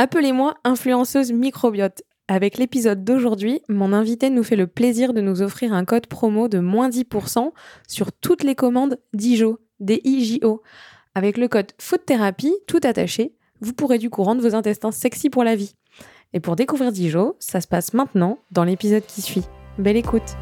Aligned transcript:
Appelez-moi 0.00 0.54
influenceuse 0.62 1.32
microbiote. 1.32 2.02
Avec 2.28 2.56
l'épisode 2.56 3.02
d'aujourd'hui, 3.02 3.62
mon 3.68 3.92
invité 3.92 4.30
nous 4.30 4.44
fait 4.44 4.54
le 4.54 4.68
plaisir 4.68 5.12
de 5.12 5.20
nous 5.20 5.42
offrir 5.42 5.72
un 5.72 5.84
code 5.84 6.06
promo 6.06 6.46
de 6.46 6.60
moins 6.60 6.88
10% 6.88 7.50
sur 7.88 8.12
toutes 8.12 8.44
les 8.44 8.54
commandes 8.54 9.00
DIJO, 9.12 9.58
D-I-J-O. 9.80 10.62
Avec 11.16 11.36
le 11.36 11.48
code 11.48 11.72
Food 11.80 12.04
Therapy, 12.06 12.54
tout 12.68 12.78
attaché, 12.84 13.34
vous 13.60 13.72
pourrez 13.72 13.98
du 13.98 14.08
coup 14.08 14.22
rendre 14.22 14.40
vos 14.40 14.54
intestins 14.54 14.92
sexy 14.92 15.30
pour 15.30 15.42
la 15.42 15.56
vie. 15.56 15.74
Et 16.32 16.38
pour 16.38 16.54
découvrir 16.54 16.92
Dijo, 16.92 17.34
ça 17.40 17.60
se 17.60 17.66
passe 17.66 17.92
maintenant 17.92 18.38
dans 18.52 18.62
l'épisode 18.62 19.04
qui 19.04 19.20
suit. 19.20 19.44
Belle 19.78 19.96
écoute 19.96 20.36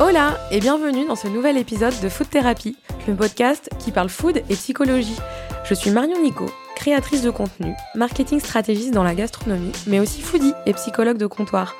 Hola 0.00 0.36
et 0.50 0.58
bienvenue 0.58 1.06
dans 1.06 1.14
ce 1.14 1.28
nouvel 1.28 1.56
épisode 1.58 1.94
de 2.02 2.08
Food 2.08 2.28
Therapy, 2.28 2.76
le 3.06 3.14
podcast 3.14 3.70
qui 3.78 3.92
parle 3.92 4.08
food 4.08 4.38
et 4.38 4.54
psychologie. 4.54 5.18
Je 5.64 5.74
suis 5.74 5.90
Marion 5.92 6.20
Nico, 6.20 6.46
créatrice 6.74 7.22
de 7.22 7.30
contenu, 7.30 7.74
marketing 7.94 8.40
stratégiste 8.40 8.92
dans 8.92 9.02
la 9.04 9.14
gastronomie, 9.14 9.72
mais 9.86 10.00
aussi 10.00 10.20
foodie 10.20 10.52
et 10.66 10.72
psychologue 10.74 11.18
de 11.18 11.26
comptoir. 11.26 11.74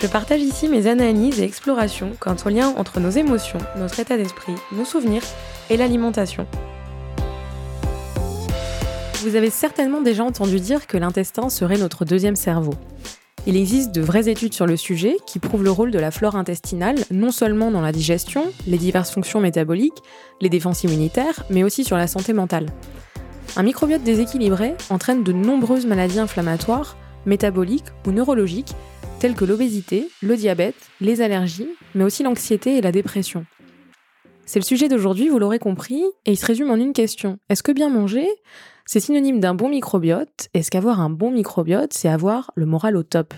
Je 0.00 0.06
partage 0.06 0.40
ici 0.40 0.68
mes 0.68 0.86
analyses 0.86 1.40
et 1.40 1.44
explorations 1.44 2.12
quant 2.18 2.36
au 2.44 2.48
lien 2.48 2.74
entre 2.76 3.00
nos 3.00 3.10
émotions, 3.10 3.58
notre 3.76 4.00
état 4.00 4.16
d'esprit, 4.16 4.54
nos 4.72 4.84
souvenirs 4.84 5.22
et 5.68 5.76
l'alimentation. 5.76 6.46
Vous 9.22 9.36
avez 9.36 9.50
certainement 9.50 10.00
déjà 10.00 10.24
entendu 10.24 10.58
dire 10.60 10.86
que 10.86 10.96
l'intestin 10.96 11.50
serait 11.50 11.76
notre 11.76 12.06
deuxième 12.06 12.36
cerveau. 12.36 12.72
Il 13.46 13.56
existe 13.56 13.92
de 13.92 14.00
vraies 14.00 14.28
études 14.28 14.54
sur 14.54 14.66
le 14.66 14.76
sujet 14.76 15.16
qui 15.26 15.38
prouvent 15.38 15.64
le 15.64 15.70
rôle 15.70 15.90
de 15.90 15.98
la 15.98 16.10
flore 16.10 16.36
intestinale 16.36 16.96
non 17.10 17.30
seulement 17.30 17.70
dans 17.70 17.80
la 17.80 17.92
digestion, 17.92 18.44
les 18.66 18.78
diverses 18.78 19.10
fonctions 19.10 19.40
métaboliques, 19.40 20.02
les 20.40 20.48
défenses 20.48 20.84
immunitaires, 20.84 21.44
mais 21.50 21.64
aussi 21.64 21.84
sur 21.84 21.96
la 21.96 22.06
santé 22.06 22.32
mentale. 22.32 22.66
Un 23.56 23.62
microbiote 23.62 24.02
déséquilibré 24.02 24.74
entraîne 24.90 25.24
de 25.24 25.32
nombreuses 25.32 25.86
maladies 25.86 26.18
inflammatoires, 26.18 26.96
métaboliques 27.26 27.84
ou 28.06 28.12
neurologiques, 28.12 28.74
telles 29.18 29.34
que 29.34 29.44
l'obésité, 29.44 30.08
le 30.22 30.36
diabète, 30.36 30.76
les 31.00 31.20
allergies, 31.20 31.68
mais 31.94 32.04
aussi 32.04 32.22
l'anxiété 32.22 32.76
et 32.76 32.80
la 32.80 32.92
dépression. 32.92 33.44
C'est 34.46 34.58
le 34.58 34.64
sujet 34.64 34.88
d'aujourd'hui, 34.88 35.28
vous 35.28 35.38
l'aurez 35.38 35.58
compris, 35.58 36.02
et 36.26 36.32
il 36.32 36.36
se 36.36 36.46
résume 36.46 36.70
en 36.70 36.76
une 36.76 36.92
question. 36.92 37.38
Est-ce 37.48 37.62
que 37.62 37.70
bien 37.70 37.88
manger, 37.88 38.26
c'est 38.86 38.98
synonyme 38.98 39.38
d'un 39.38 39.54
bon 39.54 39.68
microbiote? 39.68 40.48
Est-ce 40.54 40.70
qu'avoir 40.70 41.00
un 41.00 41.10
bon 41.10 41.30
microbiote, 41.30 41.92
c'est 41.92 42.08
avoir 42.08 42.50
le 42.56 42.66
moral 42.66 42.96
au 42.96 43.02
top? 43.02 43.34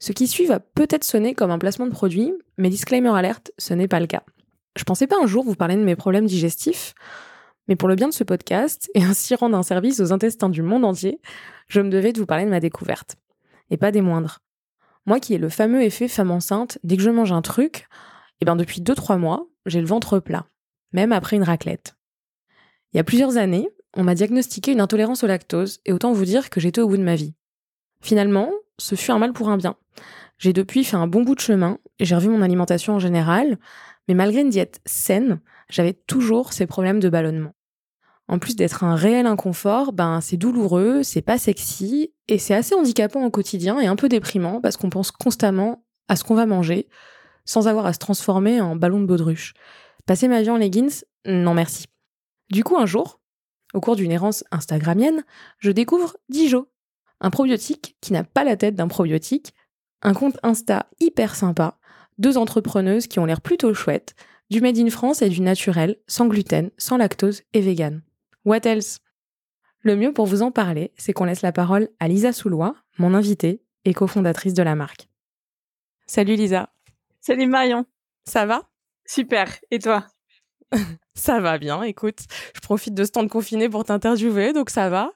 Ce 0.00 0.12
qui 0.12 0.26
suit 0.26 0.46
va 0.46 0.60
peut-être 0.60 1.04
sonner 1.04 1.34
comme 1.34 1.50
un 1.50 1.58
placement 1.58 1.86
de 1.86 1.92
produit, 1.92 2.32
mais 2.56 2.68
disclaimer 2.68 3.08
alerte, 3.08 3.52
ce 3.56 3.74
n'est 3.74 3.88
pas 3.88 4.00
le 4.00 4.06
cas. 4.06 4.22
Je 4.76 4.84
pensais 4.84 5.06
pas 5.06 5.16
un 5.22 5.26
jour 5.26 5.44
vous 5.44 5.54
parler 5.54 5.76
de 5.76 5.82
mes 5.82 5.96
problèmes 5.96 6.26
digestifs, 6.26 6.94
mais 7.68 7.76
pour 7.76 7.88
le 7.88 7.94
bien 7.94 8.08
de 8.08 8.14
ce 8.14 8.24
podcast, 8.24 8.90
et 8.94 9.02
ainsi 9.02 9.34
rendre 9.34 9.56
un 9.56 9.62
service 9.62 10.00
aux 10.00 10.12
intestins 10.12 10.48
du 10.48 10.62
monde 10.62 10.84
entier, 10.84 11.20
je 11.68 11.80
me 11.80 11.90
devais 11.90 12.12
de 12.12 12.18
vous 12.18 12.26
parler 12.26 12.44
de 12.44 12.50
ma 12.50 12.60
découverte. 12.60 13.16
Et 13.70 13.76
pas 13.76 13.92
des 13.92 14.00
moindres. 14.00 14.40
Moi 15.06 15.20
qui 15.20 15.34
ai 15.34 15.38
le 15.38 15.48
fameux 15.48 15.82
effet 15.82 16.08
femme 16.08 16.30
enceinte, 16.30 16.78
dès 16.82 16.96
que 16.96 17.02
je 17.02 17.10
mange 17.10 17.32
un 17.32 17.42
truc, 17.42 17.86
et 18.40 18.42
eh 18.42 18.44
ben 18.44 18.56
depuis 18.56 18.80
2-3 18.80 19.18
mois, 19.18 19.46
j'ai 19.66 19.80
le 19.80 19.86
ventre 19.86 20.18
plat, 20.18 20.46
même 20.92 21.12
après 21.12 21.36
une 21.36 21.42
raclette. 21.42 21.96
Il 22.92 22.96
y 22.96 23.00
a 23.00 23.04
plusieurs 23.04 23.36
années, 23.36 23.68
on 23.96 24.04
m'a 24.04 24.14
diagnostiqué 24.14 24.72
une 24.72 24.80
intolérance 24.80 25.24
au 25.24 25.26
lactose, 25.26 25.80
et 25.84 25.92
autant 25.92 26.12
vous 26.12 26.24
dire 26.24 26.50
que 26.50 26.60
j'étais 26.60 26.80
au 26.80 26.88
bout 26.88 26.96
de 26.96 27.02
ma 27.02 27.16
vie. 27.16 27.34
Finalement, 28.00 28.50
ce 28.78 28.94
fut 28.94 29.10
un 29.10 29.18
mal 29.18 29.32
pour 29.32 29.48
un 29.48 29.56
bien. 29.56 29.76
J'ai 30.38 30.52
depuis 30.52 30.84
fait 30.84 30.96
un 30.96 31.06
bon 31.06 31.22
bout 31.22 31.34
de 31.34 31.40
chemin, 31.40 31.78
et 31.98 32.04
j'ai 32.04 32.14
revu 32.14 32.28
mon 32.28 32.42
alimentation 32.42 32.94
en 32.94 32.98
général, 32.98 33.58
mais 34.06 34.14
malgré 34.14 34.40
une 34.40 34.50
diète 34.50 34.80
saine, 34.86 35.40
j'avais 35.68 35.92
toujours 35.92 36.52
ces 36.52 36.66
problèmes 36.66 37.00
de 37.00 37.08
ballonnement. 37.08 37.54
En 38.28 38.38
plus 38.38 38.56
d'être 38.56 38.84
un 38.84 38.94
réel 38.94 39.26
inconfort, 39.26 39.92
ben 39.92 40.20
c'est 40.20 40.36
douloureux, 40.36 41.02
c'est 41.02 41.22
pas 41.22 41.38
sexy 41.38 42.12
et 42.28 42.38
c'est 42.38 42.54
assez 42.54 42.74
handicapant 42.74 43.24
au 43.24 43.30
quotidien 43.30 43.80
et 43.80 43.86
un 43.86 43.96
peu 43.96 44.08
déprimant 44.08 44.60
parce 44.60 44.76
qu'on 44.76 44.90
pense 44.90 45.10
constamment 45.10 45.84
à 46.08 46.16
ce 46.16 46.24
qu'on 46.24 46.34
va 46.34 46.46
manger 46.46 46.88
sans 47.46 47.66
avoir 47.66 47.86
à 47.86 47.94
se 47.94 47.98
transformer 47.98 48.60
en 48.60 48.76
ballon 48.76 49.00
de 49.00 49.06
baudruche. 49.06 49.54
Passer 50.04 50.28
ma 50.28 50.42
vie 50.42 50.50
en 50.50 50.58
leggings 50.58 51.02
Non 51.24 51.54
merci. 51.54 51.86
Du 52.50 52.62
coup, 52.62 52.76
un 52.76 52.84
jour, 52.84 53.20
au 53.72 53.80
cours 53.80 53.96
d'une 53.96 54.12
errance 54.12 54.44
instagramienne, 54.50 55.24
je 55.58 55.70
découvre 55.70 56.16
Dijo, 56.28 56.68
un 57.20 57.30
probiotique 57.30 57.96
qui 58.02 58.12
n'a 58.12 58.24
pas 58.24 58.44
la 58.44 58.56
tête 58.56 58.74
d'un 58.74 58.88
probiotique, 58.88 59.54
un 60.02 60.12
compte 60.12 60.38
Insta 60.42 60.86
hyper 61.00 61.34
sympa, 61.34 61.78
deux 62.18 62.36
entrepreneuses 62.36 63.06
qui 63.06 63.18
ont 63.18 63.24
l'air 63.24 63.40
plutôt 63.40 63.72
chouettes, 63.72 64.14
du 64.50 64.60
made 64.60 64.78
in 64.78 64.90
France 64.90 65.22
et 65.22 65.30
du 65.30 65.40
naturel, 65.40 65.96
sans 66.06 66.26
gluten, 66.26 66.70
sans 66.76 66.98
lactose 66.98 67.42
et 67.54 67.60
vegan. 67.62 68.02
What 68.48 68.64
else? 68.64 69.00
Le 69.82 69.94
mieux 69.94 70.14
pour 70.14 70.24
vous 70.24 70.40
en 70.40 70.50
parler, 70.50 70.90
c'est 70.96 71.12
qu'on 71.12 71.26
laisse 71.26 71.42
la 71.42 71.52
parole 71.52 71.90
à 72.00 72.08
Lisa 72.08 72.32
Soulois, 72.32 72.74
mon 72.96 73.12
invitée 73.12 73.62
et 73.84 73.92
cofondatrice 73.92 74.54
de 74.54 74.62
la 74.62 74.74
marque. 74.74 75.10
Salut 76.06 76.34
Lisa. 76.34 76.72
Salut 77.20 77.46
Marion. 77.46 77.84
Ça 78.24 78.46
va? 78.46 78.62
Super. 79.04 79.58
Et 79.70 79.78
toi? 79.78 80.06
Ça 81.14 81.40
va 81.40 81.58
bien, 81.58 81.82
écoute. 81.82 82.20
Je 82.54 82.60
profite 82.60 82.94
de 82.94 83.04
ce 83.04 83.10
temps 83.10 83.22
de 83.22 83.28
confiné 83.28 83.68
pour 83.68 83.84
t'interviewer, 83.84 84.54
donc 84.54 84.70
ça 84.70 84.88
va. 84.88 85.12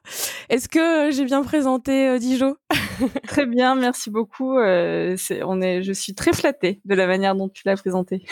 Est-ce 0.49 0.69
que 0.69 1.09
j'ai 1.09 1.25
bien 1.25 1.41
présenté 1.41 2.09
euh, 2.09 2.19
Dijo? 2.19 2.57
Très 3.27 3.47
bien, 3.47 3.73
merci 3.73 4.11
beaucoup. 4.11 4.59
Euh, 4.59 5.15
on 5.43 5.59
est, 5.59 5.81
je 5.81 5.93
suis 5.93 6.13
très 6.13 6.33
flattée 6.33 6.81
de 6.85 6.93
la 6.93 7.07
manière 7.07 7.33
dont 7.33 7.49
tu 7.49 7.63
l'as 7.65 7.77
présenté. 7.77 8.27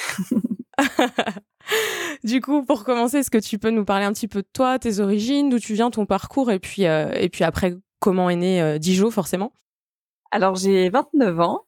du 2.24 2.42
coup, 2.42 2.64
pour 2.64 2.84
commencer, 2.84 3.18
est-ce 3.18 3.32
que 3.32 3.38
tu 3.38 3.58
peux 3.59 3.70
nous 3.70 3.86
parler 3.86 4.06
un 4.06 4.14
petit 4.14 4.28
peu 4.28 4.42
de 4.42 4.48
toi, 4.54 4.80
tes 4.80 5.00
origines, 5.00 5.50
d'où 5.50 5.59
tu 5.59 5.74
viens, 5.74 5.92
ton 5.92 6.06
parcours, 6.06 6.52
et 6.52 6.59
puis, 6.59 6.86
euh, 6.86 7.12
et 7.14 7.30
puis 7.30 7.44
après, 7.44 7.76
comment 8.00 8.30
est 8.30 8.36
né 8.36 8.62
euh, 8.62 8.78
Dijon, 8.78 9.12
forcément? 9.12 9.54
Alors, 10.32 10.56
j'ai 10.56 10.90
29 10.90 11.40
ans. 11.40 11.66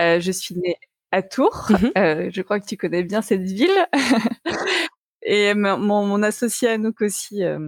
Euh, 0.00 0.20
je 0.20 0.30
suis 0.32 0.54
née 0.56 0.76
à 1.12 1.22
Tours. 1.22 1.68
Mmh 1.70 2.30
je 2.30 2.42
crois 2.42 2.60
que 2.60 2.66
tu 2.66 2.76
connais 2.76 3.02
bien 3.02 3.22
cette 3.22 3.42
ville. 3.42 3.70
Et 5.28 5.54
mon, 5.54 5.76
mon 6.06 6.22
associé 6.22 6.68
Anouk 6.68 7.00
aussi 7.00 7.42
euh, 7.42 7.58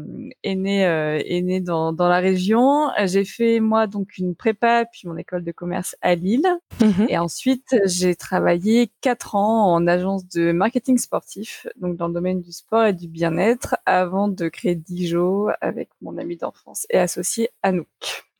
est 0.44 0.54
né 0.54 0.86
euh, 0.86 1.20
est 1.24 1.42
né 1.42 1.60
dans, 1.60 1.92
dans 1.92 2.08
la 2.08 2.20
région. 2.20 2.88
J'ai 3.04 3.24
fait 3.24 3.58
moi 3.58 3.88
donc 3.88 4.16
une 4.16 4.36
prépa 4.36 4.84
puis 4.84 5.08
mon 5.08 5.16
école 5.16 5.42
de 5.42 5.50
commerce 5.50 5.96
à 6.00 6.14
Lille. 6.14 6.46
Mhm. 6.80 7.06
Et 7.08 7.18
ensuite 7.18 7.74
j'ai 7.84 8.14
travaillé 8.14 8.92
quatre 9.00 9.34
ans 9.34 9.74
en 9.74 9.88
agence 9.88 10.28
de 10.28 10.52
marketing 10.52 10.98
sportif, 10.98 11.66
donc 11.80 11.96
dans 11.96 12.06
le 12.06 12.14
domaine 12.14 12.40
du 12.40 12.52
sport 12.52 12.84
et 12.84 12.92
du 12.92 13.08
bien-être, 13.08 13.74
avant 13.86 14.28
de 14.28 14.48
créer 14.48 14.76
Dijo 14.76 15.48
avec 15.60 15.88
mon 16.00 16.16
ami 16.16 16.36
d'enfance 16.36 16.86
et 16.90 16.98
associé 16.98 17.50
Anouk. 17.64 17.88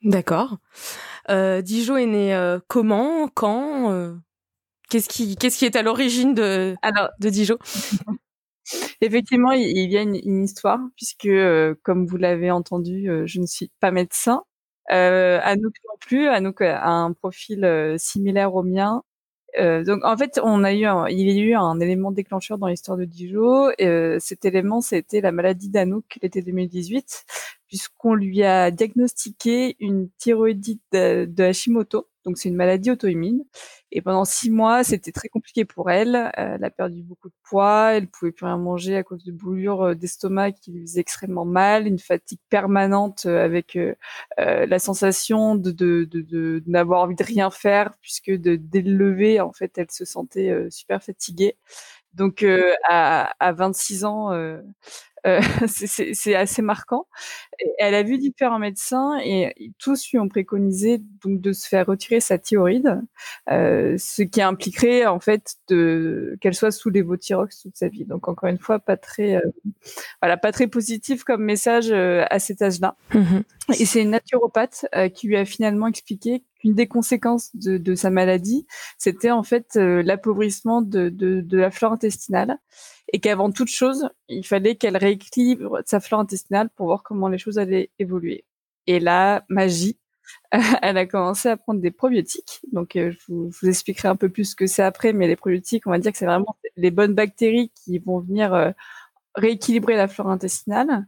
D'accord. 0.05 0.59
Euh, 1.29 1.61
Dijo 1.61 1.97
est 1.97 2.06
né 2.06 2.37
euh, 2.37 2.61
comment, 2.69 3.27
quand 3.27 4.17
Qu'est-ce 4.89 5.09
qui, 5.09 5.37
qu'est-ce 5.37 5.59
qui 5.59 5.67
est 5.67 5.77
à 5.77 5.83
l'origine 5.83 6.35
de, 6.35 6.75
Alors, 6.81 7.11
de 7.21 7.29
Dijon 7.29 7.59
Effectivement, 9.01 9.53
il 9.53 9.91
y 9.91 9.97
a 9.97 10.03
une, 10.03 10.45
histoire, 10.45 10.81
puisque, 10.97 11.27
euh, 11.27 11.75
comme 11.83 12.06
vous 12.06 12.17
l'avez 12.17 12.51
entendu, 12.51 13.09
euh, 13.11 13.27
je 13.27 13.41
ne 13.41 13.47
suis 13.47 13.71
pas 13.81 13.91
médecin. 13.91 14.43
Euh, 14.93 15.41
Anouk 15.43 15.75
non 15.87 15.97
plus. 16.01 16.29
Anouk 16.29 16.62
a 16.62 16.87
un 16.89 17.12
profil 17.12 17.65
euh, 17.65 17.97
similaire 17.99 18.55
au 18.55 18.62
mien. 18.62 19.03
donc, 19.59 20.05
en 20.05 20.17
fait, 20.17 20.41
on 20.43 20.65
a 20.65 20.73
eu 20.73 20.87
il 21.11 21.31
y 21.31 21.41
a 21.41 21.45
eu 21.45 21.55
un 21.55 21.81
élément 21.81 22.12
déclencheur 22.12 22.59
dans 22.59 22.69
l'histoire 22.69 22.97
de 22.99 23.05
Dijon. 23.05 23.71
cet 24.21 24.45
élément, 24.45 24.81
c'était 24.81 25.21
la 25.21 25.33
maladie 25.33 25.71
d'Anouk 25.71 26.19
l'été 26.23 26.43
2018, 26.43 27.25
puisqu'on 27.67 28.15
lui 28.15 28.45
a 28.45 28.71
diagnostiqué 28.71 29.77
une 29.81 30.11
thyroïdite 30.19 30.83
de, 30.93 31.27
de 31.27 31.45
Hashimoto. 31.45 32.09
Donc, 32.25 32.39
c'est 32.39 32.49
une 32.49 32.56
maladie 32.56 32.91
auto-immune. 32.91 33.45
Et 33.91 34.03
pendant 34.03 34.25
six 34.27 34.51
mois, 34.51 34.84
c'était 34.84 35.12
très 35.12 35.29
compliqué 35.29 35.65
pour 35.65 35.91
elle. 35.91 36.15
Euh, 36.17 36.56
elle 36.56 36.65
a 36.65 36.71
perdu 36.71 37.03
beaucoup 37.03 37.29
de 37.29 37.34
poids, 37.43 37.93
elle 37.95 38.06
pouvait 38.09 38.33
plus 38.33 38.45
rien 38.45 38.59
manger 38.59 38.97
à 38.97 39.03
cause 39.03 39.25
de 39.25 39.33
brûlures 39.33 39.83
euh, 39.83 39.95
d'estomac 39.95 40.53
qui 40.53 40.73
lui 40.73 40.83
faisaient 40.83 41.01
extrêmement 41.01 41.47
mal, 41.47 41.87
une 41.87 41.99
fatigue 41.99 42.41
permanente 42.51 43.25
euh, 43.27 43.45
avec 43.45 43.79
la 44.37 44.79
sensation 44.79 45.55
de, 45.56 46.62
n'avoir 46.67 47.03
envie 47.03 47.15
de 47.15 47.25
rien 47.25 47.50
faire 47.50 47.94
puisque 48.00 48.31
de 48.31 48.56
d'élever 48.56 49.41
en 49.41 49.53
fait, 49.53 49.79
elle 49.79 49.91
se 49.91 50.05
sentait 50.05 50.67
super 50.71 51.03
fatiguée. 51.03 51.56
Donc 52.14 52.44
à, 52.88 53.32
à 53.38 53.53
26 53.53 54.05
ans, 54.05 54.32
euh, 54.32 54.61
c'est 55.67 56.35
assez 56.35 56.62
marquant. 56.62 57.06
elle 57.79 57.94
a 57.94 58.03
vu 58.03 58.19
différents 58.19 58.59
médecins 58.59 59.19
et 59.23 59.73
tous 59.79 60.11
lui 60.11 60.19
ont 60.19 60.29
préconisé 60.29 60.99
donc 61.25 61.41
de 61.41 61.53
se 61.53 61.69
faire 61.69 61.87
retirer 61.87 62.20
sa 62.20 62.38
thyroïde, 62.38 63.00
euh, 63.50 63.97
ce 63.99 64.23
qui 64.23 64.43
impliquerait 64.43 65.06
en 65.06 65.20
fait 65.20 65.56
qu'elle 65.69 66.55
soit 66.55 66.70
sous 66.70 66.91
l'évothyrox 66.91 67.62
toute 67.62 67.76
sa 67.76 67.88
vie. 67.88 68.05
Donc 68.05 68.29
encore 68.29 68.49
une 68.49 68.59
fois, 68.59 68.79
pas 68.79 68.97
très 68.97 69.37
euh, 69.37 69.50
voilà, 70.23 70.37
pas 70.37 70.53
très 70.53 70.67
positif 70.67 71.25
comme 71.25 71.44
message 71.44 71.93
à 71.93 72.38
cet 72.38 72.62
âge-là. 72.62 72.97
Mmh 73.14 73.41
et 73.79 73.85
c'est 73.85 74.00
une 74.00 74.09
naturopathe 74.09 74.87
qui 75.14 75.26
lui 75.26 75.37
a 75.37 75.44
finalement 75.44 75.88
expliqué 75.88 76.43
qu'une 76.59 76.73
des 76.73 76.87
conséquences 76.87 77.55
de, 77.55 77.76
de 77.76 77.94
sa 77.94 78.09
maladie, 78.09 78.67
c'était 78.97 79.31
en 79.31 79.43
fait 79.43 79.75
l'appauvrissement 79.75 80.81
de, 80.81 81.11
de, 81.11 81.43
de 81.43 81.59
la 81.59 81.71
flore 81.71 81.93
intestinale 81.93 82.59
et 83.12 83.20
qu'avant 83.20 83.50
toute 83.50 83.69
chose, 83.69 84.08
il 84.28 84.46
fallait 84.46 84.76
qu'elle 84.76 84.96
rééquilibre 84.96 85.81
sa 85.87 86.00
flore 86.00 86.20
intestinale 86.20 86.70
pour 86.70 86.87
voir 86.87 87.02
comment 87.02 87.28
les 87.28 87.38
choses 87.38 87.58
allaient 87.58 87.90
évoluer. 87.99 88.44
Et 88.87 89.00
là, 89.00 89.44
magie, 89.49 89.99
elle 90.82 90.99
a 90.99 91.06
commencé 91.06 91.49
à 91.49 91.56
prendre 91.56 91.81
des 91.81 91.90
probiotiques. 91.90 92.60
Donc, 92.72 92.93
je 92.94 93.16
vous, 93.28 93.50
je, 93.52 93.58
vous, 93.60 93.69
expliquerai 93.69 94.08
un 94.08 94.16
peu 94.16 94.28
plus 94.28 94.50
ce 94.50 94.56
que 94.56 94.66
c'est 94.66 94.82
après, 94.82 95.12
mais 95.12 95.26
les 95.26 95.37
probiotiques, 95.37 95.87
on 95.87 95.90
va 95.90 95.99
dire 95.99 96.12
que 96.12 96.19
c'est 96.19 96.26
vraiment 96.26 96.56
les 96.76 96.90
bonnes 96.90 97.14
bactéries 97.14 97.72
qui 97.75 97.99
vont 97.99 98.20
venir 98.20 98.75
rééquilibrer 99.34 99.96
la 99.96 100.08
flore 100.08 100.31
intestinale. 100.31 101.06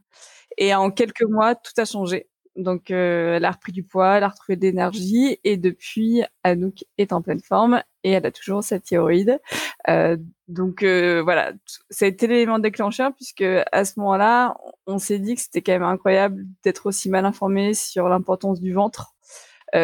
Et 0.58 0.74
en 0.74 0.90
quelques 0.90 1.22
mois, 1.22 1.54
tout 1.54 1.72
a 1.78 1.84
changé. 1.84 2.29
Donc, 2.56 2.90
euh, 2.90 3.36
elle 3.36 3.44
a 3.44 3.52
repris 3.52 3.72
du 3.72 3.82
poids, 3.82 4.16
elle 4.16 4.24
a 4.24 4.28
retrouvé 4.28 4.56
de 4.56 4.62
l'énergie 4.62 5.38
et 5.44 5.56
depuis, 5.56 6.22
Anouk 6.42 6.84
est 6.98 7.12
en 7.12 7.22
pleine 7.22 7.40
forme 7.40 7.82
et 8.02 8.10
elle 8.10 8.26
a 8.26 8.32
toujours 8.32 8.64
sa 8.64 8.80
thyroïde. 8.80 9.40
Euh, 9.88 10.16
donc 10.48 10.82
euh, 10.82 11.22
voilà, 11.22 11.52
ça 11.90 12.06
a 12.06 12.08
été 12.08 12.26
l'élément 12.26 12.58
déclencheur 12.58 13.14
puisque 13.14 13.44
à 13.72 13.84
ce 13.84 14.00
moment-là, 14.00 14.56
on 14.86 14.98
s'est 14.98 15.20
dit 15.20 15.36
que 15.36 15.40
c'était 15.40 15.62
quand 15.62 15.72
même 15.72 15.82
incroyable 15.84 16.44
d'être 16.64 16.86
aussi 16.86 17.08
mal 17.08 17.24
informé 17.24 17.72
sur 17.74 18.08
l'importance 18.08 18.60
du 18.60 18.72
ventre, 18.72 19.14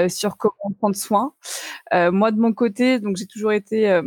sur 0.09 0.37
comment 0.37 0.75
prendre 0.77 0.97
soin. 0.97 1.35
moi 1.93 2.33
de 2.33 2.41
mon 2.41 2.53
côté, 2.53 2.99
donc 2.99 3.17
j'ai 3.17 3.27
toujours 3.27 3.53
été 3.53 4.01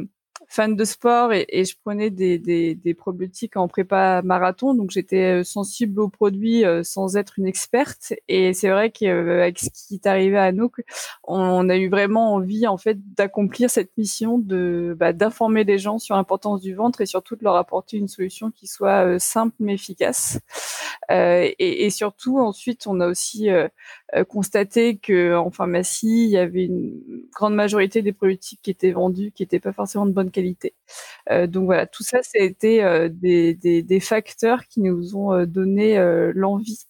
fan 0.50 0.76
de 0.76 0.84
sport 0.84 1.32
et, 1.32 1.46
et 1.50 1.64
je 1.64 1.76
prenais 1.80 2.10
des, 2.10 2.40
des, 2.40 2.74
des, 2.74 2.94
probiotiques 2.96 3.56
en 3.56 3.68
prépa 3.68 4.24
marathon, 4.24 4.74
donc 4.74 4.90
j'étais 4.90 5.40
euh, 5.40 5.44
sensible 5.44 6.00
aux 6.02 6.10
produits 6.10 6.66
euh, 6.66 6.84
sans 6.84 7.18
être 7.18 7.38
une 7.38 7.46
experte. 7.46 8.14
Et 8.28 8.54
c'est 8.54 8.70
vrai 8.70 8.90
qu'avec 8.90 9.60
ce 9.60 9.70
qui 9.70 9.96
est 9.96 10.08
arrivé 10.08 10.40
à 10.40 10.52
nous, 10.52 10.72
on, 11.24 11.70
a 11.70 11.78
eu 11.78 11.88
vraiment 11.88 12.34
envie 12.34 12.66
en 12.66 12.78
fait 12.78 12.98
d'accomplir 13.14 13.70
cette 13.70 13.96
mission 13.96 14.40
de 14.40 14.96
bah, 15.00 15.14
d'informer 15.14 15.64
les 15.64 15.78
gens 15.78 16.00
sur 16.00 16.16
l'importance 16.16 16.62
du 16.62 16.74
ventre 16.74 17.02
et 17.02 17.06
surtout 17.06 17.36
de 17.36 17.44
leur 17.44 17.56
apporter 17.56 17.98
une 17.98 18.08
solution 18.08 18.50
qui 18.50 18.66
soit 18.66 19.06
euh, 19.06 19.20
simple 19.20 19.56
mais 19.60 19.76
efficace. 19.76 20.40
Euh, 21.12 21.48
et, 21.60 21.86
et, 21.86 21.90
surtout 21.92 22.40
ensuite, 22.40 22.88
on 22.88 23.00
a 23.00 23.08
aussi 23.08 23.50
constaté 24.28 24.98
que 24.98 25.36
en 25.36 25.52
pharmacie, 25.52 26.26
il 26.26 26.30
y 26.32 26.38
avait 26.38 26.66
une 26.66 27.00
grande 27.32 27.56
majorité 27.56 28.02
des 28.02 28.14
probiotiques 28.14 28.60
qui 28.62 28.72
étaient 28.72 28.92
vendus 28.92 29.32
qui 29.32 29.44
n'étaient 29.44 29.60
pas 29.60 29.74
forcément 29.74 30.06
de 30.06 30.12
bonne 30.12 30.32
qualité. 30.32 30.74
Euh, 31.30 31.48
donc 31.48 31.66
voilà, 31.66 31.86
tout 31.86 32.04
ça, 32.04 32.20
été 32.34 32.84
euh, 32.84 33.10
des, 33.12 33.54
des, 33.54 34.00
facteurs 34.00 34.66
qui 34.66 34.82
nous 34.82 35.16
ont 35.16 35.34
euh, 35.34 35.46
donné 35.46 35.98
l'envie 36.34 36.88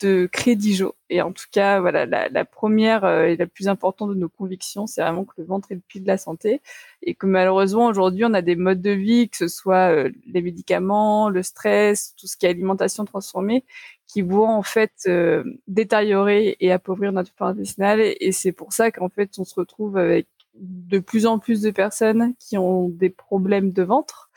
de 0.00 0.28
créer 0.30 0.56
Dijon. 0.56 0.92
Et 1.10 1.22
en 1.22 1.32
tout 1.32 1.46
cas, 1.50 1.80
voilà, 1.80 2.06
la, 2.06 2.44
première 2.44 3.04
et 3.24 3.36
la 3.36 3.46
plus 3.46 3.68
importante 3.68 4.10
de 4.10 4.14
nos 4.14 4.28
convictions, 4.28 4.86
c'est 4.86 5.02
vraiment 5.02 5.24
que 5.24 5.34
le 5.38 5.44
ventre 5.44 5.72
est 5.72 5.76
le 5.76 5.80
puits 5.80 6.00
de 6.00 6.06
la 6.06 6.18
santé 6.18 6.60
et 7.02 7.14
que 7.14 7.26
malheureusement 7.26 7.86
aujourd'hui, 7.86 8.24
on 8.24 8.34
a 8.34 8.42
des 8.42 8.56
modes 8.56 8.82
de 8.82 8.90
vie, 8.90 9.28
que 9.28 9.36
ce 9.36 9.48
soit 9.48 10.08
les 10.26 10.42
médicaments, 10.42 11.30
le 11.30 11.42
stress, 11.42 12.14
tout 12.16 12.26
ce 12.26 12.36
qui 12.36 12.46
est 12.46 12.50
alimentation 12.50 13.04
transformée, 13.04 13.64
qui 14.06 14.22
vont 14.22 14.48
en 14.48 14.62
fait 14.62 15.08
détériorer 15.66 16.56
et 16.60 16.72
appauvrir 16.72 17.12
notre 17.12 17.32
flore 17.34 17.50
intestinale. 17.50 18.00
Et 18.00 18.32
c'est 18.32 18.52
pour 18.52 18.72
ça 18.72 18.90
qu'en 18.90 19.08
fait, 19.08 19.38
on 19.38 19.44
se 19.44 19.54
retrouve 19.54 19.96
avec 19.96 20.26
de 20.60 20.98
plus 20.98 21.26
en 21.26 21.38
plus 21.38 21.62
de 21.62 21.70
personnes 21.70 22.34
qui 22.38 22.58
ont 22.58 22.88
des 22.88 23.10
problèmes 23.10 23.72
de 23.72 23.82
ventre. 23.82 24.30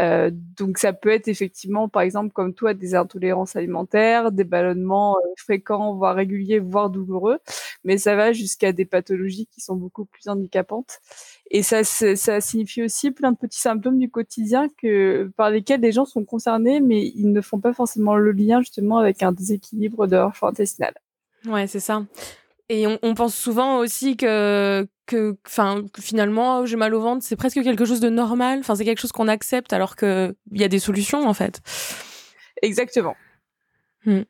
Euh, 0.00 0.30
donc 0.32 0.78
ça 0.78 0.92
peut 0.92 1.10
être 1.10 1.28
effectivement, 1.28 1.88
par 1.88 2.02
exemple, 2.02 2.32
comme 2.32 2.54
toi, 2.54 2.74
des 2.74 2.94
intolérances 2.94 3.56
alimentaires, 3.56 4.32
des 4.32 4.44
ballonnements 4.44 5.16
euh, 5.16 5.28
fréquents, 5.36 5.94
voire 5.94 6.16
réguliers, 6.16 6.58
voire 6.58 6.90
douloureux, 6.90 7.38
mais 7.84 7.98
ça 7.98 8.16
va 8.16 8.32
jusqu'à 8.32 8.72
des 8.72 8.84
pathologies 8.84 9.46
qui 9.46 9.60
sont 9.60 9.76
beaucoup 9.76 10.04
plus 10.04 10.28
handicapantes. 10.28 11.00
Et 11.50 11.62
ça, 11.62 11.84
ça 11.84 12.40
signifie 12.40 12.82
aussi 12.82 13.10
plein 13.10 13.32
de 13.32 13.36
petits 13.36 13.60
symptômes 13.60 13.98
du 13.98 14.10
quotidien 14.10 14.68
par 15.36 15.50
lesquels 15.50 15.80
les 15.80 15.92
gens 15.92 16.04
sont 16.04 16.24
concernés, 16.24 16.80
mais 16.80 17.12
ils 17.14 17.30
ne 17.30 17.40
font 17.40 17.60
pas 17.60 17.72
forcément 17.72 18.16
le 18.16 18.32
lien 18.32 18.60
justement 18.60 18.98
avec 18.98 19.22
un 19.22 19.32
déséquilibre 19.32 20.06
de 20.06 20.16
leur 20.16 20.34
flore 20.34 20.50
intestinale. 20.50 20.94
Ouais, 21.46 21.66
c'est 21.66 21.80
ça. 21.80 22.04
Et 22.68 22.86
on, 22.86 22.98
on, 23.02 23.14
pense 23.14 23.34
souvent 23.34 23.78
aussi 23.78 24.16
que, 24.16 24.86
que, 25.06 25.36
finalement, 26.00 26.60
oh, 26.60 26.66
j'ai 26.66 26.76
mal 26.76 26.94
au 26.94 27.00
ventre, 27.00 27.24
c'est 27.24 27.36
presque 27.36 27.62
quelque 27.62 27.84
chose 27.84 28.00
de 28.00 28.08
normal. 28.08 28.60
Enfin, 28.60 28.74
c'est 28.74 28.84
quelque 28.84 29.00
chose 29.00 29.12
qu'on 29.12 29.28
accepte 29.28 29.72
alors 29.72 29.96
qu'il 29.96 30.34
y 30.52 30.64
a 30.64 30.68
des 30.68 30.78
solutions 30.78 31.28
en 31.28 31.34
fait. 31.34 31.60
Exactement. 32.62 33.16
Hmm. 34.06 34.22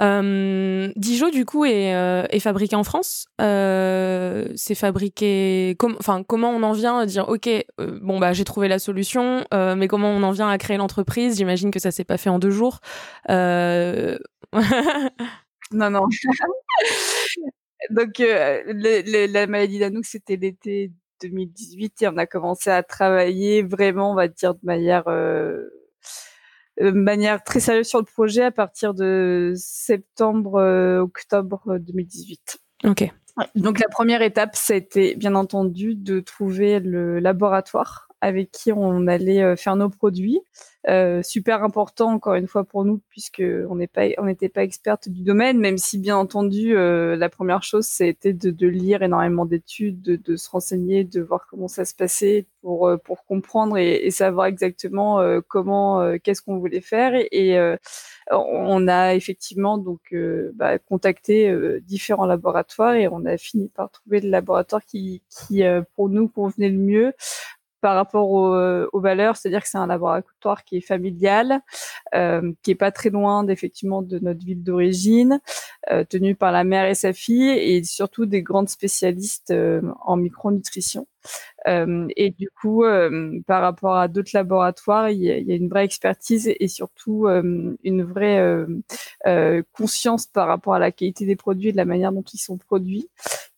Euh, 0.00 0.92
Dijon, 0.96 1.30
du 1.30 1.44
coup, 1.44 1.64
est, 1.64 1.94
euh, 1.94 2.24
est 2.30 2.40
fabriqué 2.40 2.76
en 2.76 2.84
France. 2.84 3.26
Euh, 3.40 4.48
c'est 4.54 4.74
fabriqué. 4.74 5.76
enfin, 5.98 6.22
comment 6.22 6.50
on 6.50 6.62
en 6.62 6.72
vient 6.72 6.98
à 6.98 7.06
dire, 7.06 7.28
ok, 7.28 7.48
bon 7.78 8.18
bah 8.18 8.32
j'ai 8.32 8.44
trouvé 8.44 8.68
la 8.68 8.78
solution, 8.78 9.44
mais 9.52 9.88
comment 9.88 10.10
on 10.10 10.22
en 10.22 10.30
vient 10.30 10.48
à 10.48 10.58
créer 10.58 10.76
l'entreprise? 10.76 11.36
J'imagine 11.36 11.70
que 11.70 11.78
ça 11.78 11.90
s'est 11.90 12.04
pas 12.04 12.16
fait 12.16 12.30
en 12.30 12.38
deux 12.38 12.50
jours. 12.50 12.80
non, 15.72 15.90
non. 15.90 16.06
Donc, 17.90 18.20
euh, 18.20 18.62
la 18.66 19.46
maladie 19.46 19.78
d'Anouk, 19.78 20.04
c'était 20.04 20.36
l'été 20.36 20.92
2018 21.22 22.02
et 22.02 22.08
on 22.08 22.16
a 22.16 22.26
commencé 22.26 22.70
à 22.70 22.82
travailler 22.82 23.62
vraiment, 23.62 24.12
on 24.12 24.14
va 24.14 24.28
dire, 24.28 24.54
de 24.54 24.60
manière, 24.62 25.08
euh, 25.08 25.68
de 26.80 26.90
manière 26.90 27.42
très 27.42 27.60
sérieuse 27.60 27.88
sur 27.88 27.98
le 27.98 28.04
projet 28.04 28.42
à 28.42 28.50
partir 28.50 28.94
de 28.94 29.52
septembre, 29.56 30.56
euh, 30.56 31.00
octobre 31.00 31.78
2018. 31.78 32.58
Ok. 32.84 33.10
Donc, 33.54 33.78
la 33.78 33.88
première 33.88 34.22
étape, 34.22 34.56
été, 34.68 35.14
bien 35.14 35.34
entendu, 35.34 35.94
de 35.94 36.20
trouver 36.20 36.80
le 36.80 37.20
laboratoire 37.20 38.09
avec 38.20 38.50
qui 38.50 38.72
on 38.72 39.06
allait 39.06 39.56
faire 39.56 39.76
nos 39.76 39.88
produits. 39.88 40.40
Euh, 40.88 41.22
super 41.22 41.62
important 41.62 42.10
encore 42.10 42.36
une 42.36 42.46
fois 42.46 42.64
pour 42.64 42.86
nous 42.86 43.02
puisque 43.10 43.42
on 43.68 43.76
n'était 43.76 44.48
pas 44.48 44.62
experte 44.62 45.10
du 45.10 45.22
domaine 45.22 45.58
même 45.58 45.76
si 45.76 45.98
bien 45.98 46.16
entendu 46.16 46.74
euh, 46.74 47.16
la 47.16 47.28
première 47.28 47.62
chose 47.62 47.84
c'était 47.84 48.32
de, 48.32 48.66
lire 48.66 49.02
énormément 49.02 49.44
d'études 49.44 50.00
de, 50.00 50.36
se 50.36 50.48
renseigner 50.48 51.04
de 51.04 51.20
voir 51.20 51.46
comment 51.50 51.68
ça 51.68 51.84
se 51.84 51.94
passait 51.94 52.46
pour 52.62 52.88
euh, 52.88 52.96
comprendre 53.28 53.76
et, 53.76 54.10
savoir 54.10 54.46
exactement 54.46 55.20
comment 55.48 56.16
qu'est-ce 56.24 56.40
qu'on 56.40 56.56
voulait 56.58 56.80
faire 56.80 57.12
et, 57.14 57.58
on 58.30 58.88
a 58.88 59.14
effectivement 59.14 59.76
donc 59.76 60.14
bah, 60.54 60.78
contacté 60.78 61.54
différents 61.82 62.26
laboratoires 62.26 62.94
et 62.94 63.06
on 63.06 63.26
a 63.26 63.36
fini 63.36 63.68
par 63.68 63.90
trouver 63.90 64.20
le 64.20 64.30
laboratoire 64.30 64.84
qui 64.86 65.22
pour 65.94 66.08
nous 66.08 66.28
convenait 66.28 66.70
le 66.70 66.78
mieux 66.78 67.12
par 67.80 67.94
rapport 67.94 68.54
euh, 68.54 68.88
aux, 68.92 69.00
valeurs, 69.00 69.36
c'est-à-dire 69.36 69.62
que 69.62 69.68
c'est 69.68 69.78
un 69.78 69.86
laboratoire 69.86 70.64
qui 70.64 70.76
est 70.76 70.80
familial, 70.80 71.60
euh, 72.14 72.52
qui 72.62 72.72
est 72.72 72.76
pas 72.76 72.90
très 72.90 73.10
loin 73.10 73.44
d'effectivement 73.44 74.02
de 74.02 74.18
notre 74.18 74.44
ville 74.44 74.62
d'origine, 74.62 75.40
euh, 75.90 76.04
tenu 76.04 76.34
par 76.34 76.52
la 76.52 76.64
mère 76.64 76.86
et 76.86 76.94
sa 76.94 77.12
fille, 77.12 77.48
et 77.48 77.82
surtout 77.84 78.26
des 78.26 78.42
grandes 78.42 78.68
spécialistes 78.68 79.50
euh, 79.50 79.80
en 80.02 80.16
micronutrition. 80.16 81.06
Euh, 81.68 82.06
et 82.16 82.30
du 82.30 82.48
coup, 82.60 82.84
par 83.46 83.60
rapport 83.60 83.96
à 83.96 84.08
d'autres 84.08 84.30
laboratoires, 84.34 85.10
il 85.10 85.18
y, 85.22 85.30
a, 85.30 85.36
il 85.38 85.46
y, 85.46 85.52
a, 85.52 85.54
une 85.54 85.68
vraie 85.68 85.84
expertise 85.84 86.48
et 86.48 86.68
surtout 86.68 87.26
une 87.26 88.02
vraie 88.02 88.66
conscience 89.72 90.26
par 90.26 90.48
rapport 90.48 90.74
à 90.74 90.78
la 90.78 90.92
qualité 90.92 91.26
des 91.26 91.36
produits 91.36 91.68
et 91.68 91.72
de 91.72 91.76
la 91.76 91.84
manière 91.84 92.12
dont 92.12 92.24
ils 92.32 92.38
sont 92.38 92.56
produits 92.56 93.08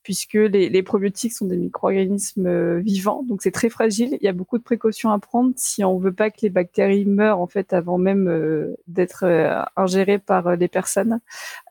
puisque 0.02 0.35
les, 0.35 0.82
probiotiques 0.82 1.32
sont 1.32 1.47
des 1.47 1.56
micro-organismes 1.56 2.47
euh, 2.47 2.80
vivants, 2.80 3.23
donc 3.23 3.42
c'est 3.42 3.52
très 3.52 3.68
fragile. 3.68 4.18
Il 4.21 4.25
y 4.25 4.28
a 4.28 4.32
beaucoup 4.32 4.59
de 4.59 4.62
précautions 4.62 5.11
à 5.11 5.18
prendre 5.18 5.52
si 5.56 5.85
on 5.85 5.99
veut 5.99 6.12
pas 6.12 6.30
que 6.30 6.38
les 6.42 6.50
bactéries 6.50 7.04
meurent 7.04 7.40
en 7.40 7.47
fait 7.47 7.73
avant 7.73 7.99
même 7.99 8.28
euh, 8.28 8.75
d'être 8.88 9.25
euh, 9.25 9.62
ingérées 9.76 10.18
par 10.18 10.56
les 10.56 10.68
personnes. 10.68 11.21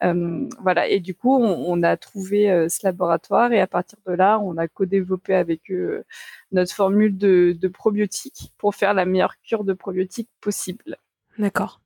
voilà. 0.01 0.88
Et 0.88 1.00
du 1.00 1.13
coup, 1.13 1.35
on, 1.35 1.65
on 1.67 1.83
a 1.83 1.97
trouvé 1.97 2.67
ce 2.69 2.79
laboratoire 2.83 3.51
et 3.51 3.59
à 3.59 3.67
partir 3.67 3.97
de 4.07 4.13
là, 4.13 4.39
on 4.39 4.57
a 4.57 4.67
co-développé 4.67 5.35
avec 5.35 5.69
eux 5.71 6.03
notre 6.51 6.73
formule 6.73 7.17
de, 7.17 7.55
de 7.59 7.67
probiotiques 7.67 8.51
pour 8.57 8.75
faire 8.75 8.93
la 8.93 9.05
meilleure 9.05 9.35
cure 9.41 9.63
de 9.63 9.73
probiotiques 9.73 10.29
possible. 10.41 10.97
D'accord. 11.38 11.81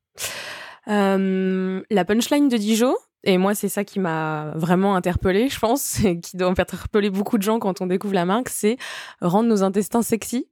la 0.87 2.05
punchline 2.05 2.49
de 2.49 2.57
Dijon, 2.57 2.95
et 3.25 3.39
moi, 3.39 3.55
c'est 3.55 3.70
ça 3.70 3.84
qui 3.84 4.00
m'a 4.00 4.51
vraiment 4.55 4.96
interpellée, 4.96 5.50
je 5.50 5.60
pense, 5.60 6.00
et 6.05 6.20
qui 6.20 6.38
doit 6.38 6.48
interpeller 6.48 7.10
beaucoup 7.10 7.38
de 7.38 7.44
gens 7.44 7.60
quand 7.60 7.82
on 7.82 7.88
découvre 7.88 8.13
la 8.13 8.25
marque, 8.25 8.50
c'est 8.50 8.77
rendre 9.22 9.50
nos 9.50 9.63
intestins 9.63 10.03
sexy. 10.03 10.48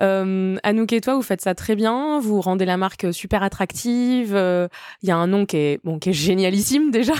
Euh, 0.00 0.56
Anouk 0.62 0.92
et 0.92 1.00
toi, 1.00 1.14
vous 1.14 1.22
faites 1.22 1.40
ça 1.40 1.54
très 1.54 1.74
bien, 1.74 2.20
vous 2.20 2.40
rendez 2.40 2.64
la 2.64 2.76
marque 2.76 3.12
super 3.12 3.42
attractive. 3.42 4.30
Il 4.30 4.36
euh, 4.36 4.68
y 5.02 5.10
a 5.10 5.16
un 5.16 5.26
nom 5.26 5.44
qui 5.44 5.56
est, 5.56 5.80
bon, 5.84 5.98
qui 5.98 6.10
est 6.10 6.14
génialissime 6.14 6.90
déjà, 6.92 7.14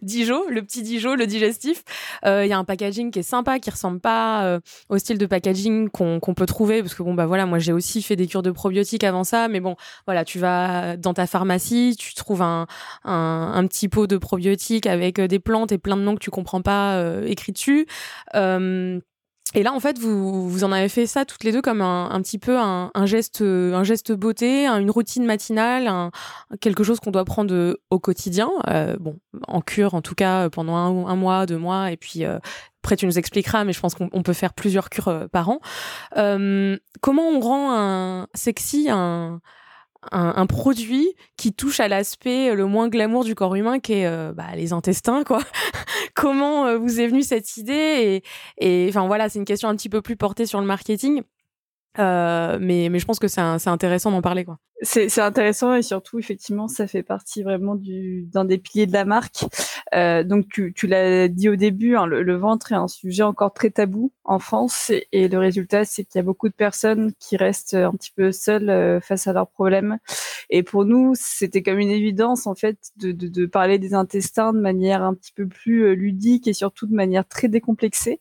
Dijon, 0.00 0.42
le 0.48 0.62
petit 0.62 0.82
Dijon, 0.82 1.14
le 1.14 1.26
digestif. 1.26 1.84
Il 2.24 2.28
euh, 2.28 2.46
y 2.46 2.52
a 2.52 2.58
un 2.58 2.64
packaging 2.64 3.10
qui 3.10 3.18
est 3.18 3.22
sympa, 3.22 3.58
qui 3.58 3.70
ressemble 3.70 4.00
pas 4.00 4.60
au 4.88 4.98
style 4.98 5.18
de 5.18 5.26
packaging 5.26 5.90
qu'on 5.90 6.20
peut 6.34 6.46
trouver, 6.46 6.82
parce 6.82 6.94
que 6.94 7.02
bon, 7.02 7.12
bah 7.14 7.26
voilà, 7.26 7.44
moi 7.44 7.58
j'ai 7.58 7.72
aussi 7.72 8.02
fait 8.02 8.16
des 8.16 8.26
cures 8.26 8.42
de 8.42 8.50
probiotiques 8.50 9.04
avant 9.04 9.24
ça, 9.24 9.48
mais 9.48 9.60
bon, 9.60 9.76
voilà, 10.06 10.24
tu 10.24 10.38
vas 10.38 10.96
dans 10.96 11.12
ta 11.12 11.26
pharmacie, 11.26 11.96
tu 11.98 12.14
trouves 12.14 12.42
un, 12.42 12.66
un, 13.04 13.52
un 13.54 13.66
petit 13.66 13.88
pot 13.88 14.06
de 14.06 14.16
probiotiques 14.22 14.86
avec 14.86 15.18
euh, 15.18 15.28
des 15.28 15.38
plantes 15.38 15.72
et 15.72 15.78
plein 15.78 15.98
de 15.98 16.02
noms 16.02 16.14
que 16.14 16.20
tu 16.20 16.30
comprends 16.30 16.62
pas 16.62 16.94
euh, 16.94 17.26
écrits 17.26 17.52
dessus. 17.52 17.86
Euh, 18.34 18.98
et 19.54 19.62
là, 19.62 19.74
en 19.74 19.80
fait, 19.80 19.98
vous, 19.98 20.48
vous 20.48 20.64
en 20.64 20.72
avez 20.72 20.88
fait 20.88 21.06
ça 21.06 21.26
toutes 21.26 21.44
les 21.44 21.52
deux 21.52 21.60
comme 21.60 21.82
un, 21.82 22.22
petit 22.22 22.38
peu 22.38 22.58
un, 22.58 22.90
geste, 23.04 23.42
un 23.42 23.84
geste 23.84 24.12
beauté, 24.12 24.66
une 24.66 24.90
routine 24.90 25.26
matinale, 25.26 26.10
quelque 26.62 26.82
chose 26.82 27.00
qu'on 27.00 27.10
doit 27.10 27.26
prendre 27.26 27.78
au 27.90 27.98
quotidien. 27.98 28.48
Bon, 28.98 29.18
en 29.46 29.60
cure, 29.60 29.92
en 29.92 30.00
tout 30.00 30.14
cas, 30.14 30.48
pendant 30.48 30.76
un, 31.06 31.16
mois, 31.16 31.44
deux 31.44 31.58
mois, 31.58 31.92
et 31.92 31.98
puis 31.98 32.24
après 32.24 32.96
tu 32.96 33.04
nous 33.04 33.18
expliqueras, 33.18 33.64
mais 33.64 33.74
je 33.74 33.80
pense 33.80 33.94
qu'on 33.94 34.22
peut 34.22 34.32
faire 34.32 34.54
plusieurs 34.54 34.88
cures 34.88 35.28
par 35.30 35.50
an. 35.50 35.60
Comment 36.14 37.28
on 37.28 37.40
rend 37.40 37.76
un 37.76 38.28
sexy 38.32 38.88
un 38.88 39.42
un, 40.10 40.34
un, 40.36 40.46
produit 40.46 41.14
qui 41.36 41.52
touche 41.52 41.80
à 41.80 41.88
l'aspect 41.88 42.54
le 42.54 42.66
moins 42.66 42.88
glamour 42.88 43.24
du 43.24 43.34
corps 43.34 43.54
humain, 43.54 43.78
qui 43.78 43.94
est 43.94 44.06
euh, 44.06 44.32
bah, 44.32 44.48
les 44.56 44.72
intestins, 44.72 45.22
quoi. 45.24 45.40
Comment 46.14 46.66
euh, 46.66 46.78
vous 46.78 47.00
est 47.00 47.06
venue 47.06 47.22
cette 47.22 47.56
idée 47.56 48.22
et 48.58 48.86
enfin 48.88 49.06
voilà, 49.06 49.28
c'est 49.28 49.38
une 49.38 49.44
question 49.44 49.68
un 49.68 49.76
petit 49.76 49.88
peu 49.88 50.02
plus 50.02 50.16
portée 50.16 50.46
sur 50.46 50.60
le 50.60 50.66
marketing. 50.66 51.22
Euh, 51.98 52.58
mais, 52.60 52.98
je 52.98 53.04
pense 53.04 53.18
que 53.18 53.28
c'est 53.28 53.40
intéressant 53.40 54.10
d'en 54.10 54.22
parler. 54.22 54.44
quoi. 54.44 54.58
C'est 54.84 55.20
intéressant 55.20 55.74
et 55.74 55.82
surtout, 55.82 56.18
effectivement, 56.18 56.66
ça 56.66 56.88
fait 56.88 57.04
partie 57.04 57.44
vraiment 57.44 57.76
d'un 57.76 58.44
des 58.44 58.58
piliers 58.58 58.86
de 58.86 58.92
la 58.92 59.04
marque. 59.04 59.44
Euh, 59.94 60.24
donc, 60.24 60.46
tu, 60.48 60.86
l'as 60.88 61.28
dit 61.28 61.48
au 61.48 61.54
début, 61.54 61.94
hein, 61.94 62.04
le, 62.06 62.36
ventre 62.36 62.72
est 62.72 62.76
un 62.76 62.88
sujet 62.88 63.22
encore 63.22 63.54
très 63.54 63.70
tabou 63.70 64.10
en 64.24 64.40
France 64.40 64.90
et, 65.12 65.28
le 65.28 65.38
résultat, 65.38 65.84
c'est 65.84 66.02
qu'il 66.02 66.18
y 66.18 66.20
a 66.20 66.24
beaucoup 66.24 66.48
de 66.48 66.54
personnes 66.54 67.12
qui 67.20 67.36
restent 67.36 67.74
un 67.74 67.92
petit 67.92 68.10
peu 68.10 68.32
seules 68.32 68.70
euh, 68.70 69.00
face 69.00 69.28
à 69.28 69.32
leurs 69.32 69.48
problèmes. 69.48 69.98
Et 70.50 70.64
pour 70.64 70.84
nous, 70.84 71.12
c'était 71.14 71.62
comme 71.62 71.78
une 71.78 71.90
évidence, 71.90 72.48
en 72.48 72.56
fait, 72.56 72.76
de, 72.96 73.46
parler 73.46 73.78
des 73.78 73.94
intestins 73.94 74.52
de 74.52 74.60
manière 74.60 75.04
un 75.04 75.14
petit 75.14 75.32
peu 75.32 75.46
plus 75.46 75.94
ludique 75.94 76.48
et 76.48 76.54
surtout 76.54 76.86
de 76.86 76.94
manière 76.94 77.26
très 77.26 77.48
décomplexée 77.48 78.20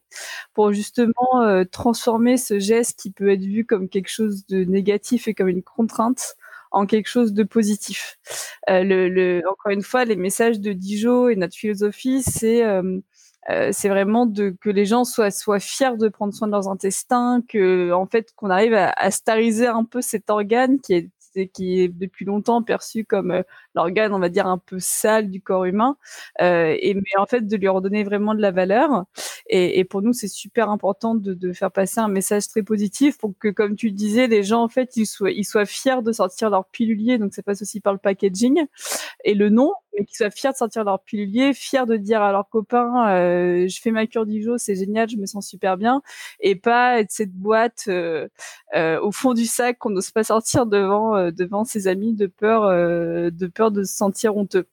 pour 0.53 0.71
justement 0.73 1.63
transformer 1.71 2.37
ce 2.37 2.59
geste 2.59 2.99
qui 2.99 3.11
peut 3.11 3.29
être 3.29 3.43
vu 3.43 3.60
comme 3.65 3.89
quelque 3.89 4.09
chose 4.09 4.45
de 4.47 4.63
négatif 4.65 5.27
et 5.27 5.33
comme 5.33 5.49
une 5.49 5.63
contrainte 5.63 6.35
en 6.71 6.85
quelque 6.85 7.07
chose 7.07 7.33
de 7.33 7.43
positif. 7.43 8.17
Euh, 8.69 9.41
encore 9.49 9.71
une 9.71 9.83
fois, 9.83 10.05
les 10.05 10.15
messages 10.15 10.59
de 10.59 10.73
Dijon 10.73 11.27
et 11.29 11.35
notre 11.35 11.55
philosophie, 11.55 12.23
c'est 12.23 12.63
euh, 12.65 12.99
euh, 13.49 13.69
c'est 13.73 13.89
vraiment 13.89 14.25
de 14.25 14.55
que 14.61 14.69
les 14.69 14.85
gens 14.85 15.03
soient 15.03 15.31
soient 15.31 15.59
fiers 15.59 15.97
de 15.97 16.07
prendre 16.09 16.33
soin 16.33 16.47
de 16.47 16.53
leurs 16.53 16.69
intestins, 16.69 17.41
que 17.47 17.91
en 17.91 18.05
fait 18.07 18.33
qu'on 18.35 18.49
arrive 18.49 18.73
à, 18.73 18.91
à 18.91 19.11
stariser 19.11 19.67
un 19.67 19.83
peu 19.83 20.01
cet 20.01 20.29
organe 20.29 20.79
qui 20.79 20.93
est 20.93 21.09
qui 21.53 21.79
est 21.81 21.87
depuis 21.87 22.25
longtemps 22.25 22.61
perçu 22.61 23.05
comme 23.05 23.43
l'organe, 23.73 24.13
on 24.13 24.19
va 24.19 24.27
dire, 24.27 24.47
un 24.47 24.57
peu 24.57 24.79
sale 24.79 25.29
du 25.29 25.41
corps 25.41 25.63
humain, 25.65 25.95
et 26.39 26.93
mais 26.93 27.17
en 27.19 27.25
fait 27.25 27.47
de 27.47 27.55
lui 27.57 27.69
redonner 27.69 28.03
vraiment 28.03 28.35
de 28.35 28.41
la 28.41 28.51
valeur. 28.51 29.05
Et, 29.51 29.79
et 29.79 29.83
pour 29.83 30.01
nous, 30.01 30.13
c'est 30.13 30.29
super 30.29 30.69
important 30.69 31.13
de, 31.13 31.33
de, 31.33 31.53
faire 31.53 31.71
passer 31.71 31.99
un 31.99 32.07
message 32.07 32.47
très 32.47 32.63
positif 32.63 33.17
pour 33.17 33.33
que, 33.37 33.49
comme 33.49 33.75
tu 33.75 33.91
disais, 33.91 34.27
les 34.27 34.43
gens 34.43 34.63
en 34.63 34.69
fait 34.69 34.95
ils 34.95 35.05
soient 35.05 35.31
ils 35.31 35.43
soient 35.43 35.65
fiers 35.65 36.01
de 36.01 36.11
sortir 36.13 36.49
leur 36.49 36.65
pilulier. 36.67 37.17
Donc 37.17 37.33
ça 37.33 37.43
passe 37.43 37.61
aussi 37.61 37.81
par 37.81 37.93
le 37.93 37.99
packaging 37.99 38.65
et 39.25 39.33
le 39.33 39.49
nom, 39.49 39.73
mais 39.97 40.05
qu'ils 40.05 40.15
soient 40.15 40.29
fiers 40.31 40.51
de 40.51 40.55
sortir 40.55 40.83
leur 40.85 41.01
pilulier, 41.03 41.53
fiers 41.53 41.85
de 41.85 41.97
dire 41.97 42.21
à 42.21 42.31
leurs 42.31 42.49
copains, 42.49 43.09
euh, 43.09 43.67
je 43.67 43.81
fais 43.81 43.91
ma 43.91 44.07
cure 44.07 44.25
d'Ijo, 44.25 44.57
c'est 44.57 44.75
génial, 44.75 45.09
je 45.09 45.17
me 45.17 45.25
sens 45.25 45.47
super 45.47 45.77
bien, 45.77 46.01
et 46.39 46.55
pas 46.55 46.99
être 46.99 47.11
cette 47.11 47.33
boîte 47.33 47.85
euh, 47.89 48.27
euh, 48.75 48.99
au 49.01 49.11
fond 49.11 49.33
du 49.33 49.45
sac 49.45 49.77
qu'on 49.79 49.89
n'ose 49.91 50.11
pas 50.11 50.23
sortir 50.23 50.65
devant 50.65 51.15
euh, 51.17 51.31
devant 51.31 51.65
ses 51.65 51.87
amis 51.87 52.13
de 52.13 52.27
peur 52.27 52.63
euh, 52.63 53.29
de 53.31 53.47
peur 53.47 53.71
de 53.71 53.83
se 53.83 53.93
sentir 53.95 54.37
honteux. 54.37 54.67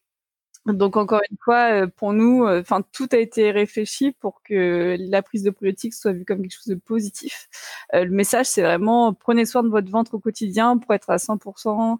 Donc 0.68 0.96
encore 0.96 1.20
une 1.30 1.36
fois, 1.42 1.86
pour 1.96 2.12
nous, 2.12 2.46
enfin 2.46 2.82
tout 2.92 3.08
a 3.12 3.16
été 3.16 3.50
réfléchi 3.50 4.12
pour 4.12 4.42
que 4.42 4.96
la 4.98 5.22
prise 5.22 5.42
de 5.42 5.50
probiotiques 5.50 5.94
soit 5.94 6.12
vue 6.12 6.24
comme 6.24 6.42
quelque 6.42 6.54
chose 6.54 6.66
de 6.66 6.74
positif. 6.74 7.48
le 7.92 8.10
message, 8.10 8.46
c'est 8.46 8.62
vraiment 8.62 9.14
prenez 9.14 9.46
soin 9.46 9.62
de 9.62 9.68
votre 9.68 9.90
ventre 9.90 10.14
au 10.14 10.18
quotidien 10.18 10.78
pour 10.78 10.94
être 10.94 11.10
à 11.10 11.16
100% 11.16 11.98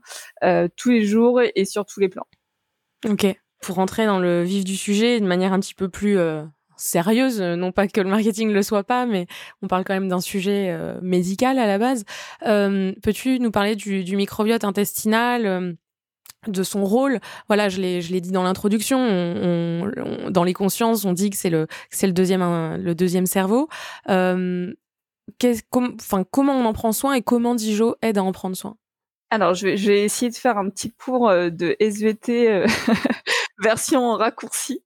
tous 0.77 0.91
les 0.91 1.05
jours 1.05 1.41
et 1.43 1.65
sur 1.65 1.87
tous 1.87 2.01
les 2.01 2.09
plans. 2.09 2.27
Ok. 3.07 3.27
Pour 3.61 3.77
rentrer 3.77 4.07
dans 4.07 4.19
le 4.21 4.43
vif 4.43 4.65
du 4.65 4.77
sujet 4.77 5.21
de 5.21 5.27
manière 5.27 5.53
un 5.53 5.59
petit 5.59 5.75
peu 5.75 5.89
plus 5.89 6.17
euh, 6.17 6.45
sérieuse, 6.79 7.41
non 7.41 7.73
pas 7.73 7.89
que 7.89 8.01
le 8.01 8.09
marketing 8.09 8.51
le 8.53 8.63
soit 8.63 8.85
pas, 8.85 9.07
mais 9.07 9.27
on 9.63 9.69
parle 9.69 9.85
quand 9.85 9.95
même 9.95 10.09
d'un 10.09 10.21
sujet 10.21 10.69
euh, 10.71 10.99
médical 11.03 11.59
à 11.59 11.67
la 11.67 11.79
base. 11.79 12.05
Euh, 12.47 12.93
Peux-tu 13.03 13.41
nous 13.41 13.51
parler 13.51 13.77
du, 13.77 14.17
microbiote 14.17 14.65
intestinal 14.65 15.47
euh, 15.47 15.73
de 16.51 16.63
son 16.63 16.85
rôle. 16.85 17.21
Voilà, 17.47 17.69
je 17.69 17.81
l'ai, 17.81 18.03
je 18.03 18.13
l'ai 18.13 18.21
dit 18.21 18.31
dans 18.31 18.43
l'introduction. 18.43 18.99
On, 18.99 19.91
on, 19.97 20.31
dans 20.31 20.45
les 20.45 20.55
consciences, 20.55 21.05
on 21.05 21.13
dit 21.13 21.31
que 21.31 21.37
c'est 21.37 21.51
le, 21.51 21.67
c'est 21.91 22.07
le 22.07 22.13
deuxième, 22.13 22.43
le 22.77 22.95
deuxième 22.95 23.27
cerveau. 23.27 23.69
Euh, 24.09 24.73
comment 26.31 26.53
on 26.53 26.65
en 26.65 26.73
prend 26.73 26.93
soin 26.93 27.15
et 27.15 27.23
comment 27.23 27.55
Dijo 27.55 27.97
aide 28.03 28.19
à 28.19 28.23
en 28.23 28.33
prendre 28.33 28.57
soin? 28.57 28.77
Alors, 29.31 29.55
je 29.55 29.69
vais, 29.69 30.05
essayer 30.05 30.31
de 30.31 30.37
faire 30.37 30.57
un 30.57 30.71
petit 30.71 30.91
cours 30.93 31.29
euh, 31.29 31.51
de 31.51 31.77
SVT 31.81 32.51
euh, 32.51 32.67
version 33.63 34.15
raccourcie 34.15 34.83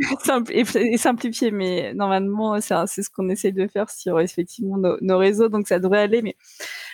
simple 0.24 0.52
et, 0.54 0.96
simplifié, 0.96 1.50
mais 1.50 1.94
normalement, 1.94 2.60
c'est 2.60 3.02
ce 3.02 3.10
qu'on 3.10 3.28
essaye 3.28 3.52
de 3.52 3.66
faire 3.66 3.90
sur 3.90 4.20
effectivement 4.20 4.78
nos, 4.78 4.96
nos, 5.00 5.18
réseaux, 5.18 5.48
donc 5.48 5.68
ça 5.68 5.78
devrait 5.78 6.00
aller. 6.00 6.22
Mais 6.22 6.36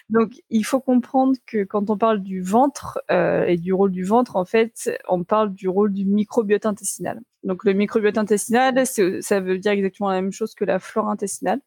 donc, 0.09 0.33
il 0.51 0.65
faut 0.65 0.81
comprendre 0.81 1.37
que 1.47 1.65
quand 1.65 1.91
on 1.91 1.97
parle 1.97 2.21
du 2.21 2.43
ventre 2.43 2.99
euh, 3.11 3.45
et 3.47 3.57
du 3.57 3.73
rôle 3.73 3.93
du 3.93 4.05
ventre, 4.05 4.37
en 4.37 4.45
fait, 4.45 4.91
on 5.09 5.25
parle 5.25 5.53
du 5.53 5.69
rôle 5.69 5.93
du 5.93 6.05
microbiote 6.05 6.67
intestinal. 6.67 7.21
Donc, 7.43 7.65
le 7.65 7.73
microbiote 7.73 8.19
intestinal, 8.19 8.87
ça 8.87 9.41
veut 9.41 9.59
dire 9.59 9.73
exactement 9.73 10.11
la 10.11 10.21
même 10.21 10.33
chose 10.33 10.55
que 10.55 10.65
la 10.65 10.79
flore 10.79 11.09
intestinale. 11.09 11.61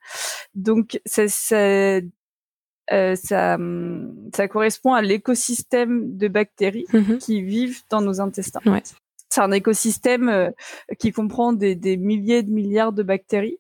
Donc, 0.56 1.00
ça, 1.06 1.28
ça 1.28 2.02
euh, 2.92 3.16
ça, 3.16 3.58
ça 4.36 4.48
correspond 4.48 4.94
à 4.94 5.02
l'écosystème 5.02 6.18
de 6.18 6.28
bactéries 6.28 6.86
mmh 6.92 7.18
qui 7.20 7.44
vivent 7.44 7.82
dans 7.90 8.02
nos 8.02 8.20
intestins. 8.20 8.62
Ouais. 8.66 8.82
C'est 9.30 9.42
un 9.42 9.52
écosystème 9.52 10.30
euh, 10.30 10.50
qui 10.98 11.12
comprend 11.12 11.54
des, 11.54 11.76
milliers 11.98 12.44
de 12.44 12.52
milliards 12.52 12.94
de 12.94 13.04
bactéries. 13.04 13.60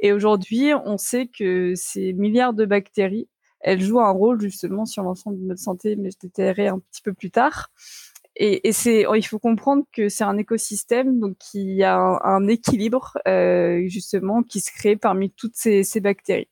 Et 0.00 0.12
aujourd'hui, 0.12 0.72
on 0.84 0.98
sait 0.98 1.26
que 1.26 1.74
ces 1.74 2.12
milliards 2.12 2.54
de 2.54 2.64
bactéries, 2.64 3.28
elles 3.60 3.80
jouent 3.80 4.00
un 4.00 4.10
rôle 4.10 4.40
justement 4.40 4.84
sur 4.84 5.02
l'ensemble 5.02 5.40
de 5.40 5.46
notre 5.46 5.60
santé, 5.60 5.96
mais 5.96 6.10
je 6.10 6.18
détaillerai 6.20 6.68
un 6.68 6.78
petit 6.78 7.02
peu 7.02 7.12
plus 7.12 7.30
tard. 7.30 7.70
Et, 8.38 8.70
c'est, 8.72 9.06
il 9.14 9.22
faut 9.22 9.38
comprendre 9.38 9.84
que 9.94 10.10
c'est 10.10 10.24
un 10.24 10.36
écosystème 10.36 11.18
donc 11.18 11.38
qui 11.38 11.82
a 11.82 11.96
un, 11.96 12.46
équilibre 12.48 13.16
euh, 13.26 13.82
justement 13.86 14.42
qui 14.42 14.60
se 14.60 14.70
crée 14.70 14.94
parmi 14.94 15.30
toutes 15.30 15.56
ces 15.56 16.00
bactéries. 16.00 16.48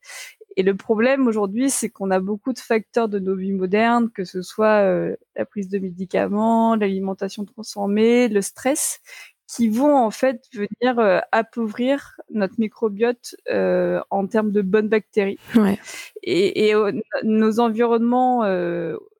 Et 0.56 0.62
le 0.62 0.74
problème 0.74 1.26
aujourd'hui, 1.26 1.70
c'est 1.70 1.88
qu'on 1.88 2.10
a 2.10 2.20
beaucoup 2.20 2.52
de 2.52 2.58
facteurs 2.58 3.08
de 3.08 3.18
nos 3.18 3.34
vies 3.34 3.52
modernes, 3.52 4.10
que 4.10 4.24
ce 4.24 4.42
soit 4.42 4.82
euh, 4.82 5.16
la 5.36 5.44
prise 5.44 5.68
de 5.68 5.78
médicaments, 5.78 6.76
l'alimentation 6.76 7.44
transformée, 7.44 8.28
le 8.28 8.40
stress, 8.40 9.00
qui 9.46 9.68
vont 9.68 9.96
en 9.96 10.10
fait 10.10 10.46
venir 10.52 10.98
euh, 10.98 11.18
appauvrir 11.32 12.20
notre 12.30 12.54
microbiote 12.58 13.36
euh, 13.50 14.00
en 14.10 14.26
termes 14.26 14.52
de 14.52 14.62
bonnes 14.62 14.88
bactéries. 14.88 15.38
Ouais. 15.54 15.78
Et, 16.22 16.70
et 16.70 16.74
nos 17.22 17.60
environnements 17.60 18.44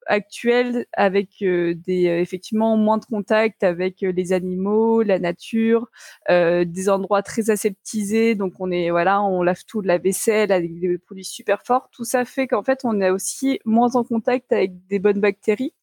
actuelle 0.07 0.87
avec 0.93 1.43
euh, 1.43 1.75
des 1.75 2.09
euh, 2.09 2.21
effectivement 2.21 2.77
moins 2.77 2.99
de 2.99 3.05
contact 3.05 3.63
avec 3.65 4.03
euh, 4.03 4.13
les 4.13 4.33
animaux, 4.33 5.03
la 5.03 5.19
nature, 5.19 5.91
des 6.29 6.89
endroits 6.89 7.23
très 7.23 7.51
aseptisés. 7.51 8.35
Donc 8.35 8.55
on 8.61 8.71
est 8.71 8.91
voilà, 8.91 9.23
on 9.23 9.43
lave 9.43 9.65
tout 9.67 9.83
de 9.83 9.89
la 9.89 9.99
vaisselle 9.99 10.53
avec 10.53 10.79
des 10.79 10.99
produits 10.99 11.25
super 11.25 11.63
forts. 11.65 11.89
Tout 11.93 12.05
ça 12.05 12.25
fait 12.25 12.47
qu'en 12.47 12.63
fait 12.63 12.81
on 12.85 13.01
est 13.01 13.11
aussi 13.11 13.61
moins 13.65 13.95
en 13.97 14.05
contact 14.05 14.53
avec 14.53 14.87
des 14.89 14.99
bonnes 14.99 15.21
bactéries. 15.21 15.75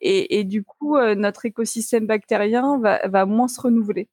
Et, 0.00 0.38
et 0.38 0.44
du 0.44 0.64
coup, 0.64 0.98
notre 1.16 1.46
écosystème 1.46 2.06
bactérien 2.06 2.78
va, 2.80 3.06
va 3.08 3.26
moins 3.26 3.48
se 3.48 3.60
renouveler. 3.60 4.08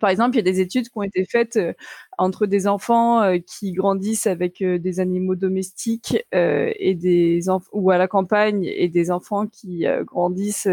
Par 0.00 0.10
exemple, 0.10 0.36
il 0.36 0.38
y 0.38 0.40
a 0.40 0.52
des 0.52 0.60
études 0.60 0.86
qui 0.88 0.98
ont 0.98 1.02
été 1.02 1.24
faites 1.24 1.56
euh, 1.56 1.72
entre 2.18 2.46
des 2.46 2.66
enfants 2.66 3.22
euh, 3.22 3.38
qui 3.38 3.72
grandissent 3.72 4.26
avec 4.26 4.62
euh, 4.62 4.78
des 4.78 5.00
animaux 5.00 5.36
domestiques 5.36 6.18
et 6.32 6.94
des 6.94 7.40
ou 7.72 7.90
à 7.90 7.98
la 7.98 8.08
campagne 8.08 8.64
et 8.64 8.88
des 8.88 9.10
enfants 9.10 9.46
qui 9.46 9.84
grandissent 10.06 10.68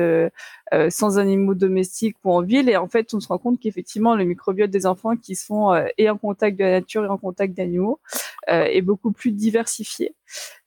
sans 0.90 1.18
animaux 1.20 1.54
domestiques 1.56 2.18
ou 2.24 2.32
en 2.32 2.42
ville. 2.42 2.70
Et 2.70 2.78
en 2.78 2.88
fait, 2.88 3.14
on 3.14 3.20
se 3.20 3.28
rend 3.28 3.38
compte 3.38 3.60
qu'effectivement, 3.60 4.16
le 4.16 4.26
microbiote 4.26 4.70
des 4.70 4.86
enfants 4.86 5.16
qui 5.16 5.36
sont 5.36 5.74
et 5.98 6.10
en 6.10 6.18
contact 6.18 6.58
de 6.58 6.64
la 6.64 6.72
nature 6.72 7.06
et 7.06 7.08
en 7.10 7.18
contact 7.18 7.54
d'animaux 7.56 8.00
est 8.48 8.82
beaucoup 8.82 9.12
plus 9.12 9.32
diversifié 9.32 10.16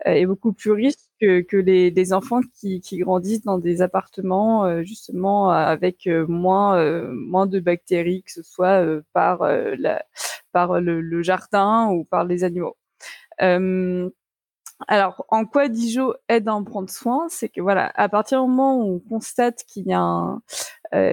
et 0.07 0.27
beaucoup 0.27 0.53
plus 0.53 0.73
riche 0.73 1.10
que, 1.21 1.57
les, 1.57 2.13
enfants 2.13 2.41
qui, 2.59 2.81
grandissent 2.99 3.43
dans 3.43 3.59
des 3.59 3.83
appartements 3.83 4.65
euh, 4.65 4.83
justement 4.83 5.51
avec 5.51 6.07
euh, 6.07 6.27
moins 6.27 6.79
euh, 6.79 7.13
moins 7.13 7.47
de 7.47 7.61
bactéries 7.61 8.23
que 8.23 8.33
ce 8.33 8.43
soit 8.43 8.85
par 9.13 9.43
la, 9.43 10.05
par 10.53 10.81
le, 10.81 11.23
jardin 11.23 11.89
ou 11.91 12.05
par 12.05 12.25
les 12.25 12.45
animaux. 12.45 12.77
alors, 14.89 15.25
en 15.29 15.45
quoi 15.45 15.69
Dijo 15.69 16.15
aide 16.29 16.49
à 16.49 16.55
en 16.55 16.65
prendre 16.65 16.89
soin? 16.91 17.27
C'est 17.29 17.49
que 17.49 17.61
voilà, 17.61 17.93
à 17.95 18.09
partir 18.09 18.43
du 18.43 18.49
moment 18.49 18.79
où 18.79 18.97
on 18.97 19.01
constate 19.01 19.65
qu'il 19.69 19.87
y 19.87 19.93
a 19.93 20.01
un, 20.01 20.43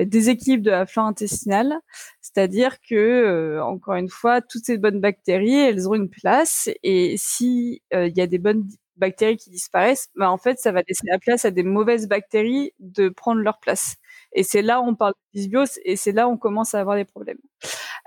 déséquilibre 0.05 0.63
de 0.63 0.71
la 0.71 0.85
flore 0.85 1.05
intestinale, 1.05 1.75
c'est-à-dire 2.21 2.77
que 2.81 3.59
encore 3.61 3.95
une 3.95 4.09
fois, 4.09 4.41
toutes 4.41 4.65
ces 4.65 4.77
bonnes 4.77 5.01
bactéries, 5.01 5.53
elles 5.53 5.87
ont 5.89 5.95
une 5.95 6.09
place 6.09 6.69
et 6.83 7.15
si 7.17 7.81
il 7.91 8.13
y 8.17 8.21
a 8.21 8.27
des 8.27 8.39
bonnes 8.39 8.67
bactéries 8.97 9.37
qui 9.37 9.49
disparaissent, 9.49 10.09
bah, 10.15 10.31
en 10.31 10.37
fait, 10.37 10.59
ça 10.59 10.71
va 10.71 10.81
laisser 10.87 11.05
la 11.07 11.19
place 11.19 11.45
à 11.45 11.51
des 11.51 11.63
mauvaises 11.63 12.07
bactéries 12.07 12.73
de 12.79 13.09
prendre 13.09 13.41
leur 13.41 13.59
place. 13.59 13.97
Et 14.33 14.43
c'est 14.43 14.61
là 14.61 14.81
où 14.81 14.85
on 14.85 14.95
parle 14.95 15.13
de 15.13 15.39
dysbiose 15.39 15.79
et 15.83 15.95
c'est 15.95 16.11
là 16.11 16.27
où 16.27 16.31
on 16.31 16.37
commence 16.37 16.75
à 16.75 16.79
avoir 16.79 16.95
des 16.95 17.05
problèmes. 17.05 17.39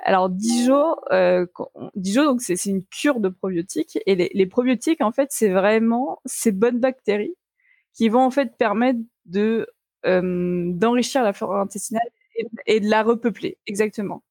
Alors 0.05 0.31
Dijo, 0.31 0.97
euh, 1.13 1.47
Dijo 1.95 2.25
donc 2.25 2.41
c'est 2.43 2.65
une 2.67 2.85
cure 2.85 3.21
de 3.21 3.29
probiotiques 3.29 3.99
et 4.07 4.15
les, 4.15 4.47
probiotiques 4.47 5.01
en 5.03 5.13
fait 5.13 5.29
c'est 5.31 5.51
vraiment 5.51 6.21
ces 6.25 6.53
bonnes 6.53 6.81
bactéries 6.81 7.35
qui 7.95 8.09
vont 8.09 8.23
en 8.23 8.31
fait 8.31 8.57
permettre 8.57 9.01
de 9.27 9.67
euh, 10.07 10.73
d'enrichir 10.73 11.23
la 11.23 11.33
flore 11.33 11.57
intestinale 11.57 12.09
et, 12.67 12.81
de 12.81 12.89
la 12.89 13.03
repeupler 13.03 13.59
exactement. 13.67 14.23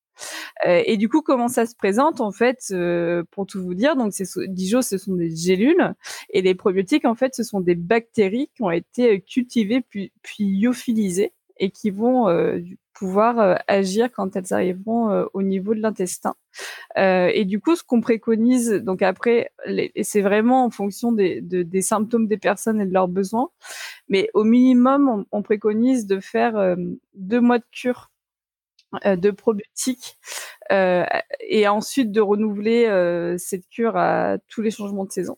Euh, 0.66 0.82
et 0.86 0.98
du 0.98 1.10
coup, 1.10 1.22
comment 1.22 1.48
ça 1.48 1.66
se 1.66 1.76
présente 1.76 2.22
en 2.22 2.32
fait 2.32 2.60
euh, 2.72 3.24
Pour 3.32 3.46
tout 3.46 3.62
vous 3.62 3.74
dire, 3.74 3.96
donc 3.96 4.14
Dijo, 4.48 4.82
ce 4.82 4.98
sont 4.98 5.16
des 5.16 5.36
gélules 5.36 5.94
et 6.32 6.42
les 6.42 6.56
probiotiques 6.56 7.06
en 7.06 7.16
fait, 7.16 7.36
ce 7.36 7.44
sont 7.44 7.62
des 7.62 7.76
bactéries 7.76 8.50
qui 8.56 8.64
ont 8.64 8.72
été 8.72 9.22
cultivées 9.22 9.82
puis, 9.82 10.12
puis 10.22 10.60
lyophilisées 10.60 11.34
et 11.60 11.70
qui 11.70 11.92
vont 11.92 12.28
euh, 12.30 12.60
pouvoir 12.94 13.40
euh, 13.40 13.56
agir 13.68 14.10
quand 14.12 14.36
elles 14.36 14.52
arriveront 14.54 15.12
euh, 15.12 15.26
au 15.34 15.42
niveau 15.44 15.76
de 15.76 15.82
l'intestin. 15.82 16.36
et 16.96 17.46
du 17.46 17.60
coup, 17.60 17.76
ce 17.76 17.84
qu'on 17.84 18.02
préconise, 18.02 18.72
donc 18.72 19.02
après, 19.02 19.52
c'est 20.02 20.22
vraiment 20.22 20.66
en 20.66 20.70
fonction 20.70 21.12
des, 21.12 21.82
symptômes 21.82 22.28
des 22.28 22.38
personnes 22.38 22.82
et 22.82 22.86
de 22.86 22.94
leurs 22.94 23.08
besoins, 23.08 23.50
mais 24.08 24.30
au 24.34 24.44
minimum, 24.44 25.26
on, 25.32 25.42
préconise 25.42 26.08
de 26.08 26.20
faire 26.20 26.76
deux 27.14 27.40
mois 27.40 27.60
de 27.60 27.66
cure 27.72 28.12
de 29.06 29.32
probiotiques 29.32 30.18
et 30.72 31.68
ensuite 31.68 32.12
de 32.12 32.22
renouveler 32.22 33.36
cette 33.38 33.68
cure 33.70 33.98
à 33.98 34.38
tous 34.48 34.62
les 34.62 34.72
changements 34.72 35.06
de 35.06 35.12
saison. 35.12 35.38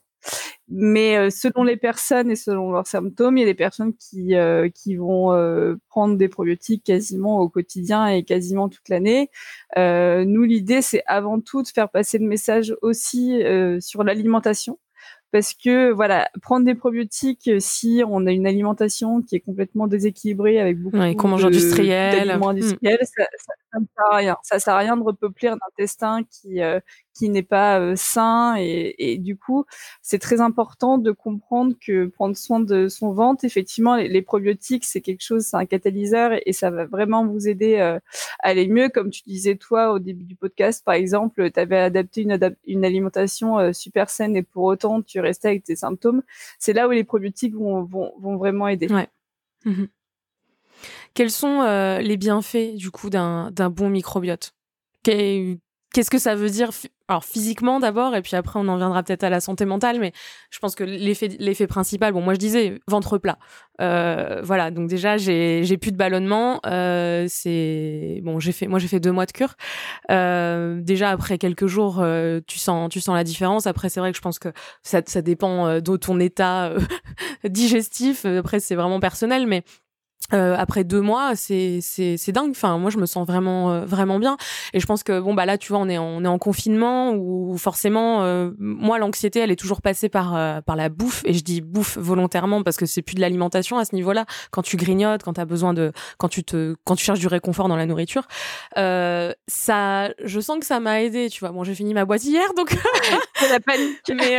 Mais 0.68 1.16
euh, 1.18 1.30
selon 1.30 1.64
les 1.64 1.76
personnes 1.76 2.30
et 2.30 2.36
selon 2.36 2.70
leurs 2.70 2.86
symptômes, 2.86 3.36
il 3.36 3.40
y 3.40 3.44
a 3.44 3.46
des 3.46 3.54
personnes 3.54 3.94
qui, 3.94 4.34
euh, 4.36 4.68
qui 4.70 4.96
vont 4.96 5.32
euh, 5.32 5.74
prendre 5.88 6.16
des 6.16 6.28
probiotiques 6.28 6.84
quasiment 6.84 7.40
au 7.40 7.48
quotidien 7.48 8.06
et 8.06 8.24
quasiment 8.24 8.68
toute 8.68 8.88
l'année. 8.88 9.30
nous, 9.76 10.42
l'idée, 10.44 10.82
c'est 10.82 11.02
avant 11.06 11.40
tout 11.40 11.62
de 11.62 11.68
faire 11.68 11.90
passer 11.90 12.18
le 12.18 12.26
message 12.26 12.74
aussi 12.82 13.42
sur 13.80 14.04
l'alimentation 14.04 14.78
parce 15.32 15.54
que 15.54 15.90
voilà, 15.90 16.30
prendre 16.42 16.66
des 16.66 16.74
probiotiques 16.74 17.50
si 17.58 18.02
on 18.06 18.26
a 18.26 18.32
une 18.32 18.46
alimentation 18.46 19.22
qui 19.22 19.34
est 19.34 19.40
complètement 19.40 19.86
déséquilibrée 19.86 20.60
avec 20.60 20.78
beaucoup 20.78 20.98
ouais, 20.98 21.14
d'aliments 21.14 22.48
hmm. 22.48 22.50
industriels, 22.50 22.98
ça, 23.00 23.24
ça, 23.38 23.54
ça, 23.72 23.80
ne 23.80 23.86
sert 23.86 24.12
à 24.12 24.16
rien. 24.16 24.36
Ça 24.42 24.58
sert 24.58 24.74
à 24.74 24.78
rien 24.78 24.96
de 24.96 25.02
repeupler 25.02 25.48
un 25.48 25.58
intestin 25.72 26.20
qui 26.30 26.60
qui 27.14 27.28
n'est 27.28 27.42
pas 27.42 27.78
euh, 27.80 27.94
sain 27.96 28.54
et, 28.58 29.18
du 29.18 29.36
coup 29.36 29.64
c'est 30.00 30.18
très 30.18 30.40
important 30.40 30.98
de 30.98 31.10
comprendre 31.10 31.74
que 31.84 32.06
prendre 32.06 32.36
soin 32.36 32.60
de 32.60 32.88
son 32.88 33.12
ventre 33.12 33.44
effectivement 33.44 33.96
les, 33.96 34.22
probiotiques 34.22 34.84
c'est 34.84 35.00
quelque 35.00 35.22
chose 35.22 35.42
c'est 35.44 35.56
un 35.56 35.66
catalyseur 35.66 36.32
et, 36.46 36.52
ça 36.52 36.70
va 36.70 36.86
vraiment 36.86 37.26
vous 37.26 37.48
aider 37.48 37.76
euh, 37.76 37.98
à 38.40 38.48
aller 38.48 38.68
mieux. 38.68 38.88
Comme 38.88 39.10
tu 39.10 39.22
disais 39.26 39.56
toi 39.56 39.92
au 39.92 39.98
début 39.98 40.24
du 40.24 40.36
podcast 40.36 40.84
par 40.84 40.94
exemple 40.94 41.50
tu 41.50 41.60
avais 41.60 41.78
adapté 41.78 42.22
une, 42.22 42.84
alimentation 42.84 43.58
euh, 43.58 43.72
super 43.72 44.10
saine 44.10 44.36
et 44.36 44.42
pour 44.42 44.64
autant 44.64 45.02
tu 45.02 45.20
restais 45.20 45.48
avec 45.48 45.64
tes 45.64 45.76
symptômes. 45.76 46.22
C'est 46.58 46.72
là 46.72 46.88
où 46.88 46.90
les 46.90 47.04
probiotiques 47.04 47.54
vont, 47.54 47.82
vont, 47.82 48.36
vraiment 48.36 48.68
aider. 48.68 48.88
Mmh 49.64 49.84
Quels 51.14 51.30
sont 51.30 51.62
les 52.00 52.16
bienfaits 52.16 52.74
du 52.76 52.90
coup 52.90 53.10
d'un 53.10 53.50
bon 53.70 53.90
microbiote? 53.90 54.54
Qu'est-ce 55.92 56.10
que 56.10 56.18
ça 56.18 56.34
veut 56.34 56.50
dire 56.50 56.70
alors 57.08 57.24
physiquement 57.24 57.80
d'abord 57.80 58.14
et 58.14 58.22
puis 58.22 58.36
après 58.36 58.58
on 58.58 58.68
en 58.68 58.76
viendra 58.76 59.02
peut-être 59.02 59.24
à 59.24 59.28
la 59.28 59.40
santé 59.40 59.66
mentale 59.66 59.98
mais 60.00 60.12
je 60.50 60.58
pense 60.60 60.74
que 60.74 60.84
l'effet 60.84 61.28
l'effet 61.38 61.66
principal 61.66 62.12
bon 62.12 62.22
moi 62.22 62.32
je 62.32 62.38
disais 62.38 62.80
ventre 62.86 63.18
plat. 63.18 63.38
Euh, 63.80 64.40
voilà 64.42 64.70
donc 64.70 64.88
déjà 64.88 65.16
j'ai 65.18 65.62
j'ai 65.64 65.76
plus 65.76 65.92
de 65.92 65.96
ballonnement 65.96 66.60
euh, 66.66 67.26
c'est 67.28 68.20
bon 68.22 68.38
j'ai 68.38 68.52
fait 68.52 68.66
moi 68.66 68.78
j'ai 68.78 68.88
fait 68.88 69.00
deux 69.00 69.12
mois 69.12 69.26
de 69.26 69.32
cure. 69.32 69.54
Euh, 70.10 70.80
déjà 70.80 71.10
après 71.10 71.36
quelques 71.36 71.66
jours 71.66 72.00
euh, 72.00 72.40
tu 72.46 72.58
sens 72.58 72.88
tu 72.90 73.00
sens 73.00 73.14
la 73.14 73.24
différence. 73.24 73.66
Après 73.66 73.90
c'est 73.90 74.00
vrai 74.00 74.12
que 74.12 74.16
je 74.16 74.22
pense 74.22 74.38
que 74.38 74.48
ça 74.82 75.02
ça 75.04 75.20
dépend 75.20 75.66
euh, 75.66 75.80
de 75.80 75.96
ton 75.96 76.18
état 76.20 76.66
euh, 76.68 76.78
digestif. 77.48 78.24
Après 78.24 78.60
c'est 78.60 78.74
vraiment 78.76 79.00
personnel 79.00 79.46
mais 79.46 79.64
euh, 80.32 80.56
après 80.56 80.84
deux 80.84 81.00
mois, 81.00 81.36
c'est 81.36 81.80
c'est 81.82 82.16
c'est 82.16 82.32
dingue. 82.32 82.50
Enfin, 82.50 82.78
moi, 82.78 82.90
je 82.90 82.98
me 82.98 83.06
sens 83.06 83.26
vraiment 83.26 83.72
euh, 83.72 83.84
vraiment 83.84 84.18
bien. 84.18 84.36
Et 84.72 84.80
je 84.80 84.86
pense 84.86 85.02
que 85.02 85.20
bon 85.20 85.34
bah 85.34 85.46
là, 85.46 85.58
tu 85.58 85.68
vois, 85.72 85.78
on 85.80 85.88
est 85.88 85.98
en, 85.98 86.04
on 86.04 86.24
est 86.24 86.28
en 86.28 86.38
confinement 86.38 87.12
où 87.12 87.56
forcément, 87.58 88.22
euh, 88.22 88.50
moi, 88.58 88.98
l'anxiété, 88.98 89.40
elle 89.40 89.50
est 89.50 89.56
toujours 89.56 89.82
passée 89.82 90.08
par 90.08 90.62
par 90.62 90.76
la 90.76 90.88
bouffe. 90.88 91.22
Et 91.24 91.34
je 91.34 91.42
dis 91.42 91.60
bouffe 91.60 91.98
volontairement 91.98 92.62
parce 92.62 92.76
que 92.76 92.86
c'est 92.86 93.02
plus 93.02 93.14
de 93.14 93.20
l'alimentation 93.20 93.78
à 93.78 93.84
ce 93.84 93.94
niveau-là. 93.94 94.24
Quand 94.50 94.62
tu 94.62 94.76
grignotes, 94.76 95.22
quand 95.22 95.34
tu 95.34 95.40
as 95.40 95.44
besoin 95.44 95.74
de, 95.74 95.92
quand 96.18 96.28
tu 96.28 96.44
te, 96.44 96.74
quand 96.84 96.96
tu 96.96 97.04
cherches 97.04 97.20
du 97.20 97.26
réconfort 97.28 97.68
dans 97.68 97.76
la 97.76 97.86
nourriture, 97.86 98.26
ça, 98.76 100.10
je 100.24 100.40
sens 100.40 100.58
que 100.58 100.66
ça 100.66 100.80
m'a 100.80 101.02
aidé. 101.02 101.28
Tu 101.30 101.40
vois, 101.40 101.50
bon, 101.50 101.64
j'ai 101.64 101.74
fini 101.74 101.94
ma 101.94 102.04
boîte 102.04 102.24
hier, 102.24 102.54
donc 102.56 102.74
la 103.50 103.60
panique. 103.60 103.98
mais 104.08 104.38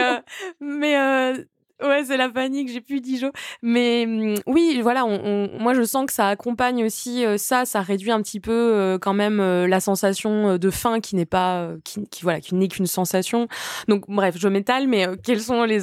mais 0.59 1.45
Ouais, 1.83 2.05
c'est 2.05 2.15
la 2.15 2.29
panique, 2.29 2.69
j'ai 2.69 2.79
plus 2.79 3.01
Dijon. 3.01 3.33
Mais 3.61 4.05
mmh, 4.07 4.35
oui, 4.47 4.79
voilà, 4.81 5.05
moi 5.05 5.73
je 5.73 5.83
sens 5.83 6.05
que 6.05 6.13
ça 6.13 6.29
accompagne 6.29 6.85
aussi 6.85 7.25
euh, 7.25 7.37
ça, 7.37 7.65
ça 7.65 7.81
réduit 7.81 8.11
un 8.11 8.21
petit 8.21 8.39
peu 8.39 8.51
euh, 8.51 8.97
quand 8.97 9.13
même 9.13 9.41
euh, 9.41 9.67
la 9.67 9.81
sensation 9.81 10.57
de 10.57 10.69
faim 10.69 11.01
qui 11.01 11.17
n'est 11.17 11.25
pas, 11.25 11.71
qui, 11.83 11.99
voilà, 12.21 12.39
qui 12.39 12.55
n'est 12.55 12.69
qu'une 12.69 12.87
sensation. 12.87 13.49
Donc 13.89 14.05
bref, 14.07 14.35
je 14.37 14.47
m'étale, 14.47 14.87
mais 14.87 15.07
quels 15.23 15.41
sont 15.41 15.65
les, 15.65 15.81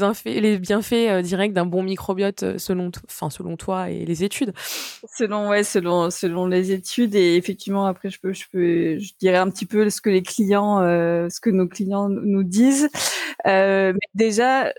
bienfaits 0.59 1.23
directs 1.23 1.53
d'un 1.53 1.67
bon 1.67 1.83
microbiote 1.83 2.59
selon, 2.59 2.91
enfin 3.07 3.29
selon 3.29 3.59
toi 3.59 3.91
et 3.91 4.07
les 4.07 4.25
études? 4.25 4.55
Selon 5.07 5.51
ouais, 5.51 5.65
selon 5.65 6.11
selon 6.11 6.47
les 6.47 6.73
études 6.73 7.15
et 7.15 7.37
effectivement 7.37 7.87
après 7.87 8.09
je 8.09 8.21
peux 8.21 8.33
je 8.33 8.45
peux 8.51 8.99
je 8.99 9.13
dirais 9.21 9.37
un 9.37 9.51
petit 9.51 9.67
peu 9.67 9.91
ce 9.91 10.01
que 10.01 10.09
les 10.09 10.23
clients, 10.23 10.79
ce 10.81 11.41
que 11.41 11.51
nos 11.51 11.69
clients 11.69 12.09
nous 12.09 12.43
disent. 12.43 12.89
déjà 14.15 14.73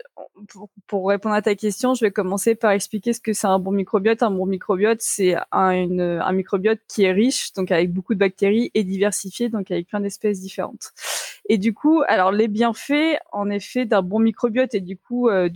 pour, 0.88 1.11
répondre 1.12 1.36
à 1.36 1.42
ta 1.42 1.56
question, 1.56 1.94
je 1.94 2.04
vais 2.04 2.12
commencer 2.12 2.56
par 2.56 2.72
expliquer 2.72 3.14
ce 3.14 3.20
que 3.20 3.34
c'est 3.34 3.48
un 3.48 3.60
bon 3.60 3.72
microbiote. 3.72 4.24
Un 4.24 4.32
bon 4.32 4.46
microbiote, 4.46 5.02
c'est 5.02 5.36
un, 5.52 6.32
microbiote 6.34 6.80
qui 6.88 7.04
est 7.04 7.12
riche, 7.12 7.54
donc 7.54 7.72
avec 7.72 7.92
beaucoup 7.92 8.14
de 8.14 8.20
bactéries 8.20 8.72
et 8.74 8.84
diversifié, 8.84 9.50
donc 9.50 9.70
avec 9.72 9.88
plein 9.88 10.00
d'espèces 10.00 10.42
différentes. 10.42 10.92
Et 11.50 11.58
du 11.58 11.74
coup, 11.74 12.02
alors 12.08 12.32
les 12.32 12.48
bienfaits, 12.48 13.18
en 13.32 13.50
effet, 13.50 13.86
d'un 13.86 14.02
bon 14.02 14.20
microbiote 14.20 14.74
et 14.74 14.80
du 14.80 14.98
coup 14.98 15.30
euh, 15.30 15.50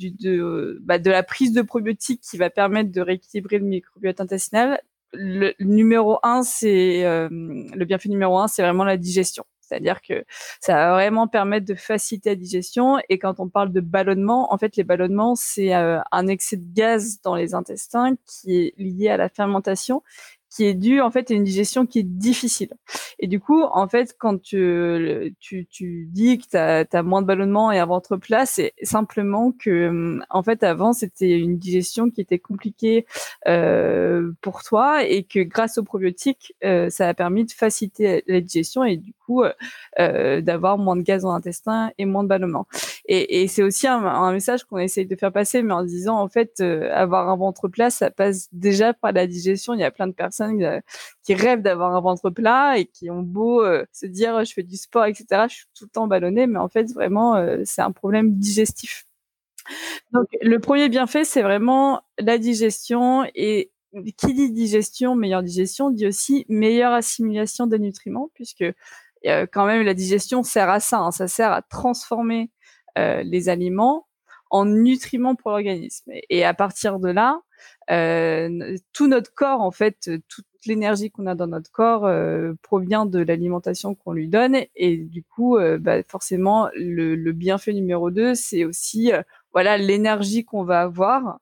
bah, 0.81 0.99
de 0.99 1.09
la 1.09 1.23
prise 1.23 1.53
de 1.53 1.61
probiotiques 1.61 2.21
qui 2.21 2.37
va 2.37 2.49
permettre 2.49 2.91
de 2.91 3.01
rééquilibrer 3.01 3.59
le 3.59 3.65
microbiote 3.65 4.21
intestinal. 4.21 4.79
Le, 5.13 5.53
numéro 5.59 6.19
un, 6.23 6.43
c'est 6.43 7.05
euh, 7.05 7.29
le 7.31 7.85
bienfait 7.85 8.09
numéro 8.09 8.37
un, 8.37 8.47
c'est 8.47 8.61
vraiment 8.61 8.83
la 8.83 8.97
digestion. 8.97 9.45
C'est-à-dire 9.67 10.01
que 10.01 10.25
ça 10.59 10.75
va 10.75 10.91
vraiment 10.93 11.27
permettre 11.27 11.65
de 11.65 11.75
faciliter 11.75 12.29
la 12.29 12.35
digestion. 12.35 12.97
Et 13.09 13.19
quand 13.19 13.39
on 13.39 13.49
parle 13.49 13.71
de 13.71 13.81
ballonnement, 13.81 14.53
en 14.53 14.57
fait, 14.57 14.75
les 14.75 14.83
ballonnements, 14.83 15.35
c'est 15.35 15.75
euh, 15.75 15.99
un 16.11 16.27
excès 16.27 16.57
de 16.57 16.73
gaz 16.73 17.21
dans 17.23 17.35
les 17.35 17.53
intestins 17.53 18.15
qui 18.25 18.57
est 18.57 18.73
lié 18.77 19.09
à 19.09 19.17
la 19.17 19.29
fermentation 19.29 20.03
qui 20.55 20.65
est 20.65 20.73
dû 20.73 21.01
en 21.01 21.11
fait 21.11 21.31
à 21.31 21.33
une 21.33 21.43
digestion 21.43 21.85
qui 21.85 21.99
est 21.99 22.03
difficile. 22.03 22.69
Et 23.19 23.27
du 23.27 23.39
coup, 23.39 23.63
en 23.63 23.87
fait, 23.87 24.15
quand 24.17 24.41
tu, 24.41 25.35
dis 26.11 26.37
que 26.37 26.45
tu 26.49 26.57
as, 26.57 27.03
moins 27.03 27.21
de 27.21 27.27
ballonnement 27.27 27.71
et 27.71 27.79
un 27.79 27.85
ventre 27.85 28.15
plat, 28.17 28.45
c'est 28.45 28.73
simplement 28.81 29.51
que, 29.51 30.19
en 30.29 30.43
fait, 30.43 30.63
avant, 30.63 30.93
c'était 30.93 31.37
une 31.37 31.57
digestion 31.57 32.09
qui 32.09 32.21
était 32.21 32.39
compliquée 32.39 33.05
euh, 33.47 34.31
pour 34.41 34.63
toi 34.63 35.03
et 35.03 35.23
que 35.23 35.41
grâce 35.41 35.77
aux 35.77 35.83
probiotiques, 35.83 36.53
euh, 36.63 36.89
ça 36.89 37.09
a 37.09 37.13
permis 37.13 37.45
de 37.45 37.51
faciliter 37.51 38.23
la 38.27 38.39
digestion 38.39 38.83
et 38.83 38.97
du 38.97 39.13
coup, 39.25 39.43
euh, 39.99 40.41
d'avoir 40.41 40.77
moins 40.77 40.95
de 40.95 41.01
gaz 41.01 41.23
dans 41.23 41.33
l'intestin 41.33 41.91
et 41.97 42.05
moins 42.05 42.23
de 42.23 42.29
ballonnement. 42.29 42.67
Et, 43.07 43.47
c'est 43.47 43.63
aussi 43.63 43.87
un, 43.87 44.31
message 44.31 44.63
qu'on 44.65 44.77
essaye 44.77 45.05
de 45.05 45.15
faire 45.15 45.31
passer, 45.31 45.61
mais 45.61 45.73
en 45.73 45.83
disant, 45.83 46.19
en 46.19 46.27
fait, 46.27 46.59
euh, 46.61 46.89
avoir 46.93 47.29
un 47.29 47.35
ventre 47.35 47.67
plat, 47.67 47.89
ça 47.89 48.09
passe 48.11 48.47
déjà 48.51 48.93
par 48.93 49.11
la 49.11 49.27
digestion. 49.27 49.73
Il 49.73 49.79
y 49.79 49.83
a 49.83 49.91
plein 49.91 50.07
de 50.07 50.13
personnes 50.13 50.61
euh, 50.63 50.79
qui 51.23 51.33
rêvent 51.33 51.61
d'avoir 51.61 51.95
un 51.95 52.01
ventre 52.01 52.29
plat 52.29 52.77
et 52.77 52.85
qui 52.85 53.09
ont 53.09 53.21
beau 53.21 53.63
euh, 53.63 53.85
se 53.91 54.05
dire 54.05 54.45
je 54.45 54.53
fais 54.53 54.63
du 54.63 54.77
sport, 54.77 55.05
etc. 55.05 55.45
Je 55.49 55.55
suis 55.55 55.65
tout 55.77 55.85
le 55.85 55.89
temps 55.89 56.07
ballonnée, 56.07 56.47
mais 56.47 56.59
en 56.59 56.69
fait 56.69 56.91
vraiment 56.93 57.35
euh, 57.35 57.61
c'est 57.65 57.81
un 57.81 57.91
problème 57.91 58.35
digestif. 58.35 59.05
Donc 60.11 60.27
le 60.41 60.59
premier 60.59 60.89
bienfait 60.89 61.25
c'est 61.25 61.41
vraiment 61.41 62.01
la 62.19 62.37
digestion 62.37 63.25
et 63.33 63.71
qui 64.17 64.33
dit 64.33 64.51
digestion, 64.51 65.15
meilleure 65.15 65.41
digestion, 65.41 65.89
dit 65.89 66.05
aussi 66.05 66.45
meilleure 66.49 66.93
assimilation 66.93 67.65
des 67.65 67.79
nutriments, 67.79 68.29
puisque 68.33 68.65
quand 69.51 69.65
même 69.65 69.81
la 69.83 69.93
digestion 69.93 70.43
sert 70.43 70.69
à 70.69 70.79
ça, 70.79 70.99
hein. 70.99 71.11
ça 71.11 71.27
sert 71.27 71.51
à 71.51 71.61
transformer 71.61 72.51
les 72.97 73.49
aliments 73.49 74.07
en 74.51 74.65
nutriments 74.65 75.35
pour 75.35 75.51
l'organisme. 75.51 76.11
Et 76.29 76.45
à 76.45 76.53
partir 76.53 76.99
de 76.99 77.09
là, 77.09 77.41
euh, 77.91 78.77
tout 78.93 79.07
notre 79.07 79.33
corps, 79.33 79.61
en 79.61 79.71
fait, 79.71 79.97
toutes 80.29 80.45
toute 80.55 80.65
l'énergie 80.67 81.11
qu'on 81.11 81.27
a 81.27 81.35
dans 81.35 81.45
notre 81.45 81.71
corps 81.71 82.09
provient 82.63 83.05
de 83.05 83.19
l'alimentation 83.19 83.93
qu'on 83.93 84.13
lui 84.13 84.27
donne. 84.27 84.57
Et 84.75 84.97
du 84.97 85.23
coup, 85.23 85.59
bah, 85.79 86.01
forcément, 86.07 86.69
le, 86.73 87.31
bienfait 87.33 87.73
numéro 87.73 88.09
2, 88.09 88.33
c'est 88.33 88.65
aussi 88.65 89.11
voilà 89.53 89.77
l'énergie 89.77 90.43
qu'on 90.43 90.63
va 90.63 90.81
avoir 90.81 91.39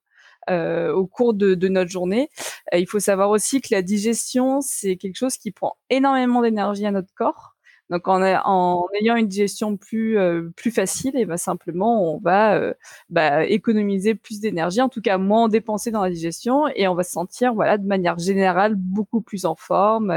euh, 0.49 0.91
au 0.91 1.07
cours 1.07 1.33
de, 1.33 1.55
notre 1.67 1.89
journée. 1.89 2.29
Euh, 2.73 2.77
il 2.77 2.87
faut 2.87 2.99
savoir 2.99 3.29
aussi 3.29 3.61
que 3.61 3.69
la 3.71 3.81
digestion, 3.81 4.59
c'est 4.61 4.97
quelque 4.97 5.15
chose 5.15 5.37
qui 5.37 5.51
prend 5.51 5.77
énormément 5.89 6.41
d'énergie 6.41 6.85
à 6.85 6.91
notre 6.91 7.13
corps. 7.15 7.52
Donc 7.93 8.07
en, 8.07 8.23
en, 8.23 8.87
ayant 8.99 9.15
une 9.15 9.27
digestion 9.27 9.77
plus 9.77 10.17
euh, 10.17 10.49
facile, 10.73 11.15
et 11.15 11.25
ben 11.25 11.37
simplement 11.37 12.15
on 12.15 12.17
va 12.17 12.55
euh, 12.55 12.73
bah, 13.11 13.45
économiser 13.45 14.15
plus 14.15 14.39
d'énergie, 14.39 14.81
en 14.81 14.89
tout 14.89 15.01
cas 15.01 15.19
moins 15.19 15.47
dépenser 15.47 15.91
dans 15.91 16.01
la 16.01 16.09
digestion, 16.09 16.67
et 16.75 16.87
on 16.87 16.95
va 16.95 17.03
se 17.03 17.11
sentir 17.11 17.53
voilà 17.53 17.77
de 17.77 17.85
manière 17.85 18.17
générale 18.17 18.73
beaucoup 18.75 19.21
plus 19.21 19.45
en 19.45 19.55
forme. 19.55 20.09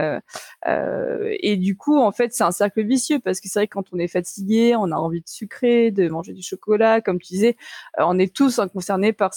Euh, 0.66 1.36
et 1.40 1.56
du 1.58 1.76
coup 1.76 1.98
en 1.98 2.12
fait 2.12 2.32
c'est 2.32 2.44
un 2.44 2.50
cercle 2.50 2.82
vicieux 2.82 3.18
parce 3.18 3.40
que 3.40 3.48
c'est 3.48 3.58
vrai 3.58 3.66
que 3.66 3.74
quand 3.74 3.92
on 3.92 3.98
est 3.98 4.08
fatigué, 4.08 4.74
on 4.74 4.90
a 4.90 4.96
envie 4.96 5.20
de 5.20 5.28
sucrer, 5.28 5.90
de 5.90 6.08
manger 6.08 6.32
du 6.32 6.42
chocolat, 6.42 7.02
comme 7.02 7.18
tu 7.18 7.34
disais, 7.34 7.56
on 7.98 8.18
est 8.18 8.34
tous 8.34 8.58
hein, 8.58 8.68
concernés 8.68 9.12
par 9.12 9.34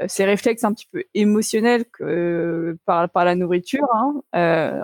euh, 0.00 0.06
ces 0.08 0.24
réflexes 0.24 0.64
un 0.64 0.72
petit 0.72 0.88
peu 0.90 1.04
émotionnels 1.14 1.84
que, 1.84 2.04
euh, 2.04 2.78
par, 2.86 3.24
la 3.24 3.34
nourriture. 3.34 3.86
Hein, 3.94 4.22
euh, 4.34 4.82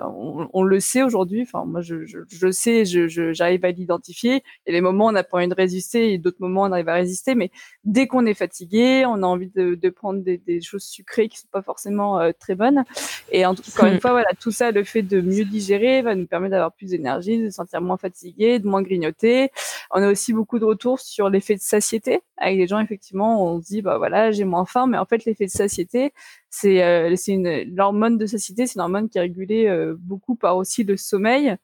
on, 0.53 0.63
le 0.63 0.79
sait 0.79 1.01
aujourd'hui. 1.01 1.41
Enfin, 1.41 1.65
moi, 1.65 1.81
je, 1.81 2.05
je 2.05 2.48
sais, 2.51 2.85
je, 2.85 3.07
j'arrive 3.33 3.65
à 3.65 3.71
l'identifier. 3.71 4.43
Il 4.65 4.73
y 4.73 4.75
a 4.75 4.77
des 4.77 4.81
moments 4.81 5.05
où 5.05 5.09
on 5.09 5.13
n'a 5.13 5.23
pas 5.23 5.37
envie 5.37 5.47
de 5.47 5.53
résister 5.53 6.13
et 6.13 6.17
d'autres 6.17 6.39
moments 6.39 6.63
où 6.63 6.65
on 6.65 6.71
arrive 6.71 6.89
à 6.89 6.95
résister. 6.95 7.35
Mais 7.35 7.51
dès 7.83 8.07
qu'on 8.07 8.25
est 8.25 8.33
fatigué, 8.33 9.05
on 9.05 9.23
a 9.23 9.25
envie 9.25 9.49
de, 9.49 9.75
de 9.75 9.89
prendre 9.89 10.21
des, 10.21 10.37
des, 10.37 10.61
choses 10.61 10.83
sucrées 10.83 11.29
qui 11.29 11.37
sont 11.37 11.47
pas 11.51 11.61
forcément 11.61 12.19
euh, 12.19 12.31
très 12.37 12.55
bonnes. 12.55 12.83
Et 13.31 13.45
en, 13.45 13.51
encore 13.75 13.85
une 13.85 13.99
fois, 13.99 14.11
voilà, 14.11 14.29
tout 14.39 14.51
ça, 14.51 14.71
le 14.71 14.83
fait 14.83 15.01
de 15.01 15.21
mieux 15.21 15.45
digérer 15.45 16.01
va 16.01 16.15
nous 16.15 16.27
permettre 16.27 16.51
d'avoir 16.51 16.73
plus 16.73 16.91
d'énergie, 16.91 17.39
de 17.39 17.49
se 17.49 17.55
sentir 17.55 17.81
moins 17.81 17.97
fatigué, 17.97 18.59
de 18.59 18.67
moins 18.67 18.81
grignoter. 18.81 19.51
On 19.91 20.01
a 20.01 20.11
aussi 20.11 20.33
beaucoup 20.33 20.59
de 20.59 20.65
retours 20.65 20.99
sur 20.99 21.29
l'effet 21.29 21.55
de 21.55 21.61
satiété. 21.61 22.21
Avec 22.37 22.57
les 22.57 22.67
gens, 22.67 22.79
effectivement, 22.79 23.45
on 23.45 23.61
se 23.61 23.67
dit, 23.67 23.81
bah 23.81 23.97
voilà, 23.97 24.31
j'ai 24.31 24.45
moins 24.45 24.65
faim, 24.65 24.87
mais 24.87 24.97
en 24.97 25.05
fait, 25.05 25.25
l'effet 25.25 25.45
de 25.45 25.51
satiété, 25.51 26.13
c'est 26.49 26.83
euh, 26.83 27.15
une 27.27 27.75
l'hormone 27.75 28.17
de 28.17 28.25
satiété, 28.25 28.67
c'est 28.67 28.75
une 28.75 28.81
hormone 28.81 29.09
qui 29.09 29.17
est 29.17 29.21
régulée 29.21 29.67
euh, 29.67 29.95
beaucoup 29.99 30.35
par 30.35 30.57
aussi 30.57 30.83
le 30.83 30.97
sommeil. 30.97 31.55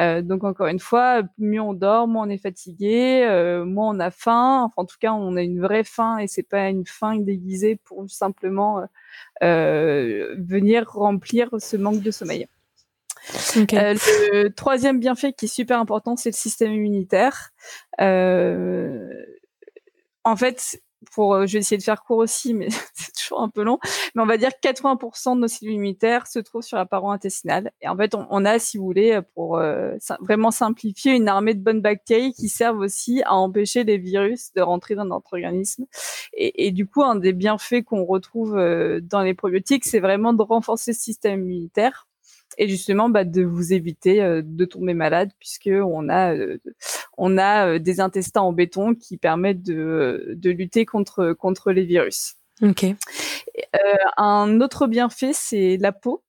Euh, 0.00 0.22
donc 0.22 0.44
encore 0.44 0.68
une 0.68 0.78
fois, 0.78 1.22
mieux 1.38 1.60
on 1.60 1.74
dort, 1.74 2.08
moins 2.08 2.26
on 2.26 2.30
est 2.30 2.38
fatigué, 2.38 3.24
euh, 3.28 3.64
moins 3.64 3.94
on 3.94 4.00
a 4.00 4.10
faim. 4.10 4.64
Enfin, 4.64 4.82
en 4.82 4.84
tout 4.84 4.96
cas, 4.98 5.12
on 5.12 5.36
a 5.36 5.42
une 5.42 5.60
vraie 5.60 5.84
faim 5.84 6.18
et 6.18 6.26
c'est 6.26 6.42
pas 6.42 6.68
une 6.68 6.86
faim 6.86 7.16
déguisée 7.16 7.76
pour 7.76 8.08
simplement 8.08 8.84
euh, 9.42 10.34
venir 10.38 10.90
remplir 10.90 11.50
ce 11.58 11.76
manque 11.76 12.00
de 12.00 12.10
sommeil. 12.10 12.46
Euh, 13.56 13.94
le 14.32 14.48
troisième 14.48 14.98
bienfait 14.98 15.32
qui 15.32 15.44
est 15.46 15.54
super 15.54 15.78
important, 15.78 16.16
c'est 16.16 16.30
le 16.30 16.36
système 16.36 16.72
immunitaire. 16.72 17.50
Euh, 18.00 19.08
en 20.24 20.36
fait, 20.36 20.80
pour, 21.12 21.34
euh, 21.34 21.46
je 21.46 21.54
vais 21.54 21.58
essayer 21.60 21.78
de 21.78 21.82
faire 21.82 22.02
court 22.02 22.18
aussi, 22.18 22.54
mais 22.54 22.68
c'est 22.94 23.12
toujours 23.12 23.40
un 23.42 23.48
peu 23.48 23.62
long. 23.62 23.78
Mais 24.14 24.22
on 24.22 24.26
va 24.26 24.36
dire 24.36 24.50
que 24.50 24.68
80% 24.68 25.36
de 25.36 25.40
nos 25.40 25.48
cellules 25.48 25.74
immunitaires 25.74 26.26
se 26.26 26.38
trouvent 26.38 26.62
sur 26.62 26.76
la 26.76 26.86
paroi 26.86 27.12
intestinale. 27.12 27.72
Et 27.80 27.88
en 27.88 27.96
fait, 27.96 28.14
on, 28.14 28.44
a, 28.44 28.58
si 28.58 28.78
vous 28.78 28.84
voulez, 28.84 29.20
pour 29.34 29.58
euh, 29.58 29.94
vraiment 30.20 30.50
simplifier, 30.50 31.12
une 31.12 31.28
armée 31.28 31.54
de 31.54 31.62
bonnes 31.62 31.80
bactéries 31.80 32.32
qui 32.32 32.48
servent 32.48 32.78
aussi 32.78 33.22
à 33.24 33.34
empêcher 33.34 33.84
les 33.84 33.98
virus 33.98 34.52
de 34.54 34.62
rentrer 34.62 34.94
dans 34.94 35.04
notre 35.04 35.32
organisme. 35.32 35.86
Et, 36.34 36.66
et 36.66 36.70
du 36.70 36.86
coup, 36.86 37.02
un 37.02 37.16
des 37.16 37.32
bienfaits 37.32 37.82
qu'on 37.84 38.04
retrouve 38.04 38.56
euh, 38.56 39.00
dans 39.00 39.22
les 39.22 39.34
probiotiques, 39.34 39.84
c'est 39.84 40.00
vraiment 40.00 40.32
de 40.32 40.42
renforcer 40.42 40.92
ce 40.92 41.00
système 41.00 41.42
immunitaire 41.42 42.06
et 42.58 42.68
justement 42.68 43.08
bah, 43.08 43.24
de 43.24 43.42
vous 43.42 43.72
éviter 43.72 44.22
euh, 44.22 44.42
de 44.44 44.64
tomber 44.64 44.94
malade 44.94 45.30
puisque 45.38 45.70
on 45.72 46.08
a 46.08 46.34
euh, 46.34 46.58
on 47.16 47.38
a 47.38 47.66
euh, 47.66 47.78
des 47.78 48.00
intestins 48.00 48.40
en 48.42 48.52
béton 48.52 48.94
qui 48.94 49.16
permettent 49.16 49.62
de, 49.62 50.34
de 50.36 50.50
lutter 50.50 50.84
contre 50.86 51.32
contre 51.32 51.72
les 51.72 51.84
virus. 51.84 52.34
Ok. 52.62 52.84
un 54.16 54.60
autre 54.60 54.86
bienfait 54.86 55.32
c'est 55.32 55.78
la 55.78 55.92
peau 55.92 56.22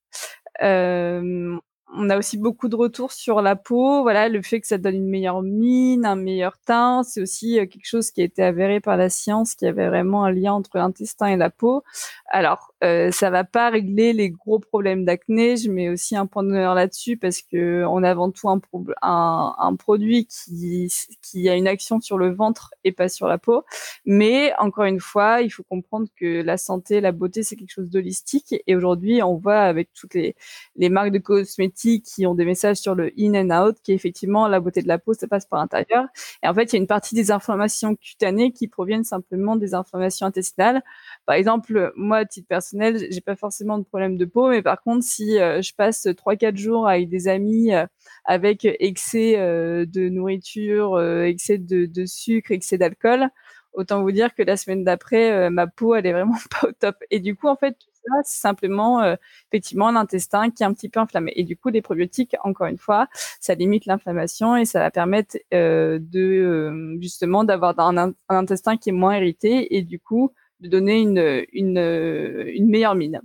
on 1.96 2.10
a 2.10 2.18
aussi 2.18 2.38
beaucoup 2.38 2.68
de 2.70 2.76
retours 2.76 3.12
sur 3.12 3.42
la 3.42 3.56
peau. 3.56 4.02
Voilà, 4.02 4.30
le 4.30 4.42
fait 4.42 4.60
que 4.62 4.68
ça 4.68 4.78
donne 4.78 4.96
une 4.96 5.10
meilleure 5.10 5.42
mine, 5.42 6.06
un 6.06 6.16
meilleur 6.16 6.58
teint, 6.66 7.04
c'est 7.04 7.22
aussi 7.22 7.60
euh, 7.60 7.66
quelque 7.66 7.86
chose 7.86 8.12
qui 8.12 8.22
a 8.22 8.24
été 8.24 8.44
avéré 8.44 8.80
par 8.80 8.98
la 8.98 9.10
science, 9.10 9.56
qui 9.56 9.66
avait 9.66 9.88
vraiment 9.88 10.24
un 10.24 10.32
lien 10.32 10.54
entre 10.54 10.78
l'intestin 10.78 11.28
et 11.28 11.38
la 11.38 11.50
peau. 11.50 11.84
Alors, 12.28 12.74
euh, 12.84 13.12
ça 13.12 13.30
va 13.30 13.44
pas 13.44 13.70
régler 13.70 14.14
les 14.14 14.30
gros 14.30 14.60
problèmes 14.60 15.06
d'acné. 15.06 15.58
Je 15.58 15.70
mets 15.70 15.90
aussi 15.90 16.16
un 16.16 16.26
point 16.26 16.44
d'honneur 16.44 16.74
là-dessus 16.74 17.18
parce 17.18 17.42
que 17.42 17.86
on 17.88 18.04
a 18.04 18.10
avant 18.10 18.32
tout 18.32 18.50
un, 18.50 19.76
produit 19.78 20.28
qui, 20.28 21.50
a 21.50 21.56
une 21.56 21.68
action 21.68 22.00
sur 22.02 22.18
le 22.18 22.34
ventre 22.34 22.74
et 22.84 22.92
pas 22.92 23.10
sur 23.10 23.28
la 23.28 23.38
peau. 23.38 23.64
Mais 24.06 24.54
encore 24.60 24.86
une 24.86 25.00
fois, 25.00 25.42
il 25.42 25.50
faut 25.50 25.64
comprendre 25.64 26.08
que 26.16 26.42
la 26.42 26.58
santé, 26.58 27.02
la 27.02 27.12
beauté, 27.12 27.44
c'est 27.44 27.56
quelque 27.56 27.72
chose 27.72 27.90
d'holistique. 27.90 28.56
Et 28.68 28.76
aujourd'hui, 28.76 29.22
on 29.22 29.36
voit 29.36 29.62
avec 29.62 29.90
toutes 29.94 30.16
les 30.16 30.90
marques 30.90 31.12
de 31.12 31.20
cosmétiques 31.20 31.83
qui 32.02 32.26
ont 32.26 32.36
des 32.36 32.46
messages 32.46 32.78
sur 32.78 32.96
le 32.96 33.12
in 33.18 33.34
and 33.36 33.68
out, 33.68 33.78
qui 33.84 33.92
est 33.92 33.96
effectivement 33.96 34.48
la 34.48 34.60
beauté 34.60 34.82
de 34.82 34.88
la 34.88 34.98
peau, 34.98 35.14
ça 35.14 35.28
passe 35.28 35.46
par 35.46 35.60
l'intérieur. 35.60 36.06
Et 36.44 36.48
en 36.48 36.54
fait, 36.54 36.72
il 36.72 36.76
y 36.76 36.80
a 36.80 36.82
une 36.82 36.88
partie 36.88 37.16
des 37.16 37.32
inflammations 37.32 37.96
cutanées 37.96 38.52
qui 38.52 38.68
proviennent 38.68 39.04
simplement 39.04 39.56
des 39.56 39.74
inflammations 39.74 40.26
intestinales. 40.26 40.82
Par 41.26 41.36
exemple, 41.36 41.92
moi, 41.96 42.18
à 42.18 42.26
titre 42.26 42.48
personnel, 42.48 43.08
j'ai 43.12 43.22
pas 43.22 43.36
forcément 43.36 43.78
de 43.78 43.84
problème 43.84 44.18
de 44.18 44.26
peau, 44.26 44.50
mais 44.50 44.62
par 44.62 44.82
contre, 44.82 45.04
si 45.04 45.40
euh, 45.40 45.62
je 45.62 45.74
passe 45.74 46.08
trois 46.18 46.36
quatre 46.36 46.58
jours 46.58 46.88
avec 46.88 47.10
des 47.10 47.28
amis 47.28 47.74
euh, 47.74 47.86
avec 48.26 48.66
excès 48.80 49.36
euh, 49.38 49.86
de 49.86 50.10
nourriture, 50.10 51.02
excès 51.02 51.58
de, 51.58 51.86
de 51.86 52.06
sucre, 52.06 52.52
excès 52.52 52.78
d'alcool, 52.78 53.30
autant 53.74 54.02
vous 54.02 54.12
dire 54.12 54.34
que 54.36 54.44
la 54.44 54.58
semaine 54.58 54.84
d'après, 54.84 55.50
ma 55.50 55.68
peau, 55.68 55.96
elle 55.96 56.06
est 56.06 56.14
vraiment 56.14 56.36
pas 56.52 56.68
au 56.70 56.72
top. 56.72 56.96
Et 57.12 57.20
du 57.20 57.36
coup, 57.36 57.48
en 57.48 57.56
fait, 57.56 57.78
c'est 58.24 58.42
simplement 58.42 59.02
euh, 59.02 59.16
effectivement 59.52 59.92
l'intestin 59.92 60.50
qui 60.50 60.64
est 60.64 60.66
un 60.66 60.74
petit 60.74 60.90
peu 60.90 61.00
inflammé. 61.00 61.34
Et 61.36 61.44
du 61.44 61.58
coup, 61.58 61.70
les 61.70 61.82
probiotiques, 61.82 62.36
encore 62.44 62.68
une 62.68 62.78
fois, 62.78 63.08
ça 63.40 63.56
limite 63.56 63.86
l'inflammation 63.86 64.56
et 64.56 64.66
ça 64.66 64.80
va 64.80 64.92
permettre 64.92 65.38
euh, 65.54 66.00
de 66.02 66.22
euh, 66.22 66.98
justement 67.02 67.44
d'avoir 67.44 67.78
un, 67.80 68.14
intestin 68.30 68.78
qui 68.78 68.90
est 68.90 68.94
moins 68.94 69.18
irrité 69.18 69.76
et 69.76 69.82
du 69.82 70.00
coup 70.00 70.32
de 70.60 70.70
donner 70.70 71.02
une, 71.02 71.46
une, 71.52 71.78
une 71.78 72.70
meilleure 72.70 72.96
mine. 72.96 73.22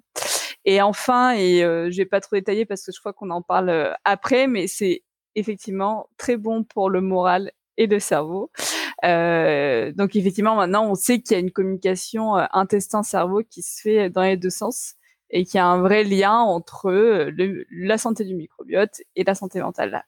Et 0.64 0.82
enfin, 0.82 1.34
et 1.36 1.60
je 1.60 1.96
vais 1.96 2.04
pas 2.04 2.20
trop 2.20 2.34
détailler 2.34 2.66
parce 2.66 2.84
que 2.84 2.92
je 2.92 2.98
crois 2.98 3.12
qu'on 3.12 3.30
en 3.30 3.42
parle 3.42 3.94
après, 4.04 4.48
mais 4.48 4.66
c'est 4.66 5.02
effectivement 5.36 6.08
très 6.16 6.36
bon 6.36 6.64
pour 6.64 6.90
le 6.90 7.00
moral 7.00 7.52
et 7.76 7.86
le 7.86 8.00
cerveau. 8.00 8.50
Euh, 9.04 9.92
donc 9.92 10.16
effectivement, 10.16 10.56
maintenant, 10.56 10.90
on 10.90 10.94
sait 10.94 11.20
qu'il 11.20 11.34
y 11.34 11.36
a 11.36 11.40
une 11.40 11.52
communication 11.52 12.36
euh, 12.36 12.46
intestin-cerveau 12.52 13.42
qui 13.48 13.62
se 13.62 13.80
fait 13.80 14.10
dans 14.10 14.22
les 14.22 14.36
deux 14.36 14.50
sens 14.50 14.94
et 15.30 15.44
qu'il 15.44 15.56
y 15.56 15.60
a 15.60 15.66
un 15.66 15.80
vrai 15.80 16.04
lien 16.04 16.38
entre 16.38 16.90
euh, 16.90 17.64
la 17.70 17.98
santé 17.98 18.24
du 18.24 18.34
microbiote 18.34 19.02
et 19.14 19.24
la 19.24 19.34
santé 19.34 19.60
mentale. 19.60 20.04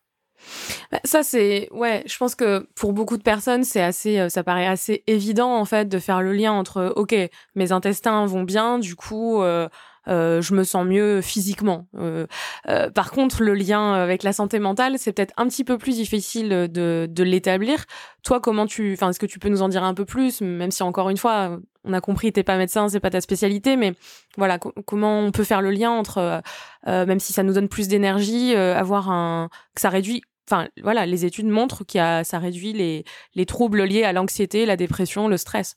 Bah, 0.90 1.00
ça 1.04 1.22
c'est 1.22 1.68
ouais, 1.70 2.02
je 2.06 2.16
pense 2.16 2.34
que 2.34 2.66
pour 2.74 2.94
beaucoup 2.94 3.18
de 3.18 3.22
personnes 3.22 3.62
c'est 3.62 3.82
assez, 3.82 4.26
ça 4.30 4.42
paraît 4.42 4.66
assez 4.66 5.04
évident 5.06 5.54
en 5.54 5.66
fait 5.66 5.86
de 5.86 5.98
faire 5.98 6.22
le 6.22 6.32
lien 6.32 6.52
entre 6.52 6.94
ok 6.96 7.14
mes 7.54 7.72
intestins 7.72 8.24
vont 8.24 8.42
bien, 8.42 8.78
du 8.78 8.96
coup 8.96 9.42
euh, 9.42 9.68
je 10.06 10.54
me 10.54 10.64
sens 10.64 10.86
mieux 10.86 11.20
physiquement. 11.20 11.86
Euh, 11.96 12.26
euh, 12.68 12.90
par 12.90 13.10
contre, 13.10 13.42
le 13.42 13.54
lien 13.54 13.92
avec 13.94 14.22
la 14.22 14.32
santé 14.32 14.58
mentale, 14.58 14.96
c'est 14.98 15.12
peut-être 15.12 15.34
un 15.36 15.46
petit 15.46 15.64
peu 15.64 15.78
plus 15.78 15.96
difficile 15.96 16.48
de, 16.48 17.06
de 17.08 17.22
l'établir. 17.22 17.84
Toi, 18.22 18.40
comment 18.40 18.66
tu, 18.66 18.92
enfin, 18.94 19.10
est-ce 19.10 19.20
que 19.20 19.26
tu 19.26 19.38
peux 19.38 19.48
nous 19.48 19.62
en 19.62 19.68
dire 19.68 19.84
un 19.84 19.94
peu 19.94 20.04
plus, 20.04 20.40
même 20.40 20.70
si 20.70 20.82
encore 20.82 21.10
une 21.10 21.16
fois, 21.16 21.58
on 21.84 21.92
a 21.92 22.00
compris, 22.00 22.32
t'es 22.32 22.42
pas 22.42 22.56
médecin, 22.56 22.88
c'est 22.88 23.00
pas 23.00 23.10
ta 23.10 23.20
spécialité, 23.20 23.76
mais 23.76 23.94
voilà, 24.36 24.58
comment 24.58 25.20
on 25.20 25.30
peut 25.30 25.44
faire 25.44 25.62
le 25.62 25.70
lien 25.70 25.90
entre, 25.90 26.42
même 26.86 27.20
si 27.20 27.32
ça 27.32 27.42
nous 27.42 27.54
donne 27.54 27.68
plus 27.68 27.88
d'énergie, 27.88 28.54
avoir 28.54 29.10
un, 29.10 29.48
que 29.74 29.80
ça 29.80 29.88
réduit 29.88 30.22
Enfin, 30.50 30.66
voilà, 30.82 31.06
les 31.06 31.24
études 31.24 31.46
montrent 31.46 31.84
que 31.84 32.24
ça 32.24 32.38
réduit 32.40 32.72
les, 32.72 33.04
les 33.36 33.46
troubles 33.46 33.84
liés 33.84 34.02
à 34.02 34.12
l'anxiété, 34.12 34.66
la 34.66 34.76
dépression, 34.76 35.28
le 35.28 35.36
stress. 35.36 35.76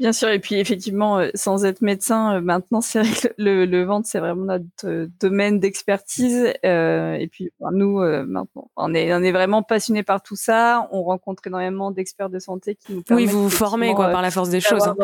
Bien 0.00 0.14
sûr, 0.14 0.30
et 0.30 0.38
puis 0.38 0.54
effectivement, 0.54 1.18
euh, 1.18 1.28
sans 1.34 1.66
être 1.66 1.82
médecin, 1.82 2.36
euh, 2.36 2.40
maintenant, 2.40 2.80
c'est 2.80 3.02
vrai 3.02 3.10
que 3.10 3.34
le, 3.36 3.66
le 3.66 3.84
ventre, 3.84 4.08
c'est 4.08 4.18
vraiment 4.18 4.46
notre 4.46 4.86
euh, 4.86 5.08
domaine 5.20 5.60
d'expertise. 5.60 6.54
et 6.64 7.28
puis 7.30 7.50
nous, 7.72 7.98
maintenant, 7.98 8.70
on 8.76 8.94
est, 8.94 9.12
on 9.12 9.22
est 9.22 9.30
vraiment 9.30 9.62
passionnés 9.62 10.02
par 10.02 10.22
tout 10.22 10.36
ça. 10.36 10.88
On 10.90 11.02
rencontre 11.02 11.46
énormément 11.46 11.90
d'experts 11.90 12.30
de 12.30 12.38
santé 12.38 12.76
qui 12.76 12.94
nous 12.94 13.02
permettent. 13.02 13.26
Oui, 13.26 13.30
vous 13.30 13.42
vous 13.42 13.50
formez 13.50 13.92
quoi, 13.94 14.08
par 14.08 14.22
la 14.22 14.30
force 14.30 14.48
des 14.48 14.62
choses. 14.62 14.88
Hein. 14.88 14.96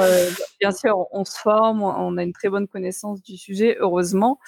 bien 0.60 0.72
sûr, 0.72 1.06
on, 1.12 1.26
se 1.26 1.38
forme, 1.38 1.82
on 1.82 2.16
a 2.16 2.22
une 2.22 2.32
très 2.32 2.48
bonne 2.48 2.66
connaissance 2.66 3.22
du 3.22 3.36
sujet, 3.36 3.76
heureusement. 3.78 4.38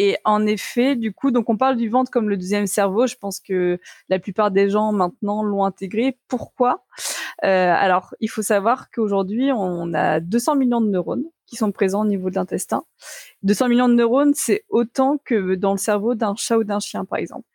Et 0.00 0.16
en 0.24 0.46
effet, 0.46 0.94
du 0.94 1.12
coup, 1.12 1.32
donc 1.32 1.50
on 1.50 1.56
parle 1.56 1.76
du 1.76 1.88
ventre 1.88 2.12
comme 2.12 2.28
le 2.28 2.36
deuxième 2.36 2.68
cerveau. 2.68 3.08
Je 3.08 3.16
pense 3.16 3.40
que 3.40 3.80
la 4.08 4.20
plupart 4.20 4.52
des 4.52 4.70
gens 4.70 4.92
maintenant 4.92 5.42
l'ont 5.42 5.64
intégré. 5.64 6.16
Pourquoi? 6.28 6.84
euh, 6.98 7.17
Alors, 7.42 8.14
il 8.20 8.28
faut 8.28 8.42
savoir 8.42 8.90
qu'aujourd'hui, 8.90 9.50
on 9.52 9.94
a 9.94 10.20
200 10.20 10.56
millions 10.56 10.80
de 10.80 10.88
neurones 10.88 11.24
qui 11.46 11.56
sont 11.56 11.72
présents 11.72 12.02
au 12.02 12.06
niveau 12.06 12.30
de 12.30 12.34
l'intestin. 12.36 12.84
200 13.42 13.68
millions 13.68 13.88
de 13.88 13.94
neurones, 13.94 14.34
c'est 14.34 14.64
autant 14.68 15.18
que 15.24 15.54
dans 15.54 15.72
le 15.72 15.78
cerveau 15.78 16.14
d'un 16.14 16.34
chat 16.36 16.58
ou 16.58 16.64
d'un 16.64 16.80
chien, 16.80 17.04
par 17.04 17.18
exemple. 17.18 17.46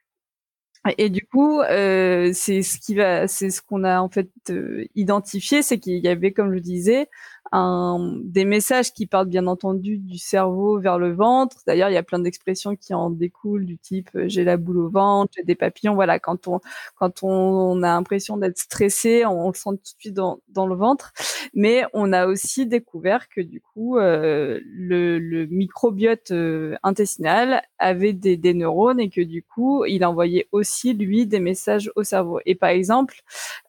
Et 0.98 1.10
du 1.10 1.26
coup, 1.26 1.62
euh, 1.62 2.32
c'est 2.34 2.62
ce 2.62 2.78
qui 2.78 2.96
va, 2.96 3.28
c'est 3.28 3.50
ce 3.50 3.62
qu'on 3.62 3.86
a 3.86 4.02
en 4.02 4.10
fait 4.10 4.30
euh, 4.50 4.86
identifié, 4.96 5.62
c'est 5.62 5.80
qu'il 5.80 6.00
y 6.04 6.10
avait, 6.10 6.34
comme 6.34 6.54
je 6.54 6.60
disais, 6.60 7.10
un, 7.52 8.20
des 8.24 8.46
messages 8.46 8.94
qui 8.94 9.06
partent 9.06 9.30
bien 9.30 9.48
entendu 9.48 9.98
du 9.98 10.18
cerveau 10.18 10.80
vers 10.80 10.98
le 10.98 11.14
ventre. 11.14 11.58
D'ailleurs, 11.68 11.90
il 11.90 11.94
y 11.94 11.98
a 11.98 12.04
plein 12.04 12.20
d'expressions 12.20 12.76
qui 12.76 12.94
en 12.94 13.10
découlent 13.10 13.66
du 13.66 13.78
type 13.78 14.10
euh, 14.16 14.26
j'ai 14.28 14.44
la 14.44 14.58
boule 14.58 14.80
au 14.80 14.90
ventre, 14.90 15.34
j'ai 15.36 15.44
des 15.44 15.56
papillons. 15.56 15.94
Voilà, 15.96 16.20
quand 16.20 16.48
on 16.48 16.60
quand 16.96 17.24
on, 17.24 17.84
a 17.84 17.88
l'impression 17.88 18.38
d'être 18.38 18.58
stressé, 18.58 19.26
on, 19.26 19.50
le 19.50 19.54
sent 19.54 19.70
tout 19.72 19.76
de 19.76 20.02
suite 20.02 20.14
dans, 20.14 20.40
dans 20.50 20.68
le 20.68 20.76
ventre. 20.76 21.14
Mais 21.54 21.84
on 21.94 22.14
a 22.14 22.28
aussi 22.28 22.66
découvert 22.66 23.30
que 23.30 23.42
du 23.42 23.62
coup, 23.62 23.98
euh, 23.98 24.60
le, 24.66 25.20
le, 25.20 25.46
microbiote 25.48 26.32
euh, 26.32 26.76
intestinal 26.84 27.62
avait 27.80 28.14
des, 28.14 28.38
des 28.38 28.54
neurones 28.54 29.00
et 29.00 29.10
que 29.10 29.22
du 29.22 29.44
coup, 29.44 29.86
il 29.86 30.06
envoyait 30.06 30.48
aussi 30.52 30.94
lui 30.94 31.28
des 31.28 31.40
messages 31.40 31.92
au 31.96 32.04
cerveau. 32.04 32.40
Et 32.46 32.56
par 32.56 32.70
exemple, 32.70 33.22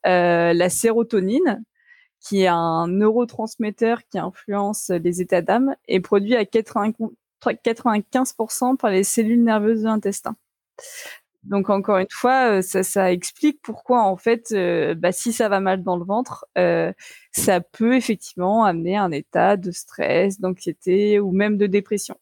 euh, 0.07 0.53
la 0.53 0.69
sérotonine, 0.69 1.65
qui 2.25 2.43
est 2.43 2.49
un 2.49 2.89
neurotransmetteur 2.89 4.01
qui 4.11 4.19
influence 4.19 4.89
les 4.89 5.21
états 5.21 5.43
d'âme, 5.43 5.77
est 5.89 6.01
produit 6.01 6.37
à 6.37 6.45
95% 6.45 8.77
par 8.77 8.91
les 8.91 9.05
cellules 9.05 9.43
nerveuses 9.43 9.83
de 9.83 9.87
l'intestin. 9.87 10.37
Donc 11.45 11.69
encore 11.69 11.99
une 11.99 12.07
fois, 12.11 12.59
euh, 12.59 12.63
ça, 12.63 12.83
ça 12.83 13.13
explique 13.13 13.61
pourquoi 13.63 14.03
en 14.03 14.17
fait, 14.17 14.53
euh, 14.53 14.95
bah, 14.95 15.13
si 15.13 15.33
ça 15.33 15.51
va 15.51 15.61
mal 15.61 15.83
dans 15.83 15.99
le 15.99 16.05
ventre, 16.05 16.47
euh, 16.57 16.91
ça 17.33 17.61
peut 17.61 17.95
effectivement 17.95 18.65
amener 18.65 18.97
un 18.97 19.11
état 19.11 19.59
de 19.59 19.71
stress, 19.71 20.41
d'anxiété 20.41 21.21
ou 21.21 21.33
même 21.33 21.59
de 21.59 21.67
dépression. 21.67 22.17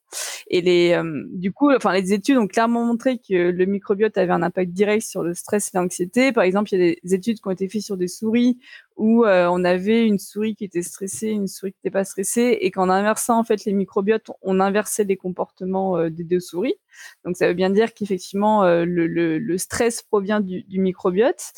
Et 0.49 0.61
les, 0.61 1.01
du 1.31 1.53
coup, 1.53 1.73
enfin 1.73 1.93
les 1.93 2.13
études 2.13 2.37
ont 2.37 2.49
clairement 2.49 2.85
montré 2.85 3.19
que 3.19 3.51
le 3.51 3.65
microbiote 3.65 4.19
avait 4.19 4.33
un 4.33 4.43
impact 4.43 4.73
direct 4.73 5.07
sur 5.07 5.23
le 5.23 5.35
stress 5.35 5.71
et 5.73 5.79
l'anxiété. 5.79 6.33
Par 6.33 6.45
exemple, 6.45 6.75
il 6.75 6.81
y 6.81 6.91
a 6.91 6.95
des 7.03 7.15
études 7.15 7.41
qui 7.41 7.49
ont 7.49 7.53
été 7.53 7.69
faites 7.69 7.83
sur 7.83 7.97
des 7.97 8.09
souris 8.09 8.59
où 8.97 9.25
on 9.27 9.65
avait 9.65 10.07
une 10.07 10.19
souris 10.19 10.55
qui 10.55 10.65
était 10.65 10.83
stressée, 10.83 11.31
une 11.31 11.49
souris 11.49 11.73
qui 11.73 11.79
n'était 11.85 11.93
pas 11.93 12.05
stressée, 12.05 12.59
et 12.61 12.71
qu'en 12.71 12.89
inversant 12.89 13.39
en 13.39 13.45
fait 13.45 13.65
les 13.65 13.73
microbiotes, 13.73 14.31
on 14.43 14.61
inversait 14.61 15.05
les 15.05 15.17
comportements 15.17 16.09
des 16.09 16.25
deux 16.25 16.41
souris. 16.41 16.75
Donc 17.25 17.37
ça 17.37 17.49
veut 17.49 17.55
bien 17.55 17.71
dire 17.71 17.95
qu'effectivement 17.95 18.65
le, 18.65 19.07
le, 19.07 19.59
stress 19.59 20.03
provient 20.03 20.41
du, 20.41 20.63
du 20.65 20.81
microbiote. 20.81 21.53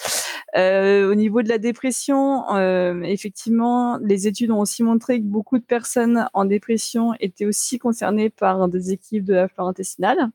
Euh, 0.57 1.11
au 1.11 1.14
niveau 1.14 1.42
de 1.42 1.49
la 1.49 1.59
dépression, 1.59 2.49
euh, 2.55 3.03
effectivement, 3.03 3.99
les 3.99 4.29
études 4.29 4.53
ont 4.53 4.61
aussi 4.61 4.85
montré 4.85 5.18
que 5.18 5.27
beaucoup 5.27 5.59
de 5.59 5.64
personnes 5.64 6.29
en 6.33 6.44
dépression 6.44 7.12
étaient 7.18 7.47
aussi 7.47 7.79
concernées 7.79 8.31
par 8.31 8.68
des 8.68 8.92
équipes 8.92 9.25
de 9.25 9.35
la 9.35 9.49
flore 9.49 9.68
intestinale. 9.68 10.31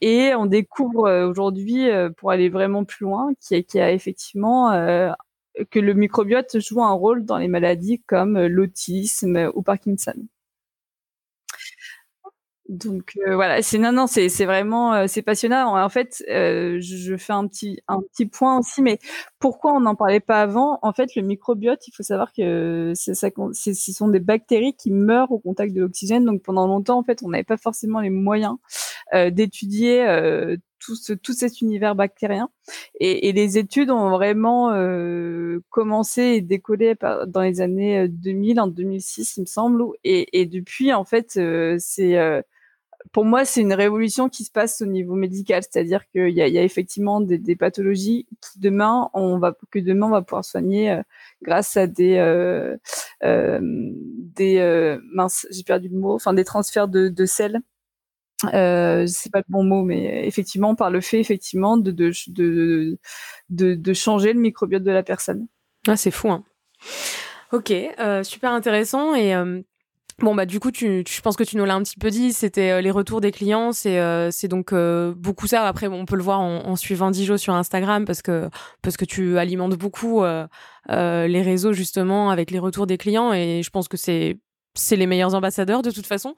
Et 0.00 0.34
on 0.34 0.46
découvre 0.46 1.06
euh, 1.06 1.28
aujourd'hui, 1.28 1.90
euh, 1.90 2.10
pour 2.10 2.30
aller 2.30 2.48
vraiment 2.48 2.84
plus 2.84 3.04
loin, 3.04 3.32
qu'il 3.40 3.64
y, 3.74 3.80
a 3.80 3.92
effectivement 3.92 4.72
euh, 4.72 5.10
que 5.70 5.78
le 5.78 5.94
microbiote 5.94 6.58
joue 6.60 6.82
un 6.82 6.92
rôle 6.92 7.24
dans 7.24 7.38
les 7.38 7.48
maladies 7.48 8.02
comme 8.06 8.46
l'autisme 8.46 9.50
ou 9.54 9.62
Parkinson. 9.62 10.26
Donc 12.68 13.12
euh, 13.28 13.36
voilà, 13.36 13.62
c'est 13.62 13.78
non 13.78 13.92
non, 13.92 14.06
c'est 14.08 14.44
vraiment 14.44 14.92
euh, 14.94 15.04
c'est 15.06 15.22
passionnant. 15.22 15.80
En 15.80 15.88
fait, 15.88 16.24
euh, 16.28 16.78
je, 16.80 17.16
fais 17.16 17.32
un 17.32 17.46
petit 17.46 17.80
un 17.86 18.00
petit 18.00 18.26
point 18.26 18.58
aussi, 18.58 18.82
mais 18.82 18.98
pourquoi 19.38 19.72
on 19.72 19.80
n'en 19.80 19.94
parlait 19.94 20.18
pas 20.20 20.42
avant? 20.42 20.80
En 20.82 20.92
fait, 20.92 21.14
le 21.14 21.22
microbiote, 21.22 21.86
il 21.86 21.92
faut 21.92 22.02
savoir 22.02 22.32
que 22.32 22.92
ça, 22.96 23.14
ce 23.14 23.92
sont 23.92 24.08
des 24.08 24.18
bactéries 24.18 24.74
qui 24.74 24.90
meurent 24.90 25.30
au 25.30 25.38
contact 25.38 25.74
de 25.74 25.80
l'oxygène. 25.80 26.24
Donc 26.24 26.42
pendant 26.42 26.66
longtemps, 26.66 26.98
en 26.98 27.04
fait, 27.04 27.22
on 27.22 27.28
n'avait 27.28 27.44
pas 27.44 27.56
forcément 27.56 28.00
les 28.00 28.10
moyens 28.10 28.56
d'étudier 29.12 30.04
tout, 30.78 30.96
ce, 30.96 31.12
tout 31.12 31.32
cet 31.32 31.60
univers 31.60 31.94
bactérien. 31.94 32.48
Et, 33.00 33.28
et 33.28 33.32
les 33.32 33.58
études 33.58 33.90
ont 33.90 34.10
vraiment 34.10 34.72
euh, 34.72 35.60
commencé 35.70 36.22
et 36.22 36.40
décollé 36.40 36.94
dans 37.26 37.42
les 37.42 37.60
années 37.60 38.08
2000, 38.08 38.60
en 38.60 38.66
2006, 38.66 39.36
il 39.36 39.40
me 39.42 39.46
semble. 39.46 39.84
Et, 40.04 40.40
et 40.40 40.46
depuis, 40.46 40.92
en 40.92 41.04
fait, 41.04 41.36
euh, 41.36 41.76
c'est 41.78 42.16
pour 43.12 43.24
moi, 43.24 43.44
c'est 43.44 43.60
une 43.60 43.72
révolution 43.72 44.28
qui 44.28 44.44
se 44.44 44.50
passe 44.50 44.82
au 44.82 44.86
niveau 44.86 45.14
médical, 45.14 45.62
c'est-à-dire 45.62 46.08
qu'il 46.10 46.28
y, 46.28 46.34
y 46.34 46.58
a, 46.58 46.62
effectivement 46.62 47.20
des, 47.20 47.38
des, 47.38 47.56
pathologies 47.56 48.26
qui 48.40 48.58
demain 48.58 49.10
on 49.14 49.38
va 49.38 49.56
que 49.70 49.78
demain 49.78 50.08
on 50.08 50.10
va 50.10 50.22
pouvoir 50.22 50.44
soigner 50.44 50.90
euh, 50.90 51.02
grâce 51.42 51.76
à 51.76 51.86
des 51.86 52.16
euh, 52.16 52.76
euh, 53.24 53.60
des 53.62 54.58
euh, 54.58 54.98
mince, 55.12 55.46
j'ai 55.50 55.62
perdu 55.62 55.88
le 55.88 55.98
mot, 55.98 56.14
enfin 56.14 56.34
des 56.34 56.44
transferts 56.44 56.88
de, 56.88 57.08
de. 57.08 57.26
Euh, 58.52 59.06
c'est 59.06 59.32
pas 59.32 59.38
le 59.38 59.44
bon 59.48 59.64
mot, 59.64 59.82
mais 59.82 60.26
effectivement 60.26 60.74
par 60.74 60.90
le 60.90 61.00
fait 61.00 61.20
effectivement 61.20 61.76
de 61.76 61.90
de 61.90 62.12
de, 62.28 62.98
de, 63.50 63.74
de 63.74 63.92
changer 63.94 64.32
le 64.32 64.40
microbiote 64.40 64.82
de 64.82 64.90
la 64.90 65.02
personne. 65.02 65.46
Ah, 65.88 65.96
c'est 65.96 66.10
fou. 66.10 66.30
Hein. 66.30 66.44
Ok, 67.52 67.70
euh, 67.70 68.22
super 68.22 68.52
intéressant 68.52 69.14
et 69.14 69.34
Bon 70.20 70.34
bah 70.34 70.46
du 70.46 70.60
coup 70.60 70.70
tu, 70.70 71.04
je 71.06 71.20
pense 71.20 71.36
que 71.36 71.44
tu 71.44 71.58
nous 71.58 71.66
l'as 71.66 71.74
un 71.74 71.82
petit 71.82 71.98
peu 71.98 72.08
dit 72.08 72.32
c'était 72.32 72.70
euh, 72.70 72.80
les 72.80 72.90
retours 72.90 73.20
des 73.20 73.32
clients 73.32 73.72
c'est 73.72 74.00
euh, 74.00 74.30
c'est 74.30 74.48
donc 74.48 74.72
euh, 74.72 75.12
beaucoup 75.14 75.46
ça 75.46 75.68
après 75.68 75.88
on 75.88 76.06
peut 76.06 76.16
le 76.16 76.22
voir 76.22 76.40
en, 76.40 76.64
en, 76.64 76.74
suivant 76.74 77.10
Dijo 77.10 77.36
sur 77.36 77.52
Instagram 77.52 78.06
parce 78.06 78.22
que 78.22 78.48
parce 78.80 78.96
que 78.96 79.04
tu 79.04 79.36
alimentes 79.36 79.76
beaucoup 79.76 80.22
les 80.88 81.42
réseaux 81.42 81.74
justement 81.74 82.30
avec 82.30 82.50
les 82.50 82.58
retours 82.58 82.86
des 82.86 82.96
clients 82.96 83.34
et 83.34 83.62
je 83.62 83.68
pense 83.68 83.88
que 83.88 83.98
c'est 83.98 84.38
c'est 84.78 84.96
les 84.96 85.06
meilleurs 85.06 85.34
ambassadeurs 85.34 85.82
de 85.82 85.90
toute 85.90 86.06
façon. 86.06 86.34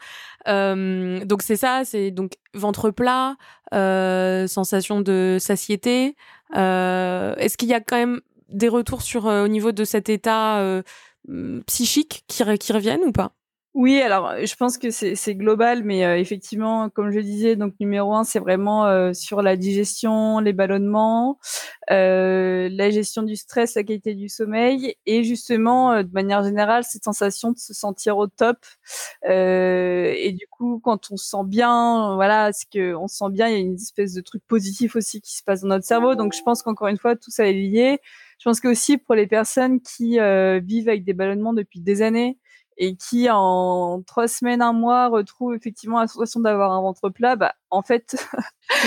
Donc 0.46 1.42
c'est 1.42 1.56
ça 1.56 1.82
c'est 1.84 2.10
donc 2.10 2.32
ventre 2.54 2.90
plat 2.90 3.36
sensation 3.72 5.00
de 5.00 5.36
satiété. 5.40 6.16
Est-ce 6.54 7.56
qu'il 7.56 7.68
y 7.68 7.74
a 7.74 7.80
quand 7.80 7.96
même 7.96 8.20
des 8.48 8.68
retours 8.68 9.02
sur 9.02 9.26
au 9.26 9.48
niveau 9.48 9.72
de 9.72 9.84
cet 9.84 10.08
état 10.08 10.82
psychique 11.66 12.24
qui, 12.26 12.44
qui 12.58 12.72
reviennent 12.72 13.04
ou 13.04 13.12
pas? 13.12 13.32
Oui, 13.74 14.00
alors 14.00 14.32
je 14.44 14.54
pense 14.56 14.76
que 14.76 14.90
c'est 14.90 15.34
global, 15.36 15.84
mais 15.84 16.04
euh, 16.04 16.18
effectivement, 16.18 16.88
comme 16.90 17.12
je 17.12 17.20
disais, 17.20 17.54
donc 17.54 17.74
numéro 17.78 18.12
un, 18.14 18.24
c'est 18.24 18.40
vraiment 18.40 18.86
euh, 18.86 19.12
sur 19.12 19.40
la 19.40 19.56
digestion, 19.56 20.40
les 20.40 20.52
ballonnements, 20.52 21.38
euh, 21.90 22.68
la 22.72 22.90
gestion 22.90 23.22
du 23.22 23.36
stress, 23.36 23.76
la 23.76 23.84
qualité 23.84 24.14
du 24.14 24.28
sommeil, 24.28 24.96
et 25.06 25.22
justement, 25.22 26.02
de 26.02 26.10
manière 26.12 26.42
générale, 26.42 26.82
cette 26.82 27.04
sensation 27.04 27.52
de 27.52 27.58
se 27.58 27.72
sentir 27.74 28.16
au 28.16 28.26
top. 28.26 28.56
et 29.24 30.32
du 30.36 30.46
coup, 30.48 30.80
quand 30.82 31.12
on 31.12 31.16
se 31.16 31.28
sent 31.28 31.44
bien, 31.46 32.14
voilà, 32.16 32.52
ce 32.52 32.64
que 32.66 32.94
on 32.96 33.06
se 33.06 33.16
sent 33.18 33.30
bien, 33.30 33.48
il 33.48 33.52
y 33.52 33.56
a 33.56 33.58
une 33.58 33.74
espèce 33.74 34.14
de 34.14 34.22
truc 34.22 34.42
positif 34.48 34.96
aussi 34.96 35.20
qui 35.20 35.36
se 35.36 35.44
passe 35.44 35.60
dans 35.60 35.68
notre 35.68 35.86
cerveau. 35.86 36.14
Donc, 36.16 36.32
je 36.34 36.42
pense 36.42 36.62
qu'encore 36.62 36.88
une 36.88 36.98
fois, 36.98 37.16
tout 37.16 37.30
ça 37.30 37.46
est 37.48 37.52
lié. 37.52 38.00
Je 38.38 38.44
pense 38.44 38.60
que 38.60 38.68
aussi 38.68 38.98
pour 38.98 39.14
les 39.14 39.26
personnes 39.26 39.80
qui 39.80 40.18
vivent 40.18 40.88
avec 40.88 41.04
des 41.04 41.12
ballonnements 41.12 41.54
depuis 41.54 41.80
des 41.80 42.02
années 42.02 42.38
et 42.78 42.96
qui 42.96 43.28
en 43.30 44.02
trois 44.06 44.28
semaines, 44.28 44.62
un 44.62 44.72
mois 44.72 45.08
retrouve 45.08 45.54
effectivement 45.54 46.00
la 46.00 46.06
sensation 46.06 46.40
d'avoir 46.40 46.72
un 46.72 46.80
ventre 46.80 47.10
plat, 47.10 47.36
bah 47.36 47.54
en 47.70 47.82
fait 47.82 48.16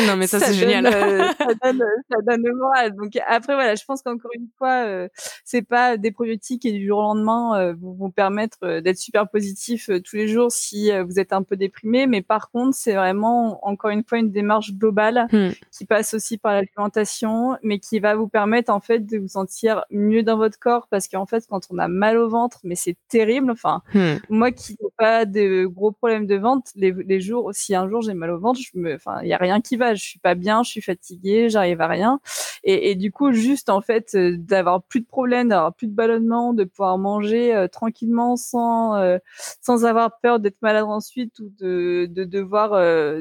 non 0.08 0.16
mais 0.16 0.28
ça, 0.28 0.40
c'est 0.40 0.54
génial 0.54 0.86
euh, 0.86 1.28
ça 1.38 1.54
donne 1.62 1.84
ça 2.10 2.22
donne 2.26 2.44
le 2.44 2.56
moral 2.56 2.96
donc 2.96 3.18
après 3.28 3.54
voilà 3.54 3.76
je 3.76 3.84
pense 3.86 4.02
qu'encore 4.02 4.32
une 4.36 4.48
fois 4.58 4.86
euh, 4.86 5.08
c'est 5.44 5.62
pas 5.62 5.98
des 5.98 6.12
probiotiques 6.12 6.66
et 6.66 6.72
du 6.72 6.88
jour 6.88 7.00
au 7.00 7.02
lendemain 7.02 7.60
euh, 7.60 7.74
vont 7.80 7.94
vous 7.94 8.10
permettre 8.10 8.58
euh, 8.64 8.82
d'être 8.82 8.98
super 8.98 9.30
positif 9.30 9.90
tous 10.04 10.16
les 10.16 10.28
jours 10.28 10.52
si 10.52 10.92
vous 11.08 11.20
êtes 11.20 11.34
un 11.34 11.44
peu 11.44 11.56
déprimé 11.56 12.08
mais 12.08 12.22
par 12.22 12.52
contre 12.52 12.76
c'est 12.76 12.94
vraiment 12.94 13.66
encore 13.66 13.92
une 13.92 14.04
fois 14.04 14.18
une 14.20 14.32
démarche 14.32 14.74
globale 14.74 15.28
hmm. 15.32 15.50
qui 15.72 15.86
passe 15.86 16.14
aussi 16.14 16.38
par 16.38 16.54
l'alimentation 16.54 17.58
mais 17.64 17.80
qui 17.80 18.00
va 18.00 18.16
vous 18.16 18.28
permettre 18.28 18.72
en 18.72 18.80
fait 18.80 19.00
de 19.00 19.18
vous 19.18 19.28
sentir 19.28 19.86
mieux 19.90 20.24
dans 20.24 20.38
votre 20.38 20.60
corps 20.60 20.88
parce 20.90 21.08
qu'en 21.08 21.26
fait 21.26 21.46
quand 21.50 21.68
on 21.70 21.78
a 21.78 21.88
mal 21.88 22.18
au 22.18 22.30
ventre 22.30 22.60
mais 22.64 22.76
c'est 22.76 22.98
terrible 23.10 23.52
enfin 23.52 23.82
hmm. 23.94 24.16
moi 24.30 24.52
qui 24.52 24.78
pas 25.02 25.26
de 25.26 25.66
gros 25.66 25.92
problèmes 25.92 26.28
de 26.28 26.36
ventre 26.36 26.72
les, 26.76 26.92
les 26.92 27.22
jours 27.22 27.50
si 27.54 27.74
un 27.74 27.90
jour 27.90 28.02
j'ai 28.04 28.14
mal 28.14 28.30
au 28.30 28.40
ventre 28.40 28.60
je 28.60 28.78
me 28.78 28.94
enfin 28.94 29.22
il 29.24 29.30
y 29.30 29.34
a 29.34 29.38
rien 29.38 29.62
qui 29.62 29.78
va, 29.78 29.96
je 29.96 30.04
suis 30.04 30.20
pas 30.20 30.36
bien, 30.36 30.64
je 30.64 30.70
suis 30.70 30.82
fatiguée, 30.82 31.50
j'arrive 31.50 31.82
à 31.82 31.88
rien. 31.88 32.20
Et, 32.64 32.92
et, 32.92 32.96
du 32.96 33.12
coup, 33.12 33.32
juste 33.32 33.70
en 33.70 33.82
fait, 33.82 34.14
euh, 34.16 34.36
d'avoir 34.38 34.84
plus 34.84 35.02
de 35.02 35.06
problèmes, 35.06 35.50
d'avoir 35.50 35.74
plus 35.74 35.88
de 35.88 35.94
ballonnement, 35.94 36.54
de 36.54 36.64
pouvoir 36.64 36.98
manger 36.98 37.56
euh, 37.56 37.68
tranquillement 37.68 38.36
sans 38.36 38.96
euh, 38.96 39.18
sans 39.62 39.86
avoir 39.86 40.20
peur 40.20 40.40
d'être 40.40 40.62
malade 40.62 40.86
ensuite 40.86 41.40
ou 41.40 41.52
de, 41.60 42.08
de 42.10 42.24
devoir 42.24 42.72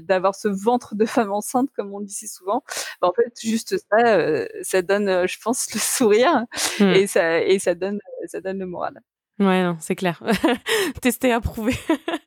d'avoir 0.02 0.34
ce 0.34 0.48
ventre 0.48 0.94
de 0.94 1.04
femme 1.06 1.32
enceinte 1.32 1.70
comme 1.74 1.94
on 1.94 2.00
dit 2.00 2.12
si 2.12 2.28
souvent. 2.28 2.62
Bah, 3.00 3.08
en 3.08 3.12
fait, 3.12 3.32
juste 3.40 3.76
ça, 3.90 4.46
ça 4.62 4.82
donne, 4.82 5.26
je 5.26 5.38
pense, 5.42 5.72
le 5.74 5.80
sourire 5.80 6.44
hmm. 6.80 6.84
et 6.84 7.06
ça 7.06 7.40
et 7.40 7.58
ça 7.58 7.74
donne 7.74 8.00
ça 8.26 8.40
donne 8.40 8.58
le 8.58 8.66
moral. 8.66 9.00
Ouais, 9.40 9.72
c'est 9.81 9.96
clair. 9.96 10.22
Tester, 11.00 11.33
approuver. 11.33 11.74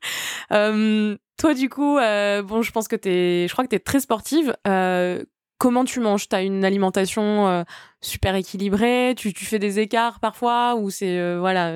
euh, 0.52 1.16
toi, 1.38 1.54
du 1.54 1.68
coup, 1.68 1.96
euh, 1.96 2.42
bon, 2.42 2.62
je 2.62 2.72
pense 2.72 2.88
que 2.88 2.96
t'es, 2.96 3.46
je 3.48 3.52
crois 3.52 3.64
que 3.64 3.70
t'es 3.70 3.78
très 3.78 4.00
sportive. 4.00 4.56
Euh, 4.66 5.24
comment 5.58 5.84
tu 5.84 6.00
manges? 6.00 6.28
Tu 6.28 6.34
as 6.34 6.42
une 6.42 6.64
alimentation 6.64 7.64
super 8.00 8.34
équilibrée? 8.34 9.14
Tu, 9.16 9.32
tu, 9.32 9.44
fais 9.44 9.60
des 9.60 9.78
écarts 9.78 10.18
parfois? 10.18 10.74
Ou 10.74 10.90
c'est 10.90 11.38
voilà 11.38 11.72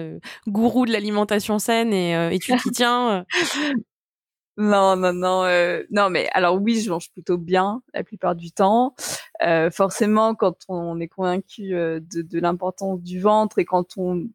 gourou 0.49 0.87
de 0.87 0.93
l'alimentation 0.93 1.61
saine 1.61 1.93
et, 1.93 2.35
et 2.35 2.39
tu 2.41 2.57
t'y 2.57 2.71
tiens? 2.73 3.25
Non, 4.57 4.97
non, 4.97 5.13
non, 5.13 5.45
non, 5.93 6.11
mais 6.11 6.29
alors 6.33 6.61
oui, 6.61 6.81
je 6.81 6.91
mange 6.91 7.13
plutôt 7.13 7.39
bien 7.39 7.81
la 7.95 8.03
plupart 8.03 8.35
du 8.35 8.51
temps. 8.51 8.97
forcément, 9.71 10.35
quand 10.35 10.57
on 10.67 10.99
est 10.99 11.07
convaincu 11.07 11.69
de, 11.69 12.03
de 12.23 12.41
l'importance 12.41 13.01
du 13.01 13.21
ventre 13.21 13.61
et 13.61 13.65
quand 13.65 13.97
on 13.97 14.29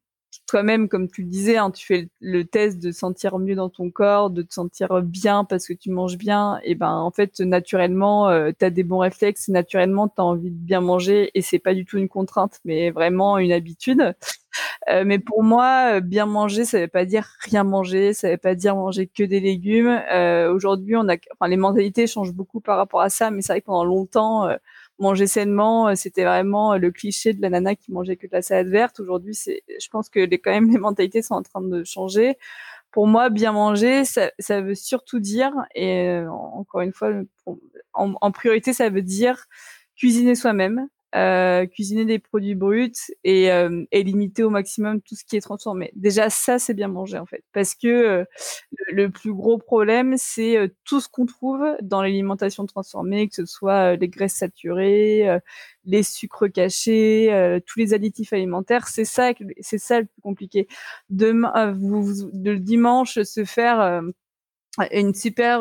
toi-même, 0.54 0.88
comme 0.88 1.10
tu 1.10 1.24
le 1.24 1.30
disais, 1.30 1.58
hein, 1.58 1.72
tu 1.72 1.84
fais 1.84 2.10
le, 2.22 2.44
test 2.44 2.78
de 2.78 2.92
sentir 2.92 3.40
mieux 3.40 3.56
dans 3.56 3.70
ton 3.70 3.90
corps, 3.90 4.30
de 4.30 4.44
te 4.44 4.54
sentir 4.54 5.02
bien 5.02 5.46
parce 5.46 5.68
que 5.68 5.74
tu 5.74 5.90
manges 5.90 6.16
bien, 6.16 6.60
et 6.64 6.76
ben 6.76 6.92
en 6.92 7.10
fait 7.10 7.40
naturellement, 7.40 8.30
euh, 8.30 8.52
tu 8.58 8.64
as 8.64 8.70
des 8.70 8.84
bons 8.84 9.00
réflexes, 9.00 9.48
naturellement 9.48 10.08
tu 10.08 10.14
as 10.20 10.24
envie 10.24 10.52
de 10.52 10.56
bien 10.56 10.80
manger 10.80 11.32
et 11.34 11.42
c'est 11.42 11.58
pas 11.58 11.74
du 11.74 11.86
tout 11.86 11.98
une 11.98 12.08
contrainte, 12.08 12.60
mais 12.66 12.92
vraiment 12.92 13.40
une 13.40 13.52
habitude. 13.52 14.14
Euh, 14.90 15.04
mais 15.06 15.18
pour 15.18 15.42
moi, 15.42 15.96
euh, 15.96 16.00
bien 16.02 16.28
manger, 16.28 16.66
ça 16.66 16.80
veut 16.80 16.88
pas 16.88 17.06
dire 17.06 17.28
rien 17.40 17.64
manger, 17.64 18.14
ça 18.14 18.30
veut 18.30 18.38
pas 18.38 18.54
dire 18.54 18.76
manger 18.76 19.08
que 19.08 19.24
des 19.24 19.40
légumes. 19.40 20.00
Aujourd'hui, 20.54 20.96
on 20.96 21.08
a, 21.10 21.48
les 21.48 21.58
mentalités 21.58 22.06
changent 22.06 22.34
beaucoup 22.34 22.62
par 22.62 22.78
rapport 22.78 23.02
à 23.02 23.10
ça, 23.10 23.32
mais 23.32 23.42
c'est 23.42 23.54
vrai 23.54 23.62
que 23.62 23.66
pendant 23.66 23.86
longtemps, 23.86 24.50
manger 25.00 25.28
sainement, 25.28 25.90
euh, 25.90 25.96
c'était 25.96 26.24
vraiment 26.24 26.74
euh, 26.74 26.78
le 26.78 26.92
cliché 26.92 27.34
de 27.34 27.42
la 27.42 27.50
nana 27.50 27.76
qui 27.76 27.92
mangeait 27.92 28.16
que 28.18 28.28
de 28.28 28.32
la 28.34 28.42
salade 28.42 28.68
verte. 28.68 29.00
Aujourd'hui, 29.00 29.36
c'est, 29.36 29.64
je 29.68 29.88
pense 29.90 30.10
que 30.10 30.20
les, 30.20 30.40
quand 30.40 30.52
même 30.52 30.70
les 30.72 30.78
mentalités 30.80 31.22
sont 31.22 31.36
en 31.36 31.44
train 31.44 31.62
de 31.62 31.84
changer. 31.84 32.38
Pour 32.92 33.08
moi, 33.08 33.30
bien 33.30 33.54
manger, 33.54 34.04
ça, 34.06 34.62
veut 34.62 34.76
surtout 34.76 35.20
dire, 35.20 35.52
et 35.74 36.10
euh, 36.10 36.30
encore 36.30 36.82
une 36.82 36.94
fois, 36.94 37.12
en, 37.94 38.32
priorité, 38.32 38.72
ça 38.72 38.90
veut 38.90 39.02
dire 39.02 39.46
cuisiner 39.96 40.36
soi-même, 40.36 40.88
euh, 41.16 41.68
cuisiner 41.68 42.06
des 42.06 42.18
produits 42.18 42.56
bruts 42.56 42.92
et, 43.24 43.52
euh, 43.52 43.86
et, 43.92 44.02
limiter 44.02 44.42
au 44.42 44.50
maximum 44.50 45.00
tout 45.00 45.14
ce 45.14 45.24
qui 45.24 45.36
est 45.36 45.42
transformé. 45.42 45.92
Déjà, 45.96 46.32
ça, 46.32 46.58
c'est 46.58 46.74
bien 46.74 46.88
manger 46.88 47.20
en 47.20 47.28
fait, 47.28 47.44
parce 47.54 47.76
que 47.76 47.88
euh, 47.88 48.26
le, 48.92 49.10
plus 49.12 49.32
gros 49.32 49.60
problème, 49.60 50.16
c'est 50.18 50.74
tout 50.86 51.00
ce 51.00 51.08
qu'on 51.08 51.28
trouve 51.28 51.64
dans 51.84 52.02
l'alimentation 52.02 52.66
transformée, 52.66 53.28
que 53.28 53.36
ce 53.36 53.46
soit 53.46 53.96
les 53.96 54.08
graisses 54.08 54.34
saturées, 54.34 55.40
les 55.86 56.02
sucres 56.02 56.52
cachés, 56.52 57.60
tous 57.68 57.78
les 57.78 57.94
additifs 57.94 58.34
alimentaires. 58.34 58.88
C'est 58.88 59.06
ça, 59.06 59.34
c'est 59.60 59.78
ça 59.78 60.00
le 60.00 60.08
plus 60.08 60.22
compliqué. 60.22 60.68
Demain, 61.12 61.74
vous, 61.74 62.32
le 62.34 62.58
dimanche, 62.58 63.22
se 63.22 63.46
faire 63.46 64.02
une 64.92 65.14
super 65.14 65.60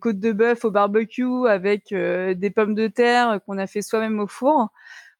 côte 0.00 0.20
de 0.20 0.30
bœuf 0.30 0.64
au 0.64 0.70
barbecue 0.70 1.48
avec 1.48 1.92
des 1.92 2.52
pommes 2.54 2.76
de 2.76 2.86
terre 2.86 3.40
qu'on 3.46 3.58
a 3.58 3.66
fait 3.66 3.82
soi-même 3.82 4.20
au 4.20 4.28
four 4.28 4.70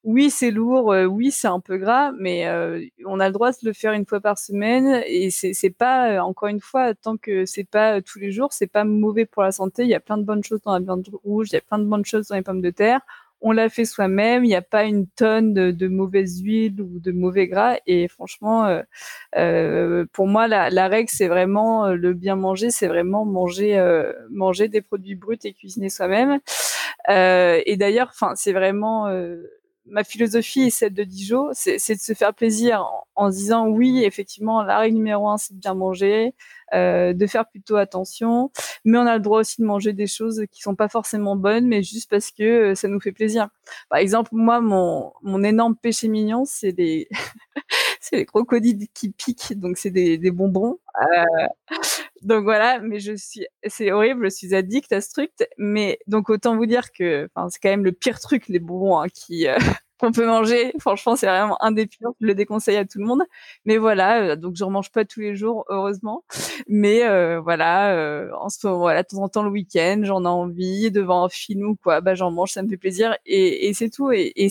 oui, 0.04 0.30
c'est 0.30 0.50
lourd, 0.50 0.92
euh, 0.92 1.04
oui, 1.04 1.30
c'est 1.30 1.46
un 1.46 1.60
peu 1.60 1.76
gras, 1.76 2.10
mais 2.18 2.48
euh, 2.48 2.84
on 3.06 3.20
a 3.20 3.28
le 3.28 3.32
droit 3.32 3.52
de 3.52 3.56
le 3.62 3.72
faire 3.72 3.92
une 3.92 4.04
fois 4.04 4.20
par 4.20 4.36
semaine 4.36 5.00
et 5.06 5.30
c'est 5.30 5.70
pas 5.70 6.10
euh, 6.10 6.18
encore 6.20 6.48
une 6.48 6.60
fois 6.60 6.92
tant 6.94 7.16
que 7.16 7.46
c'est 7.46 7.64
pas 7.64 8.02
tous 8.02 8.18
les 8.18 8.32
jours, 8.32 8.52
c'est 8.52 8.66
pas 8.66 8.82
mauvais 8.82 9.26
pour 9.26 9.42
la 9.44 9.52
santé. 9.52 9.84
Il 9.84 9.88
y 9.88 9.94
a 9.94 10.00
plein 10.00 10.18
de 10.18 10.24
bonnes 10.24 10.42
choses 10.42 10.60
dans 10.62 10.72
la 10.72 10.80
viande 10.80 11.08
rouge, 11.24 11.48
il 11.50 11.54
y 11.54 11.58
a 11.58 11.60
plein 11.60 11.78
de 11.78 11.84
bonnes 11.84 12.04
choses 12.04 12.26
dans 12.28 12.34
les 12.34 12.42
pommes 12.42 12.62
de 12.62 12.70
terre. 12.70 13.00
On 13.42 13.52
l'a 13.52 13.68
fait 13.68 13.84
soi-même, 13.84 14.44
il 14.44 14.48
n'y 14.48 14.56
a 14.56 14.62
pas 14.62 14.84
une 14.84 15.06
tonne 15.06 15.54
de, 15.54 15.70
de 15.70 15.88
mauvaise 15.88 16.40
huile 16.42 16.80
ou 16.80 16.98
de 17.00 17.12
mauvais 17.12 17.46
gras. 17.48 17.76
Et 17.86 18.08
franchement, 18.08 18.80
pour 20.12 20.26
moi, 20.28 20.46
la, 20.48 20.70
la 20.70 20.88
règle, 20.88 21.10
c'est 21.10 21.26
vraiment 21.28 21.88
le 21.88 22.12
bien 22.14 22.36
manger, 22.36 22.70
c'est 22.70 22.86
vraiment 22.86 23.24
manger 23.24 23.80
manger 24.30 24.68
des 24.68 24.80
produits 24.80 25.16
bruts 25.16 25.38
et 25.44 25.52
cuisiner 25.54 25.90
soi-même. 25.90 26.38
et 27.08 27.76
d'ailleurs, 27.76 28.12
c'est 28.36 28.52
vraiment 28.52 29.08
ma 29.86 30.04
philosophie 30.04 30.62
est 30.62 30.70
celle 30.70 30.94
de 30.94 31.04
Dijon, 31.04 31.48
c'est 31.52 31.76
de 31.76 32.00
se 32.00 32.14
faire 32.14 32.34
plaisir 32.34 32.84
en, 33.14 33.30
se 33.30 33.36
disant 33.36 33.66
oui, 33.68 34.04
effectivement, 34.04 34.62
la 34.62 34.78
règle 34.78 34.96
numéro 34.96 35.28
un, 35.28 35.38
c'est 35.38 35.54
de 35.54 35.58
bien 35.58 35.74
manger, 35.74 36.34
euh, 36.72 37.12
de 37.12 37.26
faire 37.26 37.48
plutôt 37.48 37.76
attention, 37.76 38.50
mais 38.84 38.98
on 38.98 39.06
a 39.06 39.16
le 39.16 39.22
droit 39.22 39.40
aussi 39.40 39.60
de 39.60 39.66
manger 39.66 39.92
des 39.92 40.06
choses 40.06 40.44
qui 40.50 40.62
sont 40.62 40.74
pas 40.74 40.88
forcément 40.88 41.36
bonnes, 41.36 41.66
mais 41.66 41.82
juste 41.82 42.08
parce 42.10 42.30
que 42.30 42.72
euh, 42.72 42.74
ça 42.74 42.88
nous 42.88 43.00
fait 43.00 43.12
plaisir. 43.12 43.48
Par 43.88 43.98
exemple, 43.98 44.30
moi, 44.32 44.60
mon, 44.60 45.12
mon 45.22 45.42
énorme 45.42 45.76
péché 45.76 46.08
mignon, 46.08 46.44
c'est 46.46 46.72
les, 46.76 47.08
c'est 48.12 48.18
les 48.18 48.26
crocodiles 48.26 48.88
qui 48.92 49.10
piquent, 49.10 49.58
donc 49.58 49.78
c'est 49.78 49.90
des, 49.90 50.30
bonbons. 50.30 50.78
Euh, 51.00 51.24
donc 52.22 52.44
voilà, 52.44 52.78
mais 52.80 53.00
je 53.00 53.14
suis, 53.14 53.46
c'est 53.66 53.90
horrible, 53.90 54.30
je 54.30 54.36
suis 54.36 54.54
addict 54.54 54.92
à 54.92 55.00
ce 55.00 55.10
truc. 55.10 55.30
Mais 55.56 55.98
donc 56.06 56.28
autant 56.28 56.56
vous 56.56 56.66
dire 56.66 56.92
que, 56.92 57.28
c'est 57.50 57.58
quand 57.62 57.70
même 57.70 57.84
le 57.84 57.92
pire 57.92 58.20
truc 58.20 58.48
les 58.48 58.58
bonbons 58.58 58.98
hein, 58.98 59.08
qui 59.08 59.48
euh, 59.48 59.56
qu'on 60.02 60.12
peut 60.12 60.26
manger. 60.26 60.72
Franchement, 60.80 61.16
c'est 61.16 61.26
vraiment 61.26 61.62
un 61.62 61.70
des 61.72 61.86
pires. 61.86 62.10
Je 62.20 62.26
le 62.26 62.34
déconseille 62.34 62.76
à 62.76 62.84
tout 62.84 62.98
le 62.98 63.06
monde. 63.06 63.22
Mais 63.64 63.76
voilà, 63.76 64.22
euh, 64.22 64.36
donc 64.36 64.56
je 64.56 64.64
remange 64.64 64.90
pas 64.90 65.04
tous 65.04 65.20
les 65.20 65.36
jours, 65.36 65.64
heureusement. 65.68 66.24
Mais 66.68 67.04
euh, 67.04 67.40
voilà, 67.40 67.94
euh, 67.94 68.30
en 68.40 68.48
ce 68.48 68.66
moment, 68.66 68.80
voilà, 68.80 69.02
de 69.04 69.08
temps 69.08 69.22
en 69.22 69.28
temps 69.28 69.42
le 69.44 69.50
week-end, 69.50 70.00
j'en 70.04 70.24
ai 70.24 70.28
envie 70.28 70.90
devant 70.90 71.24
un 71.24 71.28
film 71.28 71.68
ou 71.70 71.76
quoi, 71.76 72.00
bah 72.00 72.14
j'en 72.14 72.30
mange, 72.32 72.50
ça 72.52 72.62
me 72.62 72.68
fait 72.68 72.76
plaisir 72.76 73.16
et, 73.26 73.68
et 73.68 73.74
c'est 73.74 73.90
tout. 73.90 74.10
Et, 74.10 74.32
et, 74.36 74.46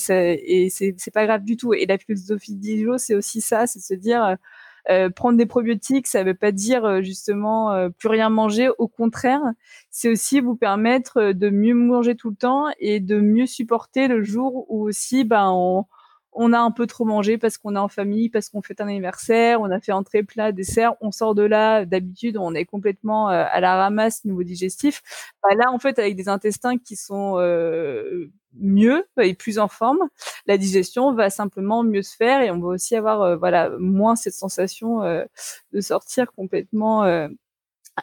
et 0.66 0.70
c'est 0.70 1.12
pas 1.14 1.26
grave 1.26 1.44
du 1.44 1.58
tout. 1.58 1.74
Et 1.74 1.86
la 1.86 1.98
philosophie 1.98 2.56
d'Ijo, 2.56 2.98
c'est 2.98 3.16
aussi 3.16 3.42
ça, 3.42 3.68
c'est 3.68 3.80
se 3.80 3.94
dire 3.94 4.38
euh, 4.90 5.10
prendre 5.10 5.38
des 5.38 5.46
probiotiques, 5.46 6.08
ça 6.08 6.24
ne 6.24 6.30
veut 6.30 6.36
pas 6.36 6.52
dire 6.52 6.86
euh, 6.86 7.02
justement 7.02 7.72
euh, 7.72 7.90
plus 7.90 8.10
rien 8.10 8.30
manger. 8.30 8.70
Au 8.78 8.88
contraire, 8.88 9.42
c'est 9.90 10.10
aussi 10.10 10.40
vous 10.40 10.56
permettre 10.56 11.34
de 11.34 11.50
mieux 11.50 11.76
manger 11.76 12.16
tout 12.16 12.32
le 12.32 12.36
temps 12.36 12.66
et 12.80 13.00
de 13.00 13.20
mieux 13.20 13.46
supporter 13.46 14.08
le 14.08 14.24
jour 14.24 14.66
où 14.70 14.88
aussi 14.88 15.24
ben 15.24 15.52
on, 15.54 15.86
on 16.34 16.54
a 16.54 16.60
un 16.60 16.72
peu 16.72 16.88
trop 16.88 17.06
mangé 17.06 17.38
parce 17.38 17.58
qu'on 17.58 17.76
est 17.76 17.80
en 17.80 17.88
famille, 17.88 18.30
parce 18.30 18.50
qu'on 18.50 18.62
fait 18.62 18.80
un 18.82 18.88
anniversaire, 18.88 19.62
on 19.62 19.70
a 19.72 19.80
fait 19.80 19.92
entrée, 19.92 20.24
plat, 20.24 20.52
dessert, 20.52 20.94
on 21.02 21.12
sort 21.12 21.36
de 21.36 21.44
là, 21.44 21.86
d'habitude, 21.86 22.38
on 22.38 22.54
est 22.54 22.66
complètement 22.66 23.28
à 23.28 23.60
la 23.60 23.76
ramasse 23.76 24.24
niveau 24.26 24.44
digestif. 24.44 25.02
Bah 25.44 25.56
là, 25.56 25.72
en 25.72 25.80
fait, 25.80 26.00
avec 26.00 26.16
des 26.16 26.30
intestins 26.30 26.78
qui 26.78 26.96
sont 26.96 27.38
mieux 28.54 29.06
et 29.22 29.34
plus 29.34 29.60
en 29.60 29.68
forme, 29.68 30.10
la 30.46 30.58
digestion 30.58 31.14
va 31.14 31.30
simplement 31.30 31.84
mieux 31.84 32.02
se 32.02 32.16
faire 32.16 32.42
et 32.42 32.52
on 32.52 32.60
va 32.60 32.68
aussi 32.68 32.96
avoir 32.96 33.22
euh, 33.22 33.36
voilà 33.38 33.70
moins 33.80 34.16
cette 34.16 34.34
sensation 34.34 35.04
euh, 35.04 35.24
de 35.74 35.82
sortir 35.82 36.32
complètement 36.34 37.04
euh, 37.04 37.28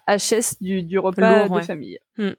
HS 0.06 0.56
du, 0.60 0.82
du 0.82 0.98
repas 0.98 1.48
de 1.48 1.60
famille. 1.60 1.98
Hmm. 2.16 2.32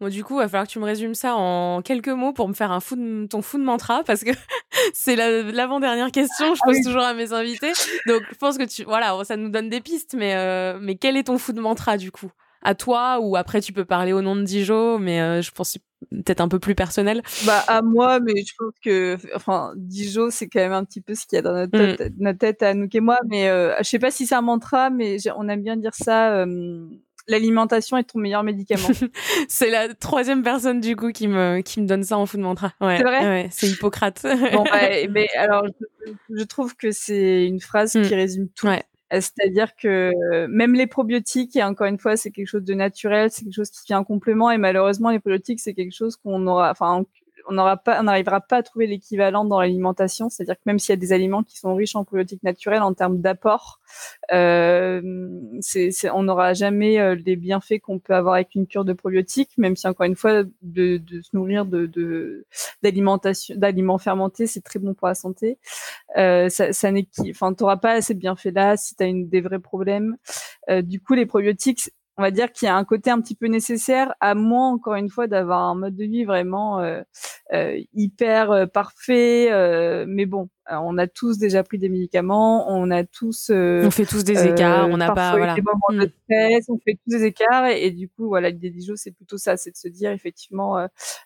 Bon, 0.00 0.08
du 0.08 0.24
coup, 0.24 0.34
il 0.34 0.38
va 0.38 0.48
falloir 0.48 0.66
que 0.66 0.72
tu 0.72 0.78
me 0.78 0.84
résumes 0.84 1.14
ça 1.14 1.36
en 1.36 1.82
quelques 1.82 2.08
mots 2.08 2.32
pour 2.32 2.48
me 2.48 2.54
faire 2.54 2.72
un 2.72 2.80
fou 2.80 2.96
ton 3.28 3.42
fou 3.42 3.58
de 3.58 3.64
mantra 3.64 4.02
parce 4.04 4.24
que 4.24 4.30
c'est 4.94 5.16
l'avant-dernière 5.16 6.10
question, 6.10 6.54
je 6.54 6.60
ah 6.62 6.66
pose 6.66 6.80
toujours 6.84 7.02
à 7.02 7.14
mes 7.14 7.32
invités. 7.32 7.72
Donc, 8.06 8.22
je 8.30 8.36
pense 8.36 8.58
que 8.58 8.64
tu, 8.64 8.84
voilà, 8.84 9.16
ça 9.24 9.36
nous 9.36 9.48
donne 9.48 9.68
des 9.68 9.80
pistes, 9.80 10.14
mais, 10.18 10.34
mais 10.80 10.96
quel 10.96 11.16
est 11.16 11.24
ton 11.24 11.38
fou 11.38 11.52
de 11.52 11.60
mantra 11.60 11.96
du 11.96 12.10
coup? 12.10 12.30
À 12.64 12.76
toi 12.76 13.18
ou 13.20 13.34
après 13.36 13.60
tu 13.60 13.72
peux 13.72 13.84
parler 13.84 14.12
au 14.12 14.22
nom 14.22 14.36
de 14.36 14.44
Dijon, 14.44 14.98
mais 14.98 15.42
je 15.42 15.50
pense 15.50 15.78
peut-être 16.10 16.40
un 16.40 16.48
peu 16.48 16.58
plus 16.58 16.74
personnel 16.74 17.22
Bah 17.44 17.64
à 17.66 17.82
moi, 17.82 18.20
mais 18.20 18.34
je 18.36 18.52
pense 18.58 18.74
que 18.84 19.16
enfin 19.34 19.72
Dijon 19.76 20.30
c'est 20.30 20.48
quand 20.48 20.60
même 20.60 20.72
un 20.72 20.84
petit 20.84 21.00
peu 21.00 21.14
ce 21.14 21.26
qu'il 21.26 21.36
y 21.36 21.38
a 21.38 21.42
dans 21.42 21.54
notre 21.54 21.76
mm. 21.76 21.96
tête, 21.96 22.12
notre 22.18 22.38
tête 22.38 22.62
à 22.62 22.74
nous 22.74 22.88
et 22.92 23.00
moi, 23.00 23.18
mais 23.28 23.48
euh, 23.48 23.74
je 23.78 23.84
sais 23.84 23.98
pas 23.98 24.10
si 24.10 24.26
c'est 24.26 24.34
un 24.34 24.42
mantra, 24.42 24.90
mais 24.90 25.16
on 25.36 25.48
aime 25.48 25.62
bien 25.62 25.76
dire 25.76 25.94
ça. 25.94 26.44
Euh, 27.32 27.38
L'alimentation 27.38 27.96
est 27.96 28.04
ton 28.04 28.18
meilleur 28.18 28.42
médicament. 28.42 28.88
c'est 29.48 29.70
la 29.70 29.92
troisième 29.94 30.42
personne 30.42 30.80
du 30.80 30.96
coup 30.96 31.12
qui 31.12 31.28
me 31.28 31.60
qui 31.60 31.80
me 31.80 31.86
donne 31.86 32.02
ça 32.02 32.18
en 32.18 32.26
fou 32.26 32.36
de 32.36 32.42
mantra. 32.42 32.72
Ouais, 32.80 32.98
c'est 32.98 33.04
vrai. 33.04 33.20
Ouais, 33.20 33.48
c'est 33.50 33.68
Hippocrate. 33.68 34.22
bon, 34.52 34.64
bah, 34.64 34.80
mais 35.10 35.28
alors 35.36 35.64
je, 36.06 36.12
je, 36.30 36.44
trouve 36.44 36.76
que 36.76 36.90
c'est 36.90 37.46
une 37.46 37.60
phrase 37.60 37.92
qui 37.92 38.14
résume 38.14 38.48
tout. 38.48 38.66
Ouais. 38.66 38.82
Euh, 39.12 39.20
c'est-à-dire 39.20 39.76
que 39.76 40.12
même 40.46 40.74
les 40.74 40.86
probiotiques, 40.86 41.56
et 41.56 41.62
encore 41.62 41.86
une 41.86 41.98
fois, 41.98 42.16
c'est 42.16 42.30
quelque 42.30 42.46
chose 42.46 42.64
de 42.64 42.74
naturel, 42.74 43.30
c'est 43.30 43.44
quelque 43.44 43.54
chose 43.54 43.70
qui 43.70 43.86
vient 43.86 43.98
en 43.98 44.04
complément, 44.04 44.50
et 44.50 44.58
malheureusement, 44.58 45.10
les 45.10 45.18
probiotiques, 45.18 45.60
c'est 45.60 45.74
quelque 45.74 45.94
chose 45.94 46.16
qu'on 46.16 46.46
aura, 46.46 46.70
enfin, 46.70 47.04
on 47.48 47.52
n'arrivera 47.54 48.40
pas 48.40 48.58
à 48.58 48.62
trouver 48.62 48.86
l'équivalent 48.86 49.44
dans 49.44 49.60
l'alimentation. 49.60 50.28
C'est-à-dire 50.28 50.56
que 50.56 50.62
même 50.66 50.78
s'il 50.78 50.90
y 50.90 50.92
a 50.94 50.96
des 50.96 51.12
aliments 51.12 51.42
qui 51.42 51.58
sont 51.58 51.74
riches 51.74 51.96
en 51.96 52.04
probiotiques 52.04 52.42
naturels 52.42 52.82
en 52.82 52.94
termes 52.94 53.20
d'apport, 53.20 53.80
euh, 54.32 55.00
on 56.12 56.22
n'aura 56.22 56.54
jamais 56.54 56.98
euh, 56.98 57.14
les 57.14 57.36
bienfaits 57.36 57.80
qu'on 57.82 57.98
peut 57.98 58.14
avoir 58.14 58.34
avec 58.34 58.54
une 58.54 58.66
cure 58.66 58.84
de 58.84 58.92
probiotiques, 58.92 59.50
même 59.58 59.76
si 59.76 59.86
encore 59.86 60.06
une 60.06 60.16
fois, 60.16 60.42
de, 60.62 60.96
de 60.98 61.22
se 61.22 61.30
nourrir 61.34 61.66
de, 61.66 62.44
d'alimentation, 62.82 63.54
d'aliments 63.56 63.98
fermentés, 63.98 64.46
c'est 64.46 64.62
très 64.62 64.78
bon 64.78 64.94
pour 64.94 65.08
la 65.08 65.14
santé. 65.14 65.58
Euh, 66.16 66.48
ça, 66.48 66.72
ça 66.72 66.90
n'est 66.90 67.06
enfin, 67.30 67.52
t'auras 67.54 67.76
pas 67.76 67.92
assez 67.92 68.14
de 68.14 68.18
bienfaits 68.18 68.52
là 68.54 68.76
si 68.76 68.94
tu 68.94 69.02
as 69.02 69.06
une, 69.06 69.28
des 69.28 69.40
vrais 69.40 69.58
problèmes. 69.58 70.16
Euh, 70.70 70.82
du 70.82 71.00
coup, 71.00 71.14
les 71.14 71.26
probiotiques, 71.26 71.90
on 72.18 72.22
va 72.22 72.30
dire 72.30 72.52
qu'il 72.52 72.66
y 72.66 72.68
a 72.68 72.76
un 72.76 72.84
côté 72.84 73.10
un 73.10 73.20
petit 73.20 73.34
peu 73.34 73.46
nécessaire, 73.46 74.14
à 74.20 74.34
moins 74.34 74.70
encore 74.70 74.94
une 74.94 75.08
fois 75.08 75.26
d'avoir 75.26 75.60
un 75.60 75.74
mode 75.74 75.96
de 75.96 76.04
vie 76.04 76.24
vraiment 76.24 76.80
euh, 76.80 77.00
euh, 77.52 77.80
hyper 77.94 78.50
euh, 78.50 78.66
parfait. 78.66 79.50
mais 80.06 80.26
bon, 80.26 80.48
on 80.70 80.98
a 80.98 81.06
tous 81.06 81.38
déjà 81.38 81.62
pris 81.62 81.78
des 81.78 81.88
médicaments, 81.88 82.70
on 82.70 82.90
a 82.90 83.04
tous, 83.04 83.50
on 83.50 83.90
fait 83.90 84.06
tous 84.06 84.24
des 84.24 84.46
écarts, 84.46 84.88
on 84.88 84.96
n'a 84.96 85.12
pas, 85.12 85.36
voilà, 85.36 85.54
des 85.54 85.62
moments 85.62 86.02
de 86.02 86.06
mm. 86.06 86.12
stress, 86.24 86.68
on 86.68 86.78
fait 86.78 86.94
tous 86.94 87.18
des 87.18 87.24
écarts, 87.24 87.66
et, 87.66 87.90
du 87.90 88.08
coup, 88.08 88.28
voilà, 88.28 88.50
l'idée 88.50 88.72
jours, 88.80 88.96
c'est 88.96 89.10
plutôt 89.10 89.38
ça, 89.38 89.56
c'est 89.56 89.72
de 89.72 89.76
se 89.76 89.88
dire 89.88 90.10
effectivement, 90.10 90.78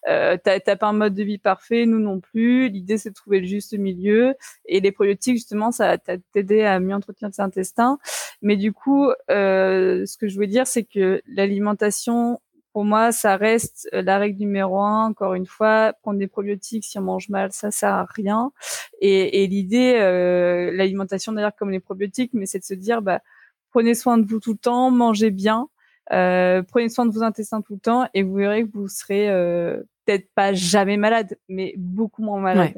euh, 0.09 0.37
t'as 0.43 0.77
pas 0.77 0.87
un 0.87 0.93
mode 0.93 1.15
de 1.15 1.23
vie 1.23 1.39
parfait, 1.39 1.87
nous 1.87 1.99
non 1.99 2.21
plus. 2.21 2.69
L'idée, 2.69 2.99
c'est 2.99 3.11
de 3.11 3.15
trouver 3.15 3.41
le 3.41 3.47
juste 3.47 3.77
milieu, 3.79 4.35
et 4.65 4.81
les 4.81 4.93
probiotiques, 4.93 5.37
justement, 5.37 5.73
ça 5.73 5.99
t'aider 6.33 6.63
à 6.63 6.81
mieux 6.81 6.95
entretenir 6.95 7.31
tes 7.31 7.43
intestins. 7.43 7.99
Mais 8.43 8.57
du 8.57 8.73
coup, 8.73 9.11
ce 9.29 10.17
que 10.17 10.29
je 10.29 10.39
veux 10.39 10.47
dire, 10.47 10.67
c'est 10.67 10.85
que 10.85 11.21
l'alimentation 11.27 12.41
pour 12.77 12.85
moi, 12.85 13.11
ça 13.11 13.39
reste 13.39 13.89
euh, 13.95 14.03
la 14.03 14.19
règle 14.19 14.39
numéro 14.39 14.79
un. 14.83 15.07
Encore 15.07 15.33
une 15.33 15.47
fois, 15.47 15.95
prendre 16.03 16.19
des 16.19 16.27
probiotiques 16.27 16.85
si 16.85 16.99
on 16.99 17.03
mange 17.05 17.31
mal, 17.31 17.51
ça 17.51 17.71
sert 17.71 17.89
à 17.89 18.05
rien. 18.05 18.53
Et, 19.01 19.43
et 19.43 19.47
l'idée, 19.47 19.97
euh, 19.99 20.71
l'alimentation 20.73 21.33
d'ailleurs 21.33 21.57
comme 21.57 21.71
les 21.71 21.81
probiotiques, 21.81 22.33
mais 22.35 22.45
c'est 22.45 22.59
de 22.59 22.65
se 22.65 22.75
dire, 22.75 23.01
bah, 23.01 23.23
prenez 23.71 23.95
soin 23.95 24.19
de 24.19 24.27
vous 24.27 24.41
tout 24.41 24.53
le 24.53 24.59
temps, 24.59 24.91
mangez 24.91 25.31
bien, 25.31 25.71
euh, 26.13 26.63
prenez 26.65 26.91
soin 26.91 27.07
de 27.07 27.13
vos 27.13 27.23
intestins 27.23 27.63
tout 27.63 27.73
le 27.73 27.81
temps, 27.81 28.11
et 28.13 28.23
vous 28.23 28.35
verrez 28.35 28.65
que 28.65 28.71
vous 28.75 28.89
serez 28.89 29.31
euh, 29.31 29.79
peut-être 30.05 30.29
pas 30.35 30.53
jamais 30.53 30.99
malade, 30.99 31.39
mais 31.49 31.73
beaucoup 31.79 32.23
moins 32.23 32.41
malade. 32.41 32.75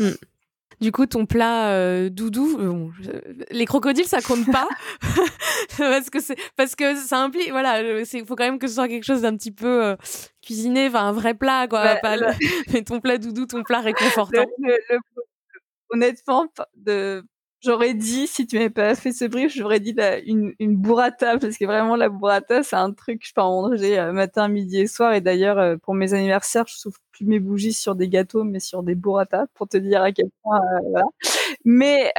Hmm. 0.00 0.10
Du 0.80 0.92
coup, 0.92 1.06
ton 1.06 1.24
plat 1.24 1.70
euh, 1.70 2.10
doudou, 2.10 2.58
euh, 2.58 2.90
les 3.50 3.64
crocodiles, 3.64 4.04
ça 4.04 4.20
compte 4.20 4.44
pas 4.52 4.68
parce 5.78 6.10
que 6.10 6.20
c'est 6.20 6.36
parce 6.56 6.74
que 6.74 6.96
ça 6.96 7.18
implique, 7.22 7.50
voilà, 7.50 7.80
il 7.82 8.26
faut 8.26 8.36
quand 8.36 8.44
même 8.44 8.58
que 8.58 8.66
ce 8.66 8.74
soit 8.74 8.88
quelque 8.88 9.04
chose 9.04 9.22
d'un 9.22 9.36
petit 9.36 9.52
peu 9.52 9.84
euh, 9.84 9.96
cuisiné, 10.42 10.88
enfin 10.88 11.06
un 11.06 11.12
vrai 11.12 11.34
plat, 11.34 11.66
quoi. 11.66 11.82
Bah, 11.82 11.96
pas 11.96 12.16
mais 12.72 12.82
ton 12.82 13.00
plat 13.00 13.16
doudou, 13.16 13.46
ton 13.46 13.62
plat 13.62 13.80
réconfortant. 13.80 14.44
honnêtement, 15.90 16.46
de 16.74 17.24
J'aurais 17.66 17.94
dit, 17.94 18.28
si 18.28 18.46
tu 18.46 18.56
m'avais 18.56 18.70
pas 18.70 18.94
fait 18.94 19.10
ce 19.10 19.24
brief, 19.24 19.52
j'aurais 19.52 19.80
dit 19.80 19.92
une, 20.24 20.54
burrata, 20.76 21.36
parce 21.36 21.58
que 21.58 21.64
vraiment, 21.64 21.96
la 21.96 22.08
burrata, 22.08 22.62
c'est 22.62 22.76
un 22.76 22.92
truc, 22.92 23.26
je 23.26 23.32
peux 23.34 23.40
en 23.40 23.68
manger 23.68 23.98
euh, 23.98 24.12
matin, 24.12 24.46
midi 24.46 24.78
et 24.78 24.86
soir. 24.86 25.14
Et 25.14 25.20
d'ailleurs, 25.20 25.58
euh, 25.58 25.76
pour 25.76 25.94
mes 25.94 26.14
anniversaires, 26.14 26.66
je 26.68 26.76
souffle 26.76 27.00
plus 27.10 27.26
mes 27.26 27.40
bougies 27.40 27.72
sur 27.72 27.96
des 27.96 28.08
gâteaux, 28.08 28.44
mais 28.44 28.60
sur 28.60 28.84
des 28.84 28.94
burrata, 28.94 29.46
pour 29.54 29.66
te 29.66 29.78
dire 29.78 30.02
à 30.02 30.12
quel 30.12 30.30
point, 30.44 30.60
euh, 30.60 30.80
voilà. 30.90 31.06
Mais 31.64 32.12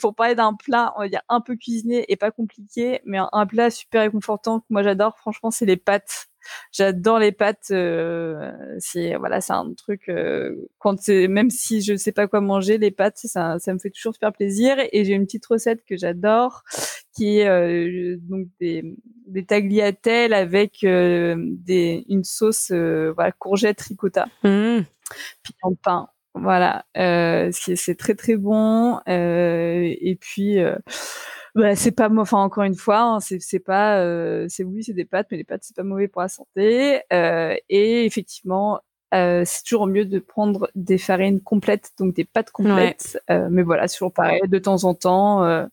pour 0.00 0.14
parler 0.14 0.34
d'un 0.36 0.54
plat, 0.54 0.92
on 0.96 1.00
va 1.00 1.08
dire 1.08 1.22
un 1.28 1.40
peu 1.40 1.56
cuisiné 1.56 2.04
et 2.08 2.16
pas 2.16 2.30
compliqué, 2.30 3.00
mais 3.04 3.18
un 3.32 3.46
plat 3.46 3.70
super 3.70 4.02
réconfortant 4.02 4.60
que 4.60 4.66
moi 4.70 4.82
j'adore, 4.84 5.18
franchement, 5.18 5.50
c'est 5.50 5.66
les 5.66 5.76
pâtes. 5.76 6.28
J'adore 6.72 7.18
les 7.18 7.32
pâtes. 7.32 7.68
Euh, 7.70 8.52
c'est 8.78 9.16
voilà, 9.16 9.40
c'est 9.40 9.52
un 9.52 9.72
truc. 9.74 10.08
Euh, 10.08 10.68
quand 10.78 11.00
c'est 11.00 11.28
même 11.28 11.50
si 11.50 11.82
je 11.82 11.96
sais 11.96 12.12
pas 12.12 12.26
quoi 12.26 12.40
manger, 12.40 12.78
les 12.78 12.90
pâtes, 12.90 13.18
ça, 13.18 13.58
ça 13.58 13.72
me 13.74 13.78
fait 13.78 13.90
toujours 13.90 14.14
super 14.14 14.32
plaisir. 14.32 14.76
Et 14.92 15.04
j'ai 15.04 15.12
une 15.14 15.24
petite 15.24 15.46
recette 15.46 15.84
que 15.84 15.96
j'adore, 15.96 16.62
qui 17.14 17.38
est 17.38 17.48
euh, 17.48 18.16
donc 18.22 18.46
des, 18.60 18.96
des 19.26 19.44
tagliatelles 19.44 20.34
avec 20.34 20.80
des 20.82 22.04
une 22.08 22.24
sauce 22.24 22.70
voilà 22.70 23.32
courgette 23.32 23.80
ricotta, 23.80 24.26
mmh. 24.44 24.80
puis 25.42 25.54
en 25.62 25.74
pain. 25.74 26.08
Voilà, 26.34 26.86
c'est 26.94 27.96
très 27.98 28.14
très 28.14 28.36
bon. 28.36 29.00
et 29.06 30.18
puis 30.20 30.58
bah, 31.54 31.76
c'est 31.76 31.92
pas 31.92 32.10
enfin 32.10 32.38
encore 32.38 32.64
une 32.64 32.74
fois 32.74 33.00
hein, 33.00 33.20
c'est 33.20 33.38
c'est 33.40 33.58
pas 33.58 33.98
euh, 33.98 34.46
c'est 34.48 34.64
oui 34.64 34.82
c'est 34.82 34.94
des 34.94 35.04
pâtes 35.04 35.26
mais 35.30 35.36
les 35.36 35.44
pâtes 35.44 35.62
c'est 35.64 35.76
pas 35.76 35.82
mauvais 35.82 36.08
pour 36.08 36.22
la 36.22 36.28
santé 36.28 37.02
euh, 37.12 37.54
et 37.68 38.06
effectivement 38.06 38.80
euh, 39.12 39.42
c'est 39.44 39.62
toujours 39.64 39.86
mieux 39.86 40.06
de 40.06 40.18
prendre 40.18 40.70
des 40.74 40.96
farines 40.96 41.42
complètes 41.42 41.90
donc 41.98 42.14
des 42.14 42.24
pâtes 42.24 42.50
complètes 42.50 43.18
euh, 43.30 43.48
mais 43.50 43.62
voilà 43.62 43.86
c'est 43.86 43.98
toujours 43.98 44.14
pareil 44.14 44.40
de 44.46 44.58
temps 44.58 44.84
en 44.84 44.94
temps 44.94 45.44
euh, 45.44 45.66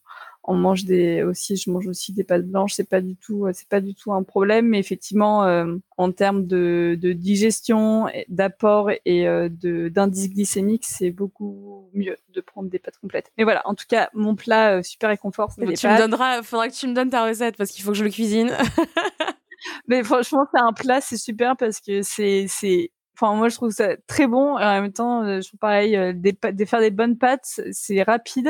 on 0.50 0.56
mange 0.56 0.84
des 0.84 1.22
aussi 1.22 1.56
je 1.56 1.70
mange 1.70 1.88
aussi 1.88 2.12
des 2.12 2.24
pâtes 2.24 2.48
blanches 2.48 2.74
c'est 2.74 2.90
pas 2.90 3.02
du 3.02 3.16
tout 3.16 3.46
c'est 3.54 3.70
pas 3.70 3.82
du 3.82 3.94
tout 3.94 4.12
un 4.12 4.24
problème 4.24 4.68
mais 4.70 4.80
effectivement 4.80 5.46
euh, 5.46 5.76
en 5.98 6.12
termes 6.12 6.48
de, 6.48 6.98
de 7.00 7.14
digestion 7.14 8.08
d'apport 8.30 8.90
et 9.06 9.28
euh, 9.28 9.48
de 9.48 9.90
d'indice 9.90 10.30
glycémique 10.30 10.86
c'est 10.88 11.12
beaucoup 11.12 11.88
mieux 11.94 12.18
de 12.34 12.42
prendre 12.42 12.68
des 12.70 12.80
pâtes 12.80 12.98
complètes. 12.98 13.32
Mais 13.38 13.44
voilà 13.44 13.62
en 13.66 13.76
tout 13.76 13.86
cas 13.88 14.10
mon 14.14 14.36
plat 14.36 14.78
euh, 14.78 14.82
super 14.82 15.10
réconfort 15.10 15.52
c'est 15.52 15.64
les 15.66 15.76
tu 15.76 15.88
me 15.88 15.98
donneras 15.98 16.42
faudra 16.42 16.68
que 16.68 16.74
tu 16.74 16.88
me 16.88 16.96
donnes 16.96 17.12
ta 17.12 17.28
recette 17.28 17.56
parce 17.56 17.70
qu'il 17.70 17.84
faut 17.84 17.92
que 17.92 17.98
je 17.98 18.04
le 18.04 18.10
cuisine. 18.10 18.52
Mais 19.88 20.04
franchement 20.04 20.46
c'est 20.52 20.62
un 20.62 20.74
plat 20.74 21.00
c'est 21.00 21.18
super 21.18 21.56
parce 21.58 21.80
que 21.80 22.02
c'est 22.02 22.48
c'est 22.50 22.92
Enfin, 23.22 23.36
moi, 23.36 23.50
je 23.50 23.56
trouve 23.56 23.72
ça 23.72 23.98
très 24.08 24.28
bon. 24.28 24.58
Et 24.58 24.64
en 24.64 24.82
même 24.82 24.94
temps, 24.94 25.24
euh, 25.24 25.42
je 25.42 25.48
trouve 25.50 25.60
pareil, 25.60 25.98
euh, 25.98 26.14
des, 26.16 26.38
des, 26.54 26.66
faire 26.66 26.80
des 26.80 26.90
bonnes 26.90 27.18
pâtes, 27.18 27.60
c'est 27.72 28.02
rapide. 28.02 28.50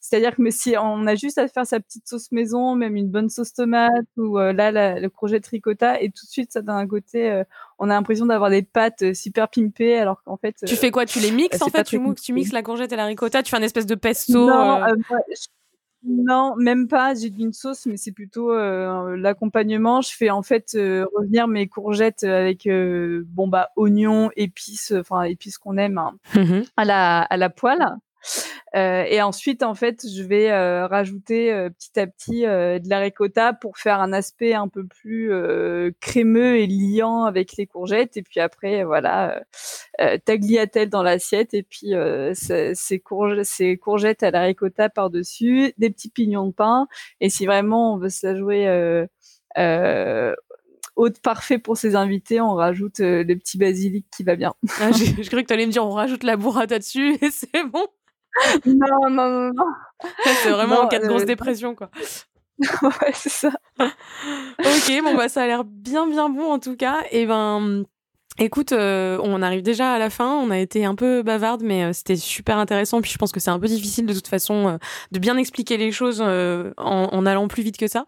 C'est-à-dire 0.00 0.34
que 0.34 0.40
mais 0.40 0.50
si 0.50 0.74
on 0.80 1.06
a 1.06 1.14
juste 1.16 1.36
à 1.36 1.46
faire 1.48 1.66
sa 1.66 1.80
petite 1.80 2.08
sauce 2.08 2.32
maison, 2.32 2.74
même 2.76 2.96
une 2.96 3.10
bonne 3.10 3.28
sauce 3.28 3.52
tomate 3.52 4.06
ou 4.16 4.38
euh, 4.38 4.54
là, 4.54 4.98
le 4.98 5.08
projet 5.10 5.38
de 5.38 5.46
ricotta, 5.46 6.00
et 6.00 6.08
tout 6.08 6.24
de 6.24 6.30
suite, 6.30 6.52
ça 6.52 6.62
d'un 6.62 6.86
côté, 6.86 7.42
on 7.78 7.90
a 7.90 7.94
l'impression 7.94 8.24
d'avoir 8.24 8.48
des 8.48 8.62
pâtes 8.62 9.12
super 9.12 9.50
pimpées, 9.50 9.98
alors 9.98 10.22
qu'en 10.22 10.38
fait. 10.38 10.56
Tu 10.66 10.76
fais 10.76 10.90
quoi? 10.90 11.04
Tu 11.04 11.20
les 11.20 11.30
mixes 11.30 11.60
en 11.60 11.68
fait? 11.68 11.84
tu, 11.84 12.00
tu, 12.22 12.32
mixes 12.32 12.52
la 12.52 12.62
courgette 12.62 12.92
et 12.92 12.96
la 12.96 13.04
ricotta? 13.04 13.42
Tu 13.42 13.50
fais 13.50 13.58
un 13.58 13.62
espèce 13.62 13.86
de 13.86 13.96
pesto 13.96 14.46
Non, 14.46 14.82
non, 16.06 16.54
même 16.56 16.88
pas. 16.88 17.14
J'ai 17.14 17.32
une 17.38 17.52
sauce, 17.52 17.86
mais 17.86 17.96
c'est 17.96 18.12
plutôt 18.12 18.52
euh, 18.52 19.16
l'accompagnement. 19.16 20.00
Je 20.00 20.10
fais 20.14 20.30
en 20.30 20.42
fait 20.42 20.74
euh, 20.74 21.04
revenir 21.16 21.48
mes 21.48 21.68
courgettes 21.68 22.24
avec 22.24 22.66
euh, 22.66 23.24
bon 23.26 23.48
bah 23.48 23.70
oignons, 23.76 24.30
épices, 24.36 24.92
enfin 24.92 25.22
épices 25.22 25.58
qu'on 25.58 25.76
aime 25.76 25.98
hein, 25.98 26.16
mmh 26.34 26.62
à 26.76 26.84
la 26.84 27.22
à 27.22 27.36
la 27.36 27.50
poêle. 27.50 27.84
Euh, 28.74 29.04
et 29.08 29.22
ensuite, 29.22 29.62
en 29.62 29.74
fait, 29.74 30.06
je 30.06 30.22
vais 30.22 30.50
euh, 30.50 30.86
rajouter 30.86 31.52
euh, 31.52 31.70
petit 31.70 31.98
à 31.98 32.06
petit 32.06 32.42
de 32.42 32.88
la 32.88 32.98
ricotta 32.98 33.52
pour 33.52 33.78
faire 33.78 34.00
un 34.00 34.12
aspect 34.12 34.54
un 34.54 34.68
peu 34.68 34.86
plus 34.86 35.30
crémeux 36.00 36.58
et 36.58 36.66
liant 36.66 37.24
avec 37.24 37.56
les 37.56 37.66
courgettes. 37.66 38.16
Et 38.16 38.22
puis 38.22 38.40
après, 38.40 38.84
voilà, 38.84 39.42
tagliatelle 40.24 40.90
dans 40.90 41.02
l'assiette 41.02 41.54
et 41.54 41.62
puis 41.62 41.92
ces, 42.34 43.00
courgettes, 43.00 43.44
ces 43.46 43.76
courgettes 43.76 44.22
à 44.22 44.30
la 44.30 44.42
ricotta 44.42 44.88
par-dessus, 44.88 45.72
des 45.78 45.90
petits 45.90 46.10
pignons 46.10 46.46
de 46.46 46.52
pain. 46.52 46.88
Et 47.20 47.30
si 47.30 47.46
vraiment 47.46 47.94
on 47.94 47.98
veut 47.98 48.10
se 48.10 48.26
la 48.26 48.36
jouer 48.36 49.06
euh, 49.58 50.34
hôte 50.96 51.20
parfait 51.20 51.58
pour 51.58 51.76
ses 51.76 51.94
invités, 51.94 52.40
on 52.40 52.54
rajoute 52.54 52.98
le 53.00 53.34
petit 53.34 53.58
basilic 53.58 54.06
qui 54.14 54.22
va 54.22 54.36
bien. 54.36 54.54
Ah, 54.80 54.90
je 54.92 55.04
crois 55.28 55.42
que 55.42 55.46
tu 55.46 55.54
allais 55.54 55.66
me 55.66 55.72
dire 55.72 55.84
on 55.84 55.90
rajoute 55.90 56.24
la 56.24 56.36
burrata 56.36 56.78
dessus 56.78 57.16
et 57.22 57.30
c'est 57.30 57.64
bon 57.64 57.86
non, 58.66 59.10
non, 59.10 59.28
non, 59.30 59.52
non. 59.54 59.64
C'est 60.42 60.50
vraiment 60.50 60.82
en 60.82 60.88
cas 60.88 60.98
de 60.98 61.06
grosse 61.06 61.22
euh, 61.22 61.26
dépression, 61.26 61.74
quoi. 61.74 61.90
ouais, 62.82 63.12
c'est 63.12 63.30
ça. 63.30 63.50
ok, 63.80 65.02
bon, 65.02 65.14
bah, 65.14 65.28
ça 65.28 65.42
a 65.42 65.46
l'air 65.46 65.64
bien, 65.64 66.06
bien 66.06 66.28
bon, 66.28 66.52
en 66.52 66.58
tout 66.58 66.76
cas. 66.76 67.02
Et 67.10 67.26
ben, 67.26 67.84
Écoute, 68.38 68.72
euh, 68.72 69.18
on 69.22 69.40
arrive 69.40 69.62
déjà 69.62 69.94
à 69.94 69.98
la 69.98 70.10
fin. 70.10 70.30
On 70.34 70.50
a 70.50 70.58
été 70.58 70.84
un 70.84 70.94
peu 70.94 71.22
bavarde, 71.22 71.62
mais 71.62 71.84
euh, 71.84 71.92
c'était 71.94 72.16
super 72.16 72.58
intéressant. 72.58 73.00
Puis 73.00 73.10
je 73.10 73.16
pense 73.16 73.32
que 73.32 73.40
c'est 73.40 73.50
un 73.50 73.58
peu 73.58 73.66
difficile 73.66 74.04
de 74.04 74.12
toute 74.12 74.28
façon 74.28 74.68
euh, 74.68 74.76
de 75.10 75.18
bien 75.18 75.38
expliquer 75.38 75.78
les 75.78 75.90
choses 75.90 76.20
en, 76.20 76.72
en, 76.76 77.26
allant 77.26 77.48
plus 77.48 77.62
vite 77.62 77.78
que 77.78 77.86
ça. 77.86 78.04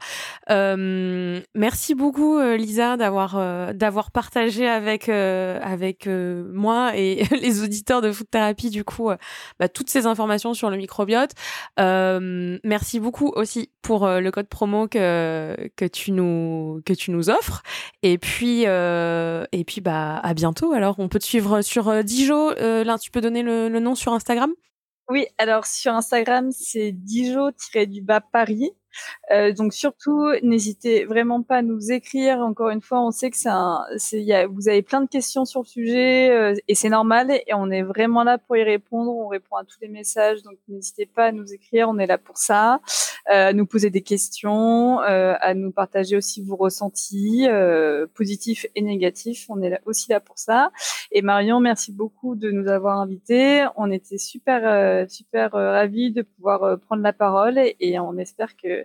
merci 1.55 1.95
beaucoup, 1.95 2.41
Lisa, 2.41 2.97
d'avoir 2.97 3.74
d'avoir 3.74 4.11
partagé 4.11 4.68
avec 4.68 5.09
avec 5.09 6.07
moi 6.07 6.93
et 6.95 7.24
les 7.43 7.62
auditeurs 7.62 8.03
de 8.03 8.12
Food 8.12 8.29
Therapy 8.31 8.70
du 8.70 8.85
coup 8.85 9.11
bah, 9.59 9.68
toutes 9.68 9.91
ces 9.91 10.07
informations 10.07 10.55
sur 10.55 10.70
le 10.70 10.76
microbiote. 10.76 11.33
merci 11.79 13.01
beaucoup 13.01 13.33
aussi 13.35 13.70
pour 13.83 14.07
le 14.07 14.31
code 14.31 14.49
promo 14.49 14.89
que 14.89 15.57
que 15.76 15.85
tu 15.85 16.12
nous 16.12 16.81
que 16.85 16.93
tu 16.93 17.11
nous 17.11 17.31
offres. 17.31 17.62
Et 18.03 18.18
puis 18.18 18.62
et 18.62 19.64
puis 19.66 19.81
bah 19.81 20.18
à 20.23 20.35
bientôt. 20.35 20.73
Alors, 20.73 20.99
on 20.99 21.09
peut 21.09 21.19
te 21.19 21.25
suivre 21.25 21.62
sur 21.62 21.89
euh, 21.89 22.03
Dijo. 22.03 22.51
Euh, 22.53 22.85
là, 22.85 22.99
tu 22.99 23.11
peux 23.11 23.21
donner 23.21 23.43
le, 23.43 23.69
nom 23.81 23.95
sur 23.95 24.12
Instagram? 24.12 24.53
Oui, 25.09 25.27
alors 25.39 25.66
sur 25.66 25.95
Instagram, 25.95 26.51
c'est 26.53 26.93
Dijo-du-bas 26.93 28.21
Paris. 28.21 28.73
Euh, 29.30 29.53
donc 29.53 29.72
surtout, 29.74 30.30
n'hésitez 30.43 31.05
vraiment 31.05 31.43
pas 31.43 31.57
à 31.57 31.62
nous 31.62 31.93
écrire. 31.93 32.39
Encore 32.39 32.70
une 32.70 32.80
fois, 32.80 33.01
on 33.01 33.11
sait 33.11 33.30
que 33.30 33.36
un, 33.49 33.84
y 34.12 34.32
a, 34.32 34.47
vous 34.47 34.68
avez 34.68 34.82
plein 34.82 35.01
de 35.01 35.09
questions 35.09 35.45
sur 35.45 35.61
le 35.61 35.66
sujet 35.66 36.30
euh, 36.30 36.55
et 36.66 36.74
c'est 36.74 36.89
normal. 36.89 37.30
Et 37.30 37.55
on 37.55 37.70
est 37.70 37.82
vraiment 37.82 38.24
là 38.24 38.39
pour 38.39 38.57
y 38.57 38.62
répondre. 38.62 39.11
On 39.11 39.28
répond 39.28 39.57
à 39.57 39.64
tous 39.64 39.78
les 39.80 39.89
messages, 39.89 40.43
donc 40.43 40.57
n'hésitez 40.68 41.07
pas 41.07 41.26
à 41.26 41.32
nous 41.32 41.53
écrire. 41.53 41.89
On 41.89 41.99
est 41.99 42.07
là 42.07 42.18
pour 42.18 42.39
ça, 42.39 42.80
euh, 43.30 43.49
à 43.49 43.53
nous 43.53 43.66
poser 43.66 43.91
des 43.91 44.03
questions, 44.03 45.01
euh, 45.03 45.34
à 45.41 45.55
nous 45.55 45.72
partager 45.72 46.16
aussi 46.16 46.43
vos 46.43 46.57
ressentis 46.57 47.47
positifs 48.14 48.66
et 48.74 48.82
négatifs. 48.82 49.47
On 49.49 49.61
est 49.62 49.70
là, 49.70 49.80
aussi 49.84 50.11
là 50.11 50.20
pour 50.20 50.39
ça. 50.39 50.70
Et 51.12 51.22
Marion, 51.22 51.61
merci 51.61 51.93
beaucoup 51.93 52.34
de 52.34 52.51
nous 52.51 52.68
avoir 52.68 52.99
invités. 52.99 53.66
On 53.76 53.91
était 53.91 54.18
super 54.18 55.09
super 55.09 55.53
ravis 55.53 56.12
de 56.12 56.22
pouvoir 56.22 56.78
prendre 56.80 57.03
la 57.03 57.12
parole 57.12 57.59
et 57.59 57.99
on 57.99 58.16
espère 58.18 58.57
que 58.57 58.78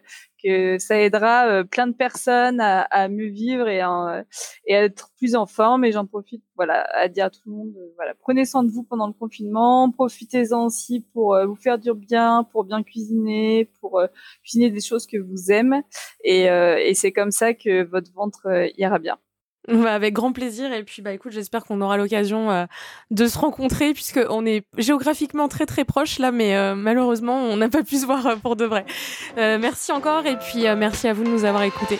que 0.43 0.77
ça 0.77 0.99
aidera 0.99 1.47
euh, 1.47 1.63
plein 1.63 1.87
de 1.87 1.93
personnes 1.93 2.59
à, 2.59 2.81
à 2.81 3.07
mieux 3.07 3.29
vivre 3.29 3.67
et, 3.67 3.79
à, 3.79 4.25
et 4.67 4.75
à 4.75 4.83
être 4.83 5.09
plus 5.17 5.35
en 5.35 5.45
forme. 5.45 5.85
Et 5.85 5.91
j'en 5.91 6.05
profite, 6.05 6.43
voilà, 6.55 6.85
à 6.95 7.07
dire 7.07 7.25
à 7.25 7.29
tout 7.29 7.39
le 7.45 7.51
monde, 7.51 7.73
euh, 7.77 7.93
voilà, 7.95 8.13
prenez 8.19 8.45
soin 8.45 8.63
de 8.63 8.71
vous 8.71 8.83
pendant 8.83 9.07
le 9.07 9.13
confinement, 9.13 9.91
profitez-en 9.91 10.65
aussi 10.65 11.01
pour 11.13 11.35
euh, 11.35 11.45
vous 11.45 11.55
faire 11.55 11.79
du 11.79 11.93
bien, 11.93 12.43
pour 12.51 12.63
bien 12.65 12.83
cuisiner, 12.83 13.69
pour 13.79 14.01
cuisiner 14.43 14.69
des 14.69 14.81
choses 14.81 15.07
que 15.07 15.17
vous 15.17 15.51
aimez. 15.51 15.81
Et, 16.23 16.43
et 16.43 16.93
c'est 16.93 17.11
comme 17.11 17.31
ça 17.31 17.53
que 17.53 17.83
votre 17.83 18.11
ventre 18.13 18.47
ira 18.77 18.99
bien. 18.99 19.17
Avec 19.69 20.13
grand 20.13 20.33
plaisir. 20.33 20.73
Et 20.73 20.83
puis, 20.83 21.01
bah, 21.01 21.13
écoute, 21.13 21.31
j'espère 21.31 21.63
qu'on 21.63 21.79
aura 21.81 21.97
l'occasion 21.97 22.51
euh, 22.51 22.65
de 23.11 23.27
se 23.27 23.37
rencontrer, 23.37 23.93
puisqu'on 23.93 24.45
est 24.45 24.65
géographiquement 24.77 25.47
très 25.47 25.65
très 25.65 25.85
proches 25.85 26.19
là, 26.19 26.31
mais 26.31 26.55
euh, 26.55 26.75
malheureusement, 26.75 27.37
on 27.37 27.57
n'a 27.57 27.69
pas 27.69 27.83
pu 27.83 27.97
se 27.97 28.05
voir 28.05 28.25
euh, 28.27 28.35
pour 28.35 28.55
de 28.55 28.65
vrai. 28.65 28.85
merci 29.37 29.91
encore, 29.91 30.25
et 30.25 30.37
puis 30.37 30.63
merci 30.77 31.07
à 31.07 31.13
vous 31.13 31.23
de 31.23 31.29
nous 31.29 31.45
avoir 31.45 31.63
écoutés. 31.63 31.99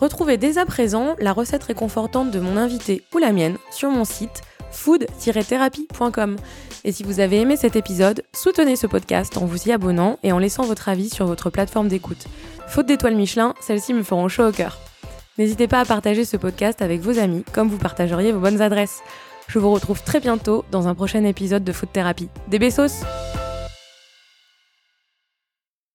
Retrouvez 0.00 0.36
dès 0.36 0.58
à 0.58 0.66
présent 0.66 1.16
la 1.18 1.32
recette 1.32 1.64
réconfortante 1.64 2.30
de 2.30 2.38
mon 2.38 2.56
invité 2.56 3.02
ou 3.14 3.18
la 3.18 3.32
mienne 3.32 3.56
sur 3.70 3.90
mon 3.90 4.04
site 4.04 4.42
food-thérapie.com. 4.70 6.36
Et 6.84 6.92
si 6.92 7.02
vous 7.02 7.20
avez 7.20 7.40
aimé 7.40 7.56
cet 7.56 7.74
épisode, 7.74 8.22
soutenez 8.32 8.76
ce 8.76 8.86
podcast 8.86 9.36
en 9.38 9.46
vous 9.46 9.68
y 9.68 9.72
abonnant 9.72 10.18
et 10.22 10.30
en 10.30 10.38
laissant 10.38 10.62
votre 10.62 10.88
avis 10.88 11.08
sur 11.08 11.26
votre 11.26 11.50
plateforme 11.50 11.88
d'écoute. 11.88 12.26
Faute 12.68 12.86
d'étoiles 12.86 13.16
Michelin, 13.16 13.54
celles-ci 13.60 13.94
me 13.94 14.02
feront 14.02 14.28
chaud 14.28 14.48
au 14.48 14.52
cœur. 14.52 14.78
N'hésitez 15.38 15.68
pas 15.68 15.80
à 15.80 15.84
partager 15.84 16.24
ce 16.24 16.36
podcast 16.36 16.82
avec 16.82 17.00
vos 17.00 17.18
amis, 17.18 17.44
comme 17.52 17.68
vous 17.68 17.78
partageriez 17.78 18.32
vos 18.32 18.40
bonnes 18.40 18.60
adresses. 18.60 19.02
Je 19.46 19.60
vous 19.60 19.70
retrouve 19.70 20.02
très 20.02 20.20
bientôt 20.20 20.64
dans 20.72 20.88
un 20.88 20.94
prochain 20.94 21.24
épisode 21.24 21.62
de 21.62 21.72
Food 21.72 21.92
Thérapie. 21.92 22.28
Des 22.48 22.58
besos 22.58 23.04